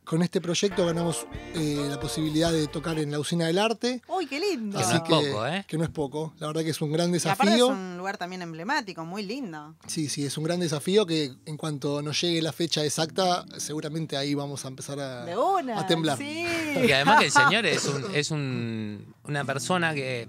[0.07, 4.01] con este proyecto ganamos eh, la posibilidad de tocar en la usina del arte.
[4.07, 4.77] Uy, qué lindo.
[4.77, 5.65] Que no Así es poco, ¿eh?
[5.67, 6.33] que no es poco.
[6.39, 7.67] La verdad que es un gran Y aparte es desafío.
[7.67, 9.75] un lugar también emblemático, muy lindo.
[9.85, 14.15] Sí, sí, es un gran desafío que en cuanto nos llegue la fecha exacta, seguramente
[14.15, 15.79] ahí vamos a empezar a, De una.
[15.79, 16.17] a temblar.
[16.17, 16.45] Sí.
[16.85, 20.27] Y además que el señor es, un- es un- una persona que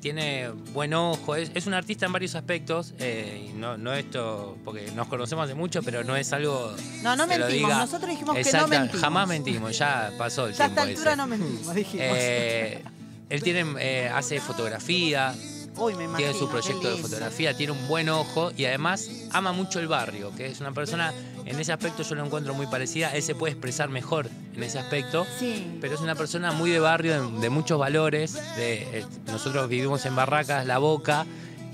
[0.00, 4.56] tiene buen ojo, es, es un artista en varios aspectos, eh, y no, no esto,
[4.64, 6.74] porque nos conocemos hace mucho, pero no es algo...
[7.02, 7.52] No, no mentimos.
[7.52, 7.78] diga.
[7.78, 9.00] Nosotros dijimos que no mentimos.
[9.00, 11.16] Jamás mentimos, ya pasó el Ya a tiempo esta altura ese.
[11.16, 12.06] no mentimos, dijimos.
[12.08, 12.84] Eh,
[13.28, 15.34] él tiene, eh, hace fotografía,
[15.76, 16.16] Uy, me imagino.
[16.16, 20.32] tiene su proyecto de fotografía, tiene un buen ojo y además ama mucho el barrio,
[20.36, 21.12] que es una persona,
[21.46, 24.78] en ese aspecto yo lo encuentro muy parecida, él se puede expresar mejor en ese
[24.78, 25.78] aspecto, Sí.
[25.80, 30.04] pero es una persona muy de barrio, de, de muchos valores, de, eh, nosotros vivimos
[30.06, 31.24] en Barracas, La Boca,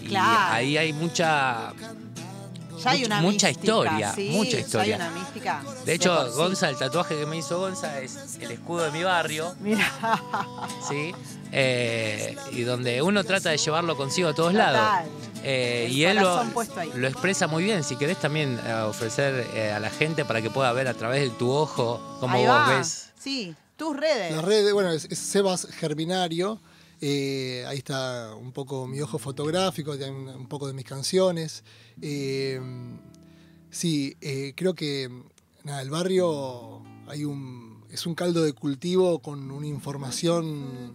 [0.01, 0.53] y Claro.
[0.55, 1.73] ahí hay mucha...
[2.83, 4.97] Ya hay mucha- una mucha mística, historia, sí, mucha historia.
[4.97, 5.63] hay una mística.
[5.87, 6.37] De hecho, sí.
[6.37, 9.87] Gonza, el tatuaje que me hizo Gonza es el escudo de mi barrio, Mira,
[10.89, 11.15] ¿sí?
[11.53, 14.73] Eh, y donde uno trata de llevarlo consigo a todos Total.
[14.73, 15.09] lados.
[15.45, 16.45] Eh, y él lo,
[16.95, 17.83] lo expresa muy bien.
[17.85, 21.23] Si querés también eh, ofrecer eh, a la gente para que pueda ver a través
[21.23, 22.79] de tu ojo cómo ahí vos va.
[22.79, 23.11] ves.
[23.19, 24.33] Sí, tus redes.
[24.35, 26.61] Las redes, bueno, es, es Sebas Germinario.
[27.01, 31.65] eh, ahí está un poco mi ojo fotográfico, un, un poco de mis canciones.
[32.01, 32.61] Eh,
[33.71, 35.11] sí, eh, creo que
[35.65, 40.95] nada, el barrio hay un, es un caldo de cultivo con una información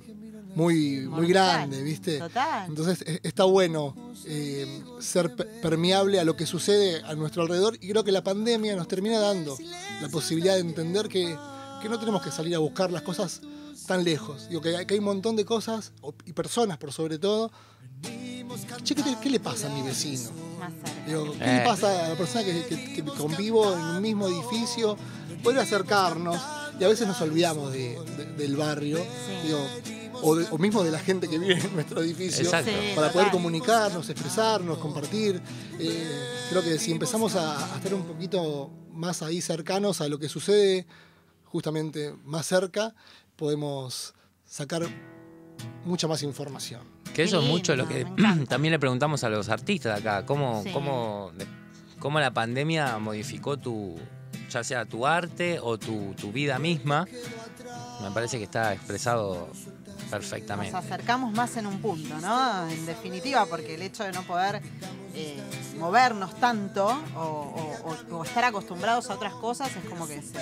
[0.58, 2.18] muy, muy grande, ¿viste?
[2.18, 2.68] Total.
[2.68, 3.93] Entonces e- está bueno
[4.26, 8.24] eh, ser pe- permeable a lo que sucede a nuestro alrededor y creo que la
[8.24, 9.55] pandemia nos termina dando
[10.01, 11.38] la posibilidad de entender que,
[11.82, 13.41] que no tenemos que salir a buscar las cosas
[13.86, 14.49] tan lejos.
[14.49, 15.91] Digo, que hay, que hay un montón de cosas
[16.26, 17.51] y personas por sobre todo.
[18.84, 20.30] Che, ¿qué, le pasa a mi vecino?
[21.05, 21.58] Digo, ¿Qué Eh.
[21.60, 24.97] le pasa a la persona que, que- que convivo en un mismo edificio?
[25.43, 26.38] Poder acercarnos
[26.80, 28.97] y a veces nos olvidamos de- de- del barrio.
[29.45, 29.60] Digo,
[30.22, 32.72] o, de- o mismo de la gente que vive en nuestro edificio Exacto.
[32.95, 35.41] Para poder comunicarnos, expresarnos, compartir.
[35.80, 36.07] Eh,
[36.49, 40.28] creo que si empezamos a, a estar un poquito más ahí cercanos a lo que
[40.30, 40.86] sucede
[41.45, 42.93] justamente más cerca,
[43.36, 44.13] podemos
[44.45, 44.84] sacar
[45.86, 46.82] mucha más información.
[47.13, 48.05] Que eso es mucho lo que
[48.49, 50.26] también le preguntamos a los artistas de acá.
[50.26, 50.72] ¿Cómo, Sí.
[50.72, 51.32] cómo,
[51.99, 53.95] cómo la pandemia modificó tu,
[54.49, 57.07] ya sea tu arte o tu, tu vida misma?
[58.03, 59.49] Me parece que está expresado
[60.01, 60.75] Nos perfectamente.
[60.77, 62.69] acercamos más en un punto, ¿no?
[62.69, 64.61] En definitiva, porque el hecho de no poder
[65.13, 65.41] eh,
[65.79, 66.85] movernos tanto
[67.15, 70.39] o, o- o- o estar acostumbrados a otras cosas es como que se,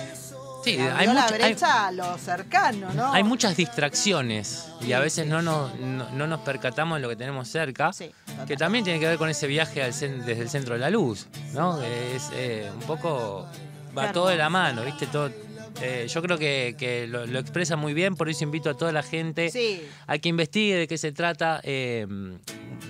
[0.64, 3.12] Sí, hay, la mucha- hay- brecha a lo cercano, ¿no?
[3.12, 7.16] hay muchas distracciones y a veces no nos, no, no nos percatamos de lo que
[7.16, 7.92] tenemos cerca.
[7.92, 8.10] Sí.
[8.46, 11.26] Que también tiene que ver con ese viaje al desde el centro de la luz,
[11.54, 11.80] ¿no?
[11.82, 13.46] Es eh, un poco.
[13.96, 15.06] Va todo de la mano, ¿viste?
[15.06, 15.30] Todo,
[15.82, 18.92] eh, yo creo que, que lo, lo expresa muy bien, por eso invito a toda
[18.92, 21.60] la gente Sí, a que investigue de qué se trata.
[21.62, 22.06] eh,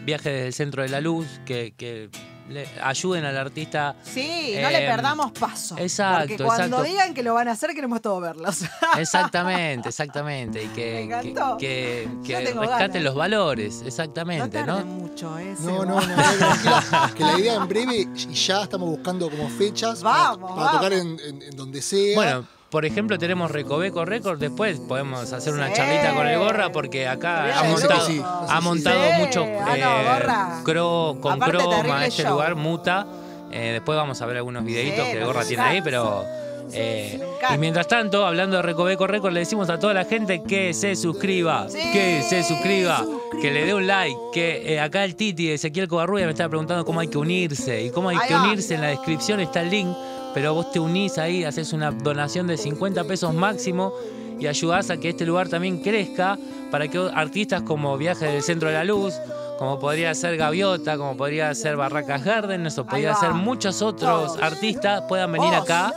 [0.05, 2.11] viaje desde el centro de la luz, que, que
[2.49, 3.97] le- ayuden al artista.
[4.05, 5.77] Sí, no Eh, le perdamos paso.
[5.79, 6.83] exacto, Porque cuando exacto.
[6.85, 8.63] digan que lo van a hacer, queremos todos verlos.
[8.99, 10.63] Exactamente, exactamente.
[10.63, 11.57] Y que, Me encantó.
[11.57, 13.03] que, que- rescaten ganas.
[13.03, 14.85] los valores, no exactamente, tarde ¿no?
[14.87, 15.55] mucho, ¿eh?
[15.61, 20.03] No, no, no, no, que la idea en breve y ya estamos buscando como fechas
[20.03, 21.21] para- Vamos, para, tocar vamos.
[21.23, 22.15] en, en- en donde sea.
[22.15, 25.75] Bueno, por ejemplo, tenemos Recoveco Record, después podemos hacer una Sí.
[25.75, 28.23] charlita con el Gorra porque acá ha montado, sí, sí.
[28.25, 32.33] ha montado Sí, mucho ah, no, cro- con Aparte, croma este show.
[32.33, 33.07] lugar, muta.
[33.53, 36.25] Eh, después vamos a ver algunos videitos que el Gorra tiene ahí, pero...
[36.73, 37.21] eh,
[37.55, 40.97] y mientras tanto, hablando de Recoveco Record, le decimos a toda la gente que se
[40.97, 43.05] suscriba, Sí, que se suscriba,
[43.41, 46.49] que le dé un like, que eh, acá el Titi de Ezequiel Covarrubias me estaba
[46.49, 49.71] preguntando cómo hay que unirse y cómo hay que unirse en la descripción está el
[49.71, 49.97] link,
[50.37, 53.95] pero vos te unís ahí, haces una donación de 50 pesos máximo
[54.39, 56.39] y ayudás a que este lugar también crezca
[56.71, 59.15] para que artistas como Viaje del Centro de la Luz,
[59.59, 65.05] como podría ser Gaviota, como podría ser Barracas Garden, eso podría ser muchos otros artistas
[65.09, 65.95] puedan venir acá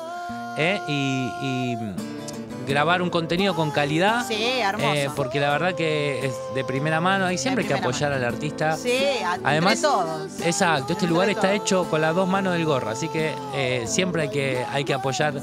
[0.58, 1.78] eh, y, y
[2.70, 4.26] grabar un contenido con calidad.
[4.28, 4.94] Sí, hermoso.
[4.94, 8.24] eh, porque la verdad que es de primera mano y siempre hay que apoyar al
[8.24, 8.78] artista.
[8.78, 10.40] Sí, entre Además, todos.
[10.46, 13.84] Exacto, este Entre lugar está hecho con las dos manos del gorro, así que eh,
[13.88, 15.34] siempre hay que, hay que apoyar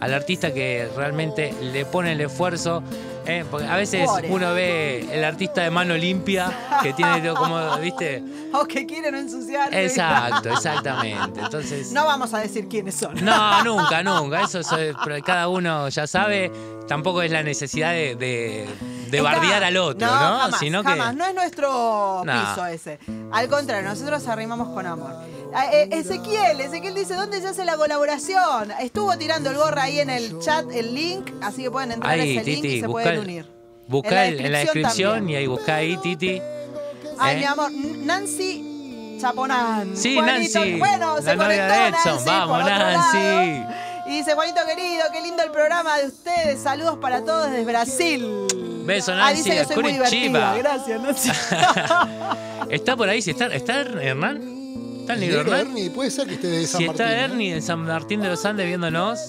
[0.00, 2.82] al artista que realmente le pone el esfuerzo.
[3.26, 4.28] Eh, porque a veces Pobre.
[4.30, 6.50] uno ve el artista de mano limpia
[6.82, 8.22] que tiene todo como, ¿viste?
[8.52, 9.84] O que quieren ensuciarse.
[9.84, 11.40] Exacto, exactamente.
[11.40, 11.92] Entonces.
[11.92, 13.22] No vamos a decir quiénes son.
[13.24, 14.42] No, nunca, nunca.
[14.42, 16.50] Eso es- cada uno ya sabe.
[16.86, 18.14] Tampoco es la necesidad de,
[19.10, 20.12] de, bardear al otro, ¿no?
[20.12, 20.90] Jamás, Sino que.
[20.90, 21.16] jamás.
[21.16, 22.32] No es nuestro No.
[22.32, 23.00] piso ese.
[23.32, 25.12] Al contrario, nosotros arrimamos con amor.
[25.54, 28.70] Ah, eh, Ezequiel, Ezequiel dice, ¿dónde se hace la colaboración?
[28.80, 32.22] Estuvo tirando el gorra ahí en el chat, el link, así que pueden entrar a
[32.22, 33.46] Ahí, ese link y se busca pueden unir.
[33.88, 36.42] Buscá En la el- en la descripción descripción y ahí buscá ahí, Titi.
[37.18, 37.38] Ay, ¿Eh?
[37.38, 39.96] mi amor, Nancy Chaponán.
[39.96, 41.68] Sí, Juanito, Nancy, Bueno, se conectó.
[41.68, 43.16] Nancy, Vamos, Nancy.
[43.18, 43.74] lado.
[44.08, 46.60] Y dice, Juanito querido, qué lindo el programa de ustedes.
[46.62, 48.46] Saludos para todos desde Brasil.
[48.84, 50.54] Beso, Ah, Nancy, dice que soy muy divertida.
[50.58, 51.30] Gracias, Nancy.
[52.70, 53.22] ¿Está por ahí?
[53.22, 54.55] Si está, ¿Está Hernán?
[55.06, 55.54] ¿Está el negro?
[55.54, 57.06] Ernie, puede ser que esté de San Si Martín.
[57.06, 57.24] está ¿no?
[57.32, 59.20] Ernie en San Martín de los Andes viéndonos,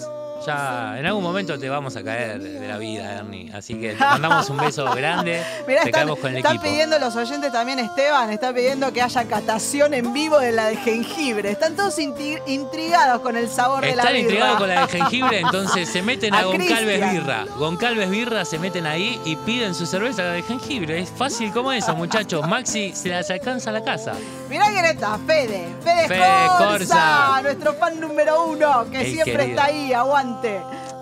[0.47, 3.51] ya en algún momento te vamos a caer de la vida, Ernie.
[3.53, 5.43] Así que te mandamos un beso grande.
[5.67, 6.63] Mirá, te están, caemos con el están equipo.
[6.71, 10.77] pidiendo los oyentes también, Esteban, está pidiendo que haya catación en vivo de la de
[10.77, 11.51] jengibre.
[11.51, 14.19] Están todos intrigados con el sabor de la Están birra.
[14.21, 17.11] intrigados con la de jengibre, entonces se meten a, A Goncalves.
[17.11, 17.45] Birra.
[17.57, 20.99] Goncalves Birra se meten ahí y piden su cerveza de jengibre.
[21.01, 22.47] Es fácil como eso, muchachos.
[22.47, 24.13] Maxi se las alcanza a la casa.
[24.49, 25.67] Mirá quién está, Fede.
[25.83, 27.41] Fede, Fede Corsa, Corsa.
[27.43, 29.49] nuestro fan número uno, que El siempre querido.
[29.49, 29.93] está ahí,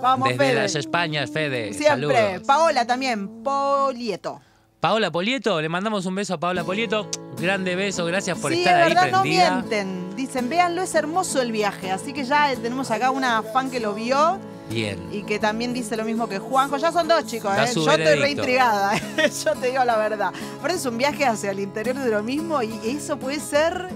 [0.02, 0.62] Vamos, Desde Fede.
[0.62, 1.74] las Españas, Fede.
[1.74, 2.16] Siempre.
[2.16, 2.48] Saludos.
[2.48, 4.42] Paola también, Polieto.
[4.80, 7.10] Paola Polieto, le mandamos un beso a Paola Polieto.
[7.42, 9.52] Grande beso, gracias por sí, estar es ahí verdad, no prendida.
[9.56, 10.16] mienten.
[10.16, 11.90] Dicen, véanlo, es hermoso el viaje.
[11.92, 15.00] Así que ya tenemos acá una fan que lo vio Bien.
[15.12, 16.78] y que también dice lo mismo que Juanjo.
[16.78, 17.72] Ya son dos chicos, ¿eh?
[17.74, 18.94] Yo estoy reintrigada,
[19.46, 20.32] yo te digo la verdad.
[20.60, 23.88] Aparte es un viaje hacia el interior de lo mismo y eso puede ser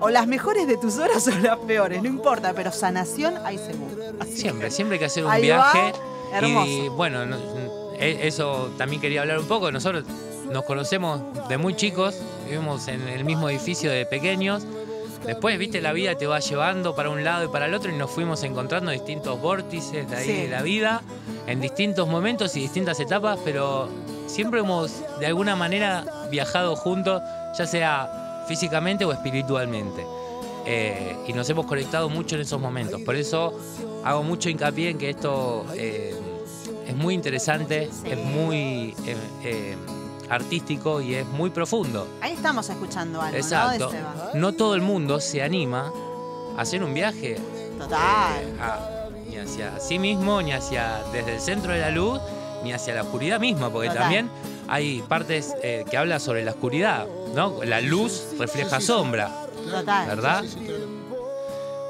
[0.00, 4.02] o las mejores de tus horas o las peores, no importa, pero sanación hay seguro.
[4.20, 5.92] Así Siempre, que- siempre hay que hacer un Ahí viaje.
[5.92, 6.66] va, hermoso.
[6.66, 7.36] Y bueno, no-
[7.98, 9.70] e- eso también quería hablar un poco.
[9.70, 10.04] Nosotros
[10.50, 12.16] nos conocemos de muy chicos,
[12.48, 14.64] vivimos en el mismo edificio de pequeños.
[15.26, 17.94] Después, viste, la vida te va llevando para un lado y para el otro y
[17.96, 20.32] nos fuimos encontrando distintos vórtices de ahí Sí.
[20.32, 21.02] de la vida,
[21.46, 23.88] en distintos momentos y distintas etapas, pero
[24.26, 27.20] siempre hemos de alguna manera viajado juntos,
[27.58, 30.04] ya sea físicamente o espiritualmente.
[30.66, 33.00] Eh, y nos hemos conectado mucho en esos momentos.
[33.02, 33.52] Por eso
[34.04, 36.12] hago mucho hincapié en que esto eh,
[36.88, 38.10] es muy interesante, Sí.
[38.10, 38.92] es muy
[39.44, 39.76] eh,
[40.28, 42.08] artístico y es muy profundo.
[42.20, 43.92] Ahí estamos escuchando algo, Exacto.
[44.34, 44.52] ¿no?
[44.52, 45.92] Todo el mundo se anima
[46.56, 47.36] a hacer un viaje
[47.78, 47.98] Total.
[48.60, 52.20] a- ni hacia sí mismo, ni hacia desde el centro de la luz,
[52.64, 54.02] ni hacia la oscuridad misma, porque Total.
[54.02, 54.28] también
[54.68, 57.62] hay partes que hablan sobre la oscuridad, ¿no?
[57.64, 58.86] La luz refleja sí, sí.
[58.86, 59.30] sombra.
[59.70, 60.06] Total.
[60.08, 60.42] ¿Verdad?
[60.42, 61.00] Sí, sí, claro.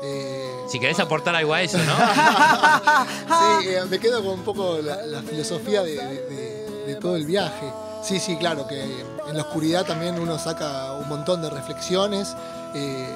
[0.03, 1.85] Eh, Si querés aportar algo a eso, ¿no?
[3.61, 7.17] sí, eh, me quedo con un poco la, la filosofía de, de- de- de todo
[7.17, 7.71] el viaje.
[8.03, 12.35] Sí, sí, claro, que en la oscuridad también uno saca un montón de reflexiones.
[12.75, 13.09] eh,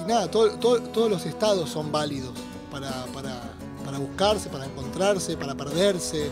[0.00, 2.32] y nada, todo- todo- todos los estados son válidos
[2.70, 3.40] para, para-
[3.84, 6.30] para buscarse, para encontrarse, para perderse,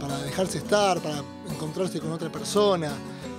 [0.00, 1.16] para dejarse estar, para
[1.50, 2.90] encontrarse con otra persona.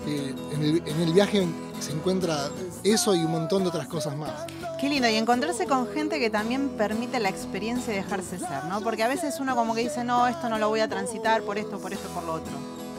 [0.07, 1.45] Eh, en, el, en el viaje
[1.81, 2.49] se encuentra
[2.83, 4.31] eso y un montón de otras cosas más.
[4.79, 8.81] Qué lindo, y encontrarse con gente que también permite la experiencia y dejarse ser, ¿no?
[8.81, 11.57] Porque a veces uno como que dice, no, esto no lo voy a transitar por
[11.57, 12.53] esto, por esto, por lo otro.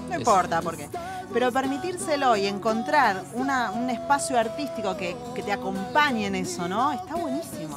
[0.09, 0.88] No Es- importa, porque
[1.32, 6.90] pero permitírselo y encontrar una- un espacio artístico que, que te acompañe en eso, ¿no?
[6.92, 7.68] Está buenísimo,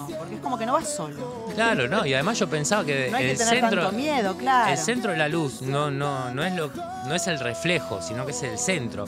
[0.41, 1.45] como que no vas solo.
[1.55, 3.81] Claro, no, y además yo pensaba que No hay que el tener centro.
[3.83, 4.71] tanto miedo, claro.
[4.71, 6.71] El centro de la luz no, no, no, es lo,
[7.07, 9.05] no es el reflejo, sino que es el centro.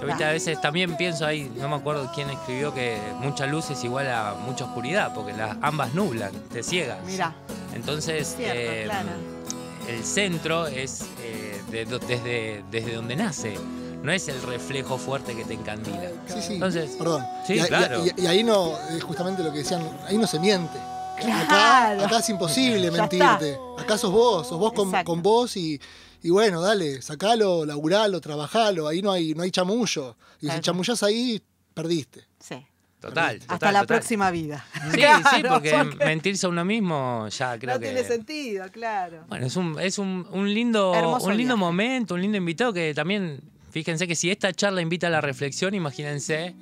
[0.00, 0.24] Yo ¿viste?
[0.24, 4.06] a veces también pienso ahí, no me acuerdo quién escribió que mucha luz es igual
[4.10, 6.98] a mucha oscuridad, porque las ambas nublan, te ciegas.
[7.06, 7.32] Mira,
[7.74, 9.08] Entonces, Cierto, eh, claro.
[9.88, 13.56] el centro es eh, de desde, desde donde nace,
[14.04, 16.10] no es el reflejo fuerte que te encandila.
[16.26, 16.54] Sí, sí.
[16.54, 17.24] Entonces, Perdón.
[17.46, 18.04] sí, y, claro.
[18.06, 20.78] y- y ahí no, es justamente lo que decían, ahí no se miente.
[21.18, 21.44] Claro.
[21.44, 23.58] Acá, acá es imposible mentirte.
[23.78, 25.80] Acá sos vos, sos vos con, vos y,
[26.22, 30.16] y bueno, dale, sacalo, laburalo, trabajalo, ahí no hay, no hay chamullo.
[30.40, 30.56] Y Claro.
[30.58, 31.40] si chamullás ahí,
[31.72, 32.24] perdiste.
[32.38, 32.64] sí.
[33.00, 33.40] total.
[33.48, 33.86] Hasta la total.
[33.86, 34.64] próxima vida.
[34.90, 37.86] Sí, Claro, sí, porque, mentirse a uno mismo ya creo no que.
[37.86, 39.24] tiene sentido, claro.
[39.28, 41.64] Bueno, es un, es un, un lindo, Hermoso un lindo viaje.
[41.66, 43.40] momento, un lindo invitado que también,
[43.74, 46.54] fíjense que si esta charla invita a la reflexión, imagínense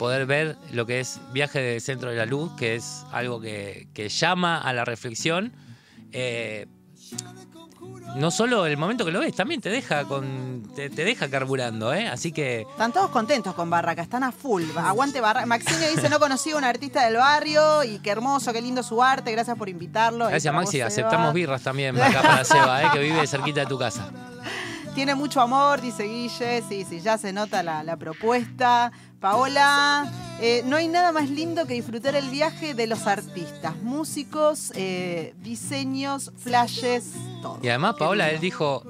[0.00, 3.86] poder ver lo que es Viaje del Centro de la Luz, que es algo que,
[3.94, 5.52] que llama a la reflexión.
[6.10, 6.66] Eh,
[8.16, 11.94] no solo el momento que lo ves, también te deja con te, te deja carburando,
[11.94, 12.08] ¿eh?
[12.08, 14.64] Así que Están todos contentos con Barraca, están a full.
[14.76, 15.46] Aguante Barraca.
[15.46, 19.00] Maximio dice, no conocí a un artista del barrio y qué hermoso, qué lindo su
[19.00, 20.26] arte, gracias por invitarlo.
[20.26, 22.86] Gracias Maxi, aceptamos birras también acá para Seba, ¿eh?
[22.92, 24.10] que vive cerquita de tu casa.
[25.00, 26.62] Tiene mucho amor, dice Guille.
[26.68, 28.92] Sí, sí, ya se nota la, la propuesta.
[29.18, 34.74] Paola, eh, no hay nada más lindo que disfrutar el viaje de los artistas, músicos,
[34.76, 37.60] eh, diseños, flashes, todo.
[37.62, 38.82] Y además, Paola, él dijo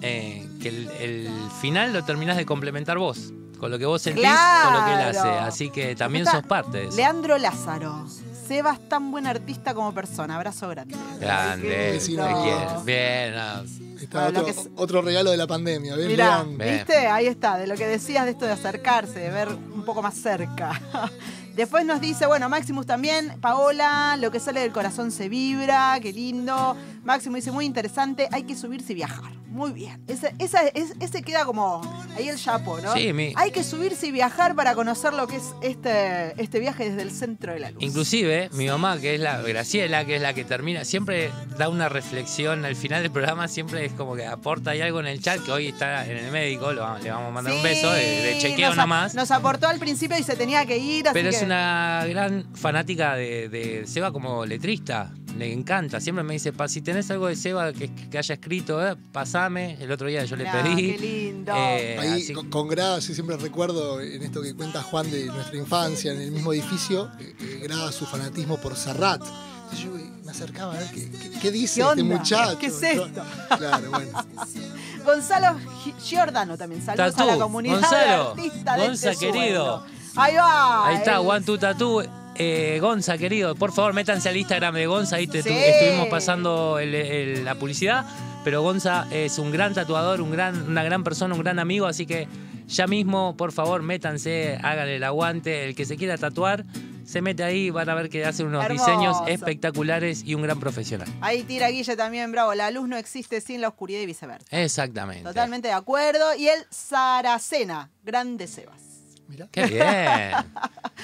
[0.00, 4.24] eh, que el, el final lo terminás de complementar vos, con lo que vos sentís,
[4.24, 5.20] con lo que él hace.
[5.20, 5.40] Claro.
[5.40, 6.96] Así que también Está sos parte de eso.
[6.96, 8.06] Leandro Lázaro.
[8.46, 10.36] Sebas tan buen artista como persona.
[10.36, 10.96] Abrazo grande.
[11.20, 12.82] Grande, te quiero.
[12.86, 13.62] Bien, ah,
[14.00, 16.06] Está otro, que es- otro regalo de la pandemia, ¿ves?
[16.08, 16.44] Mirá.
[16.44, 16.96] ¿viste?
[17.08, 20.14] Ahí está, de lo que decías de esto de acercarse, de ver un poco más
[20.14, 20.80] cerca.
[21.58, 26.12] Después nos dice, bueno, Maximus también, Paola, lo que sale del corazón se vibra, qué
[26.12, 26.76] lindo.
[27.02, 29.32] Máximo dice, muy interesante, hay que subirse y viajar.
[29.48, 30.00] Muy bien.
[30.06, 31.80] Ese, esa- es- ese queda como
[32.16, 32.92] ahí el chapo, ¿no?
[32.92, 36.90] Sí, mi- Hay que subirse y viajar para conocer lo que es este, este viaje
[36.90, 37.82] desde el centro de la luz.
[37.82, 41.88] Inclusive, mi mamá, que es la Graciela, que es la que termina, siempre da una
[41.88, 45.40] reflexión al final del programa, siempre es como que aporta ahí algo en el chat,
[45.42, 48.38] que hoy está en el médico, lo le vamos a mandar un beso de, de
[48.38, 49.14] chequeo nos, a- nomás.
[49.14, 52.54] Nos aportó al principio y se tenía que ir, así Pero es que- una gran
[52.54, 55.10] fanática de, de Seba como letrista.
[55.36, 56.00] Le encanta.
[56.00, 59.76] Siempre me dice, pa, si tenés algo de Seba que, que haya escrito, eh, pasame.
[59.80, 60.92] El otro día yo le pedí.
[60.92, 61.52] qué lindo.
[61.56, 65.26] Eh, Ahí así- con, con Gra, yo siempre recuerdo en esto que cuenta Juan de
[65.26, 69.22] nuestra infancia, en el mismo edificio, eh, eh, Gra su fanatismo por Serrat.
[69.22, 72.16] Entonces yo eh, me acercaba a ver qué, qué- qué dice ¿Qué este onda?
[72.16, 72.58] muchacho.
[72.58, 73.22] ¿Qué es esto?
[73.58, 74.10] Claro, bueno.
[75.04, 76.82] Gonzalo Gi- Giordano también.
[76.84, 77.28] Saludos Tatú.
[77.28, 79.86] a la comunidad Gonzalo, de artistas de Gonza, este querido.
[80.18, 80.88] Ahí va.
[80.88, 82.02] Ahí está, One Two Tattoo.
[82.40, 85.16] Eh, Gonza, querido, por favor, métanse al Instagram de Gonza.
[85.16, 85.48] Ahí te- Sí.
[85.48, 88.04] tu- estuvimos pasando el- el- la publicidad.
[88.44, 91.86] Pero Gonza es un gran tatuador, un gran, una gran persona, un gran amigo.
[91.86, 92.28] Así que
[92.68, 95.64] ya mismo, por favor, métanse, háganle el aguante.
[95.64, 96.64] El que se quiera tatuar,
[97.04, 97.70] se mete ahí.
[97.70, 98.86] Van a ver que hace unos Hermoso.
[98.86, 101.08] diseños espectaculares y un gran profesional.
[101.20, 102.54] Ahí tira Guille también, bravo.
[102.54, 104.46] La luz no existe sin la oscuridad y viceversa.
[104.52, 105.24] Exactamente.
[105.24, 106.36] Totalmente de acuerdo.
[106.36, 108.80] Y el Saracena, grande Sebas.
[109.28, 109.46] Mirá.
[109.52, 110.32] Qué bien.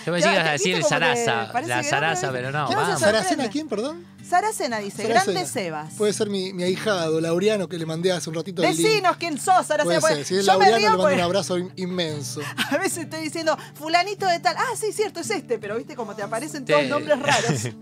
[0.06, 2.98] Yo que ibas a ¿Viste decir Sarasa, la Sarasa, pero- no.
[2.98, 4.04] ¿Saracena quién, perdón?
[4.26, 5.22] Saracena dice, Saracena.
[5.32, 5.94] grande Sebas.
[5.94, 8.62] Puede ser mi, mi ahijado, Laureano, que le mandé hace un ratito.
[8.62, 10.00] Decinos quién sos, Saracena.
[10.00, 10.24] Puede ser.
[10.24, 12.40] Si es yo me Laureano, le mando porque un abrazo in- inmenso.
[12.70, 14.56] a veces estoy diciendo, fulanito de tal.
[14.58, 15.58] Ah, sí, cierto, es este.
[15.58, 17.68] Pero viste como te aparecen todos nombres raros.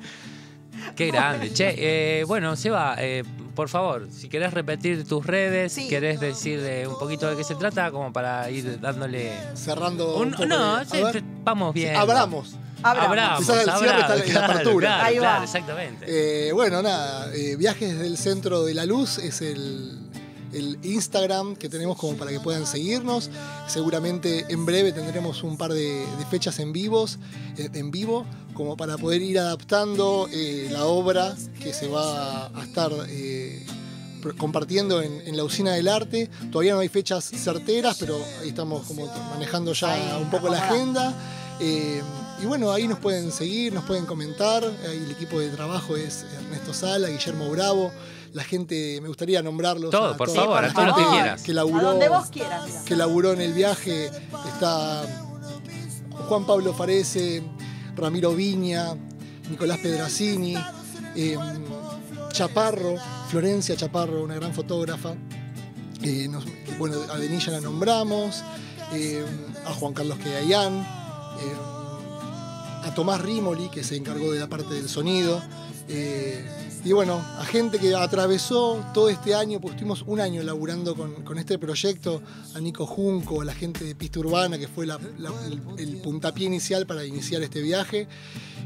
[0.97, 1.53] Qué grande.
[1.53, 1.75] Che,
[2.21, 5.83] eh, bueno, Seba, eh, por favor, si querés repetir tus redes, Sí.
[5.83, 9.33] si querés decir eh, un poquito de qué se trata, como para ir dándole.
[9.55, 10.17] Cerrando.
[10.17, 11.97] Un- un poco no, de- sí, vamos bien.
[11.97, 12.57] Abramos.
[12.85, 13.09] Abramos.
[13.11, 14.89] Abramos, Quizás el cierre está en la claro, apertura.
[14.89, 15.21] Claro, Ahí va.
[15.21, 16.05] claro, exactamente.
[16.49, 19.99] Eh, bueno, nada, eh, Viajes del Centro de la Luz es el,
[20.53, 23.31] el Instagram que tenemos como para que puedan seguirnos.
[23.69, 27.19] Seguramente en breve tendremos un par de, de fechas en vivos,
[27.57, 32.65] eh, en vivo, como para poder ir adaptando eh, la obra que se va a
[32.65, 33.65] estar eh,
[34.37, 36.31] compartiendo en, en la usina del arte.
[36.51, 41.15] Todavía no hay fechas certeras, pero ahí estamos como manejando ya un poco la agenda.
[41.61, 42.03] Eh,
[42.43, 44.65] y bueno, ahí nos pueden seguir, nos pueden comentar.
[44.65, 47.93] Ahí el equipo de trabajo es Ernesto Sala, Guillermo Bravo.
[48.33, 49.91] La gente, me gustaría nombrarlos.
[49.91, 51.43] Todo, a por favor, a todos los que quieras.
[51.43, 52.85] Que A laburó, donde vos quieras, mira.
[52.85, 54.07] que laburó en el viaje.
[54.07, 55.05] Está
[56.29, 57.43] Juan Pablo Farese,
[57.95, 58.95] Ramiro Viña,
[59.51, 60.57] Nicolás Pedracini,
[61.15, 61.37] eh,
[62.33, 62.95] Chaparro,
[63.29, 65.15] Florencia Chaparro, una gran fotógrafa.
[66.29, 68.43] nos- que, bueno, a Denilla la nombramos,
[68.95, 69.25] eh,
[69.67, 74.89] a Juan Carlos Quedayán, eh, a Tomás Rimoli, que se encargó de la parte del
[74.89, 75.41] sonido.
[76.85, 81.13] Y bueno, a gente que atravesó todo este año, pues estuvimos un año laburando con,
[81.23, 82.21] con este proyecto,
[82.55, 85.97] a Nico Junco, a la gente de Pista Urbana, que fue la- la- el, el
[86.03, 88.09] puntapié inicial para iniciar este viaje.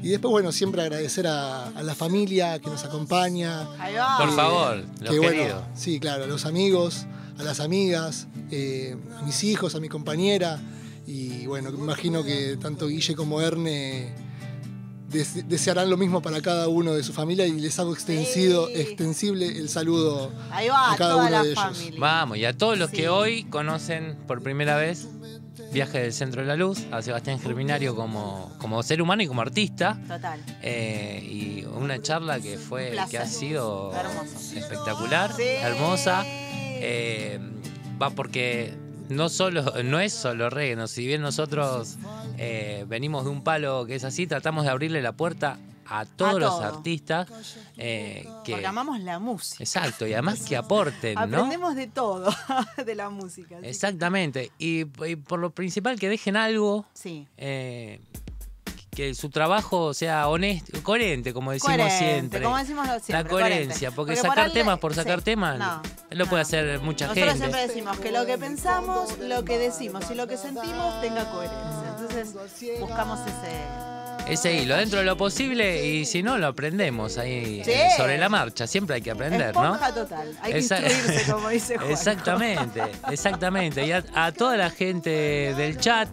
[0.03, 4.19] Y después, bueno, siempre agradecer a, a la familia que nos acompaña, Ahí va.
[4.19, 7.07] Por Eh, favor, los que, bueno, sí, claro, a los amigos,
[7.39, 10.59] a las amigas, eh, a mis hijos, a mi compañera.
[11.07, 14.13] Y bueno, me imagino que tanto Guille como Erne
[15.11, 18.75] dese- desearán lo mismo para cada uno de su familia y les hago extensido, Sí.
[18.81, 21.63] extensible el saludo Ahí va, a cada toda uno la de ellos.
[21.63, 22.01] familia.
[22.01, 22.97] Vamos, y a todos los Sí.
[22.97, 25.09] que hoy conocen por primera vez
[25.73, 29.41] Viaje del Centro de la Luz, a Sebastián Germinario como, como ser humano y como
[29.43, 29.99] artista.
[30.07, 30.41] Total.
[30.63, 33.11] eh, y una charla que fue Placer.
[33.11, 34.57] que ha sido Hermoso.
[34.59, 35.43] espectacular, Sí.
[35.43, 36.23] hermosa.
[36.79, 37.41] eh,
[38.01, 38.75] va porque
[39.09, 41.97] no solo no es solo reggae, si bien nosotros
[42.39, 46.41] eh, venimos de un palo que es así, tratamos de abrirle la puerta a todos
[46.41, 46.65] los todo.
[46.65, 47.29] artistas
[47.77, 49.63] eh, que Porque amamos la música.
[49.63, 51.21] exacto y además que aporten, ¿no?
[51.21, 52.29] Aprendemos de todo
[52.85, 53.61] de la música.
[53.61, 54.51] que- Exactamente.
[54.59, 57.29] Y, y por lo principal que dejen algo, Sí.
[57.37, 58.01] eh,
[58.97, 62.43] que su trabajo sea honesto, coherente, como decimos Coherente, siempre.
[62.43, 63.91] como decimos siempre, La coherencia, coherente.
[63.95, 66.31] porque, Porque por sacar temas por sacar sí, temas no, lo no.
[66.31, 67.39] puede hacer mucha Nosotros gente.
[67.45, 71.95] siempre decimos que lo que pensamos, lo que decimos y lo que sentimos tenga coherencia.
[71.99, 73.97] Entonces buscamos ese...
[74.33, 77.71] Ese hilo, dentro de lo posible, y si no, lo aprendemos ahí Sí.
[77.71, 78.67] eh, sobre la marcha.
[78.67, 79.79] Siempre hay que aprender, ¿no?
[79.95, 80.37] Total.
[80.43, 81.91] Hay que Esa- instruirse, como dice Juan.
[81.93, 83.87] Exactamente, exactamente.
[83.87, 85.11] Y a, a toda la gente
[85.55, 86.09] del chat,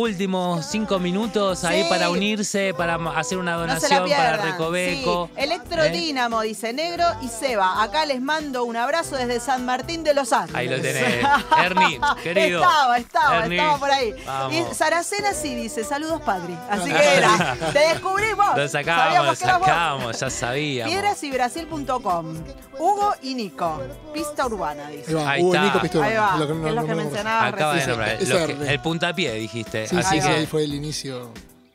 [0.00, 1.88] últimos cinco minutos ahí Sí.
[1.88, 4.52] para unirse, para ma- hacer una No se la donación para pierdan.
[4.52, 5.30] Recoveco.
[5.36, 5.42] Sí.
[5.42, 5.90] ¿eh?
[5.90, 7.82] Dínamo, dice Negro y Seba.
[7.82, 10.56] Acá les mando un abrazo desde San Martín de los Ángeles.
[10.56, 11.24] Ahí lo tenés.
[11.64, 12.60] Ernie, querido.
[12.62, 14.14] Estaba, estaba, Ernie, estaba por ahí.
[14.26, 14.54] vamos.
[14.54, 16.56] Y Saracena sí dice, saludos Padri.
[16.70, 18.56] Así que era, te descubrimos.
[18.56, 19.68] Lo sacamos, lo Sabíamos que eras vos.
[19.68, 20.92] sacamos, ya sabíamos.
[20.92, 22.34] Piedrasybrasil.com
[22.78, 23.80] Hugo y Nico.
[24.14, 25.14] Pista urbana, Ahí dice.
[25.14, 25.64] va, Ahí Hugo está.
[25.66, 27.98] Nico Pistola, Ahí va, lo que es lo que mencionaba Acaba de recién.
[27.98, 28.22] nombrar.
[28.22, 29.86] Lo que- el puntapié, dijiste.
[29.90, 30.34] Sí, Así sí, sí, que.
[30.34, 31.32] ahí fue el inicio.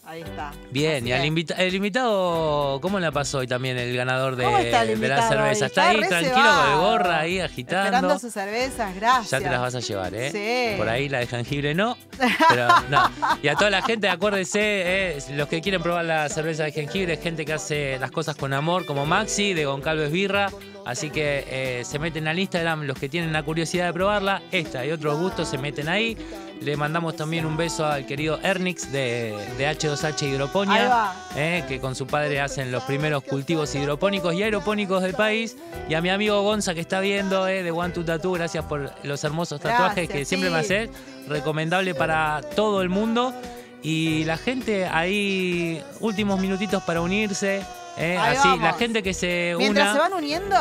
[0.07, 0.51] Ahí está.
[0.69, 4.43] Bien, Así y al invita- el invitado, ¿cómo la pasó hoy también el ganador de,
[4.45, 5.65] ¿Cómo está el de la cerveza?
[5.65, 7.85] Está ahí tranquilo con el gorra ahí agitando.
[7.85, 9.31] Esperando sus cervezas, gracias.
[9.31, 10.29] Ya te las vas a llevar, ¿eh?
[10.31, 10.77] Sí.
[10.77, 11.97] Por ahí la de jengibre no,
[12.49, 13.09] pero no.
[13.41, 17.17] Y a toda la gente, acuérdense, eh, los que quieren probar la cerveza de jengibre,
[17.17, 20.51] gente que hace las cosas con amor, como Maxi, de Goncalves Birra.
[20.85, 24.85] Así que eh, se meten al Instagram, los que tienen la curiosidad de probarla, esta
[24.85, 26.15] y otros gustos se meten ahí.
[26.61, 31.15] Le mandamos también un beso al querido Ernix de, de H2H Ahí Hidroponía, va.
[31.35, 35.57] eh, que con su padre hacen los primeros cultivos hidropónicos y aeropónicos del país.
[35.89, 38.91] Y a mi amigo Gonza que está viendo, eh, de One to Tattoo, gracias por
[39.03, 40.65] los hermosos tatuajes Gracias, que siempre me sí.
[40.75, 40.89] haces.
[41.27, 43.33] Recomendable para todo el mundo.
[43.81, 47.63] Y la gente ahí, últimos minutitos para unirse.
[47.97, 48.61] Eh, así, vamos.
[48.61, 49.93] la gente que se Mientras una.
[49.93, 50.55] se van uniendo.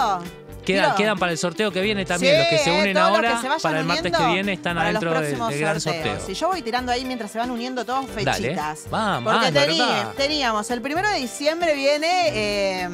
[0.65, 2.33] Quedan, quiero- quedan para el sorteo que viene también.
[2.37, 5.37] Sí, los que se unen ahora, se para el martes que viene, están adentro del,
[5.59, 6.17] gran sorteo.
[6.27, 8.33] Y yo voy tirando ahí mientras se van uniendo todos Dale.
[8.49, 8.85] fechitas.
[8.91, 10.13] Vamos, Porque tení- ¿verdad?
[10.17, 12.89] teníamos, el primero de diciembre viene eh,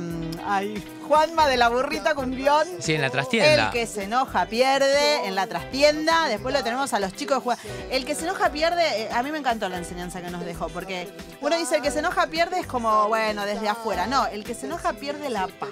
[0.45, 2.69] ay, Juanma de la burrita cumbión.
[2.79, 3.67] Sí, en la trastienda.
[3.67, 6.29] El que se enoja pierde en la trastienda.
[6.29, 7.59] Después lo tenemos a los chicos de jugar.
[7.91, 8.85] El que se enoja pierde.
[9.03, 10.69] eh, a mí me encantó la enseñanza que nos dejó.
[10.69, 11.09] Porque
[11.41, 14.07] uno dice el que se enoja pierde es como, bueno, desde afuera.
[14.07, 15.71] No, el que se enoja pierde la paz.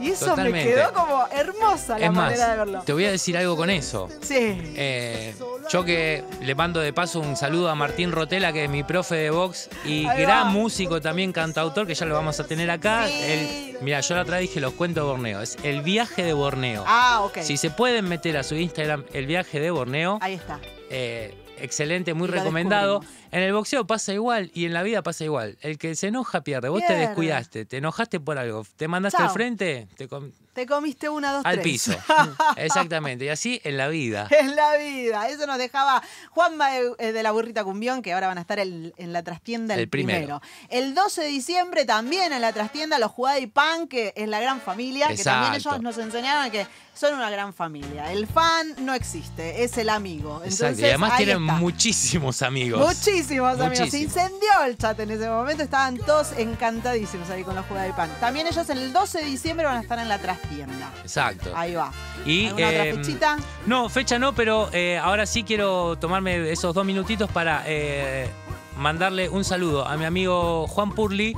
[0.00, 0.64] Y eso Totalmente.
[0.68, 2.82] me quedó como hermosa la es más, manera de verlo.
[2.82, 4.08] te voy a decir algo con eso.
[4.20, 4.36] Sí.
[4.76, 5.34] Eh,
[5.70, 9.16] yo que le mando de paso un saludo a Martín Rotela, que es mi profe
[9.16, 13.08] de box y gran músico también, cantautor, que ya lo vamos a tener acá.
[13.08, 13.76] Sí.
[13.80, 15.40] Mira, yo la otra dije los cuentos de Borneo.
[15.40, 16.84] Es el viaje de Borneo.
[16.86, 17.38] Ah, ok.
[17.40, 20.60] Si se pueden meter a su Instagram el viaje de Borneo, Ahí está.
[20.90, 23.00] eh, excelente, muy Y recomendado.
[23.32, 25.56] En el boxeo pasa igual y en la vida pasa igual.
[25.62, 26.68] El que se enoja pierde.
[26.68, 29.28] Vos te descuidaste, te enojaste por algo, te mandaste Chao.
[29.28, 31.64] al frente, te com- Te comiste una, dos, al tres.
[31.64, 31.92] piso.
[32.56, 33.24] Exactamente.
[33.24, 34.28] Y así en la vida.
[34.38, 35.28] en la vida.
[35.28, 38.58] Eso nos dejaba Juanma de, eh, de la burrita cumbión, que ahora van a estar
[38.58, 40.42] el- en la trastienda el, El primero.
[40.68, 44.40] El 12 de diciembre también en la trastienda los Jugada y Pan, que es la
[44.40, 48.12] gran familia, que también ellos nos enseñaron que son una gran familia.
[48.12, 50.34] El fan no existe, es el amigo.
[50.44, 50.80] Entonces, Exacto.
[50.82, 51.54] Y además tienen está.
[51.54, 52.80] muchísimos amigos.
[52.86, 53.58] Muchísimos amigos.
[53.58, 53.94] Se Muchísimos.
[53.94, 55.62] incendió el chat en ese momento.
[55.62, 58.10] Estaban todos encantadísimos ahí con los Jugada y Pan.
[58.20, 60.90] También ellos el 12 de diciembre van a estar en la trastienda.
[61.02, 61.52] Exacto.
[61.54, 61.92] Ahí va.
[62.24, 63.36] Y, ¿Alguna otra eh, fechita?
[63.66, 68.28] No, fecha no, pero eh, ahora sí quiero tomarme esos dos minutitos para eh,
[68.76, 71.36] mandarle un saludo a mi amigo Juan Purli,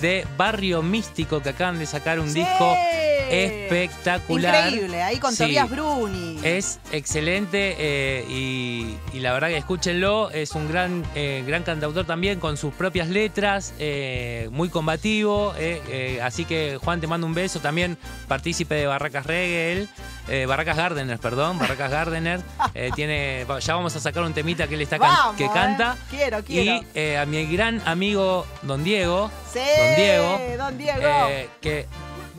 [0.00, 2.40] de Barrio Místico que acaban de sacar un Sí.
[2.40, 2.74] disco
[3.28, 4.68] espectacular.
[4.68, 5.44] Increíble, ahí con Sí.
[5.44, 6.38] Tobias Bruni.
[6.42, 10.30] Es excelente eh, y, y la verdad que escúchenlo.
[10.30, 15.54] Es un gran, eh, gran cantautor también con sus propias letras, eh, muy combativo.
[16.22, 17.60] así que Juan te mando un beso.
[17.60, 17.98] También
[18.28, 19.88] partícipe de Barracas Reggae, él,
[20.48, 22.40] Barracas Gardener, perdón, Barracas Gardener.
[22.74, 25.96] eh, tiene, ya vamos a sacar un temita que él está can- Vamos, que canta.
[26.10, 26.84] Quiero, quiero.
[26.94, 29.30] Y a mi gran amigo Don Diego,
[29.64, 31.00] Sí, Don Diego, Don Diego.
[31.28, 31.86] eh, que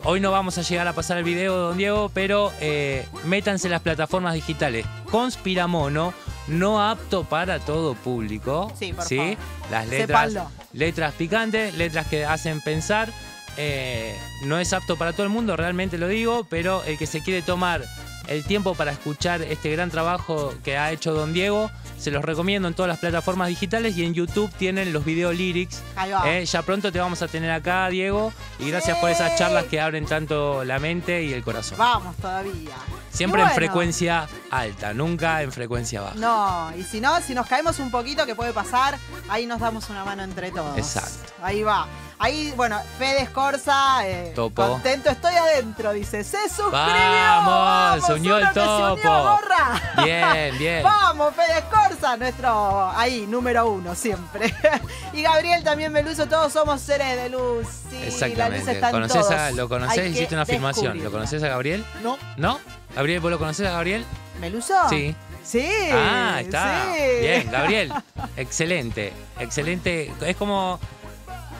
[0.04, 3.66] hoy no vamos a llegar a pasar el video de Don Diego, pero eh, métanse
[3.66, 4.86] en las plataformas digitales.
[5.10, 6.14] Conspiramono,
[6.48, 8.72] no apto para todo público.
[8.78, 9.36] Sí, por favor.
[9.70, 10.32] Las letras,
[10.72, 13.10] letras picantes, letras que hacen pensar.
[13.56, 17.22] eh, no es apto para todo el mundo, realmente lo digo, pero el que se
[17.22, 17.82] quiere tomar
[18.28, 22.68] el tiempo para escuchar este gran trabajo que ha hecho Don Diego, se los recomiendo
[22.68, 25.82] en todas las plataformas digitales y en YouTube tienen los video lyrics
[26.24, 28.32] eh, ya pronto te vamos a tener acá, Diego.
[28.58, 31.78] Y gracias por esas charlas que abren tanto la mente y el corazón.
[31.78, 32.76] Vamos todavía.
[33.10, 36.14] Siempre en frecuencia alta, nunca en frecuencia baja.
[36.16, 38.96] No, y si no, si nos caemos un poquito, que puede pasar,
[39.28, 40.76] ahí nos damos una mano entre todos.
[40.78, 41.32] Exacto.
[41.42, 41.86] Ahí va.
[42.20, 44.66] Ahí, bueno, Fede Escorza, eh, Topo.
[44.66, 46.72] contento estoy adentro, dice, se suscribió.
[46.74, 49.08] Vamos, se unió el que se unió, topo.
[49.08, 50.04] gorra.
[50.04, 50.82] Bien, bien.
[50.84, 51.87] Vamos, Fede Escorza,
[52.18, 54.54] nuestro ahí, número uno, siempre.
[55.12, 57.66] y Gabriel también Meluso, todos somos seres de luz.
[57.90, 58.72] Sí, la luz Exactamente.
[58.72, 59.52] está en ¿Conoces a- todos.
[59.56, 60.00] ¿Lo conocés?
[60.00, 61.02] Que Hiciste una afirmación.
[61.02, 61.84] ¿Lo conoces a Gabriel?
[62.02, 62.58] No, ¿No?
[62.94, 64.04] ¿Gabriel, vos lo conocés a Gabriel?
[64.40, 64.74] ¿Meluso?
[64.88, 65.14] Sí.
[65.44, 65.66] Sí.
[65.92, 66.84] Ah, está.
[66.94, 67.00] sí.
[67.20, 67.92] Bien, Gabriel.
[68.36, 69.12] Excelente.
[69.38, 70.12] Excelente.
[70.20, 70.78] Es como.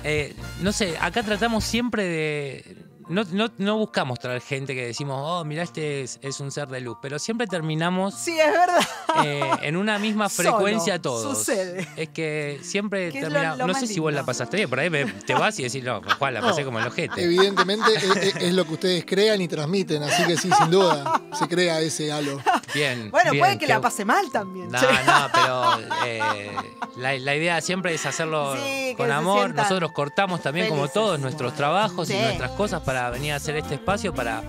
[0.05, 2.77] eh, no sé, acá tratamos siempre de.
[3.09, 6.68] No, no, no buscamos traer gente que decimos, oh, mira, este es, es un ser
[6.68, 6.98] de luz.
[7.01, 8.80] Pero siempre terminamos Sí, es verdad.
[9.24, 11.39] eh, en una misma Solo, frecuencia todos.
[11.39, 11.89] sucede.
[11.97, 13.66] Es que siempre terminamos.
[13.66, 16.01] No sé si vos la pasaste bien, por ahí me- te vas y decís, no,
[16.18, 17.22] Juan, la pasé No, como el ojete.
[17.24, 21.20] evidentemente es, es- es lo que ustedes crean y transmiten, así que sí, sin duda,
[21.39, 22.39] se crea ese halo.
[22.74, 23.10] Bien.
[23.10, 24.68] Bueno, bien, puede que la pase mal también.
[24.70, 24.86] No, che.
[24.86, 26.51] no, pero eh,
[26.97, 29.55] la, la idea siempre es hacerlo Sí, con amor.
[29.55, 32.14] Nosotros cortamos también, como todos, nuestros trabajos Sí.
[32.14, 34.43] y nuestras cosas para venir a hacer este espacio para,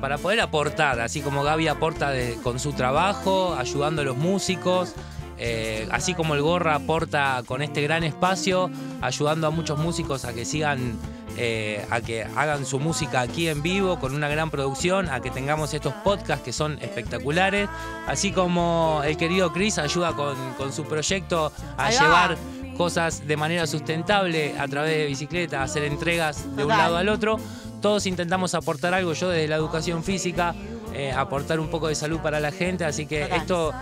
[0.00, 4.94] para poder aportar, así como Gaby aporta de- con su trabajo, ayudando a los músicos.
[5.38, 8.70] eh, así como el Gorra aporta con este gran espacio,
[9.02, 10.94] ayudando a muchos músicos a que sigan,
[11.36, 15.30] eh, a que hagan su música aquí en vivo, con una gran producción, a que
[15.30, 17.68] tengamos estos podcasts que son espectaculares,
[18.06, 22.38] así como el querido Chris ayuda con, con su proyecto a llevar
[22.76, 26.78] cosas de manera sustentable a través de bicicleta, hacer entregas de un Total.
[26.78, 27.38] lado al otro.
[27.80, 30.54] Todos intentamos aportar algo, yo desde la educación física,
[30.94, 33.38] eh, aportar un poco de salud para la gente, así que Total.
[33.40, 33.72] esto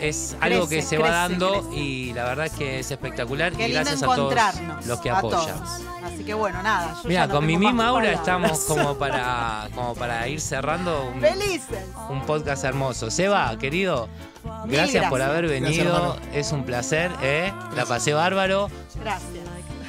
[0.00, 1.76] es algo que Crece, se va dando crece.
[1.76, 4.34] y la verdad es que es espectacular Qué y lindo gracias a todos
[4.86, 5.56] los que a apoyan.
[5.58, 5.80] todos.
[6.04, 6.94] Así que bueno, nada.
[7.04, 11.78] Mira, no con mi misma aura estamos como para, como para ir cerrando un, Felices.
[12.10, 13.10] un podcast hermoso.
[13.10, 14.08] Seba, querido,
[14.66, 16.16] Gracias, por haber venido.
[16.32, 17.52] es un placer, ¿eh?
[17.74, 18.70] La pasé bárbaro.
[19.00, 19.30] Gracias.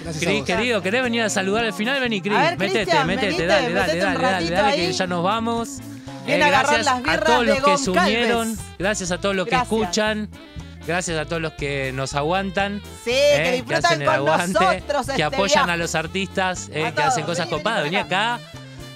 [0.04, 2.00] Gracias a Cris, querido, ¿querés venir a saludar al final?
[2.00, 5.80] Vení, Cris, métete, métete, venite, dale, dale, dale, dale, dale, que ya nos vamos.
[6.28, 10.30] Agarrar gracias las a todos los que se unieron, gracias a todos los que escuchan,
[10.86, 12.82] gracias a todos los que nos aguantan.
[13.04, 15.72] Sí, eh, que disfrutan hacen el con aguante, nosotros que este apoyan viaje.
[15.72, 17.84] a los artistas, eh, A que hacen cosas copadas.
[17.84, 18.40] vení acá,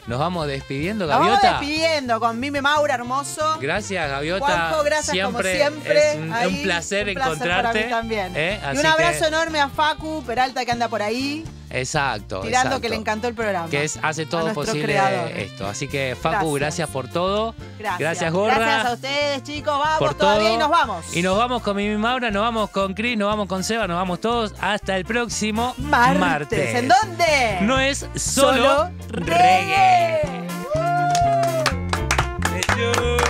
[0.08, 1.60] nos vamos despidiendo, Nos vamos Gaviota.
[1.60, 3.58] despidiendo con Mime Maura, hermoso.
[3.62, 4.46] Gracias, Gaviota.
[4.46, 6.12] Juanjo, gracias siempre, como siempre.
[6.12, 7.80] Es un, Ahí, un placer un placer encontrarte.
[7.80, 8.34] Para mí también.
[8.36, 12.42] eh, y un abrazo que- enorme a Facu Peralta que anda por ahí, Exacto.
[12.42, 12.82] Tirando exacto.
[12.82, 13.70] que le encantó el programa.
[13.70, 15.00] Que es, hace todo posible
[15.42, 15.68] esto.
[15.68, 17.56] Así que, Facu, gracias, por todo.
[17.80, 18.00] Gracias.
[18.00, 18.34] gracias.
[18.34, 18.56] Gorra.
[18.56, 19.78] Gracias a ustedes, chicos.
[19.78, 20.56] Vamos por todavía todo.
[20.56, 21.16] y nos vamos.
[21.16, 23.98] Y nos vamos con Mimi Maura, nos vamos con Cris, nos vamos con Seba, nos
[23.98, 24.54] vamos todos.
[24.60, 26.20] Hasta el próximo martes.
[26.20, 26.76] martes.
[26.76, 27.58] ¿En dónde?
[27.62, 30.22] No es solo, solo reggae.
[30.24, 30.48] reggae.
[32.88, 33.21] Uh.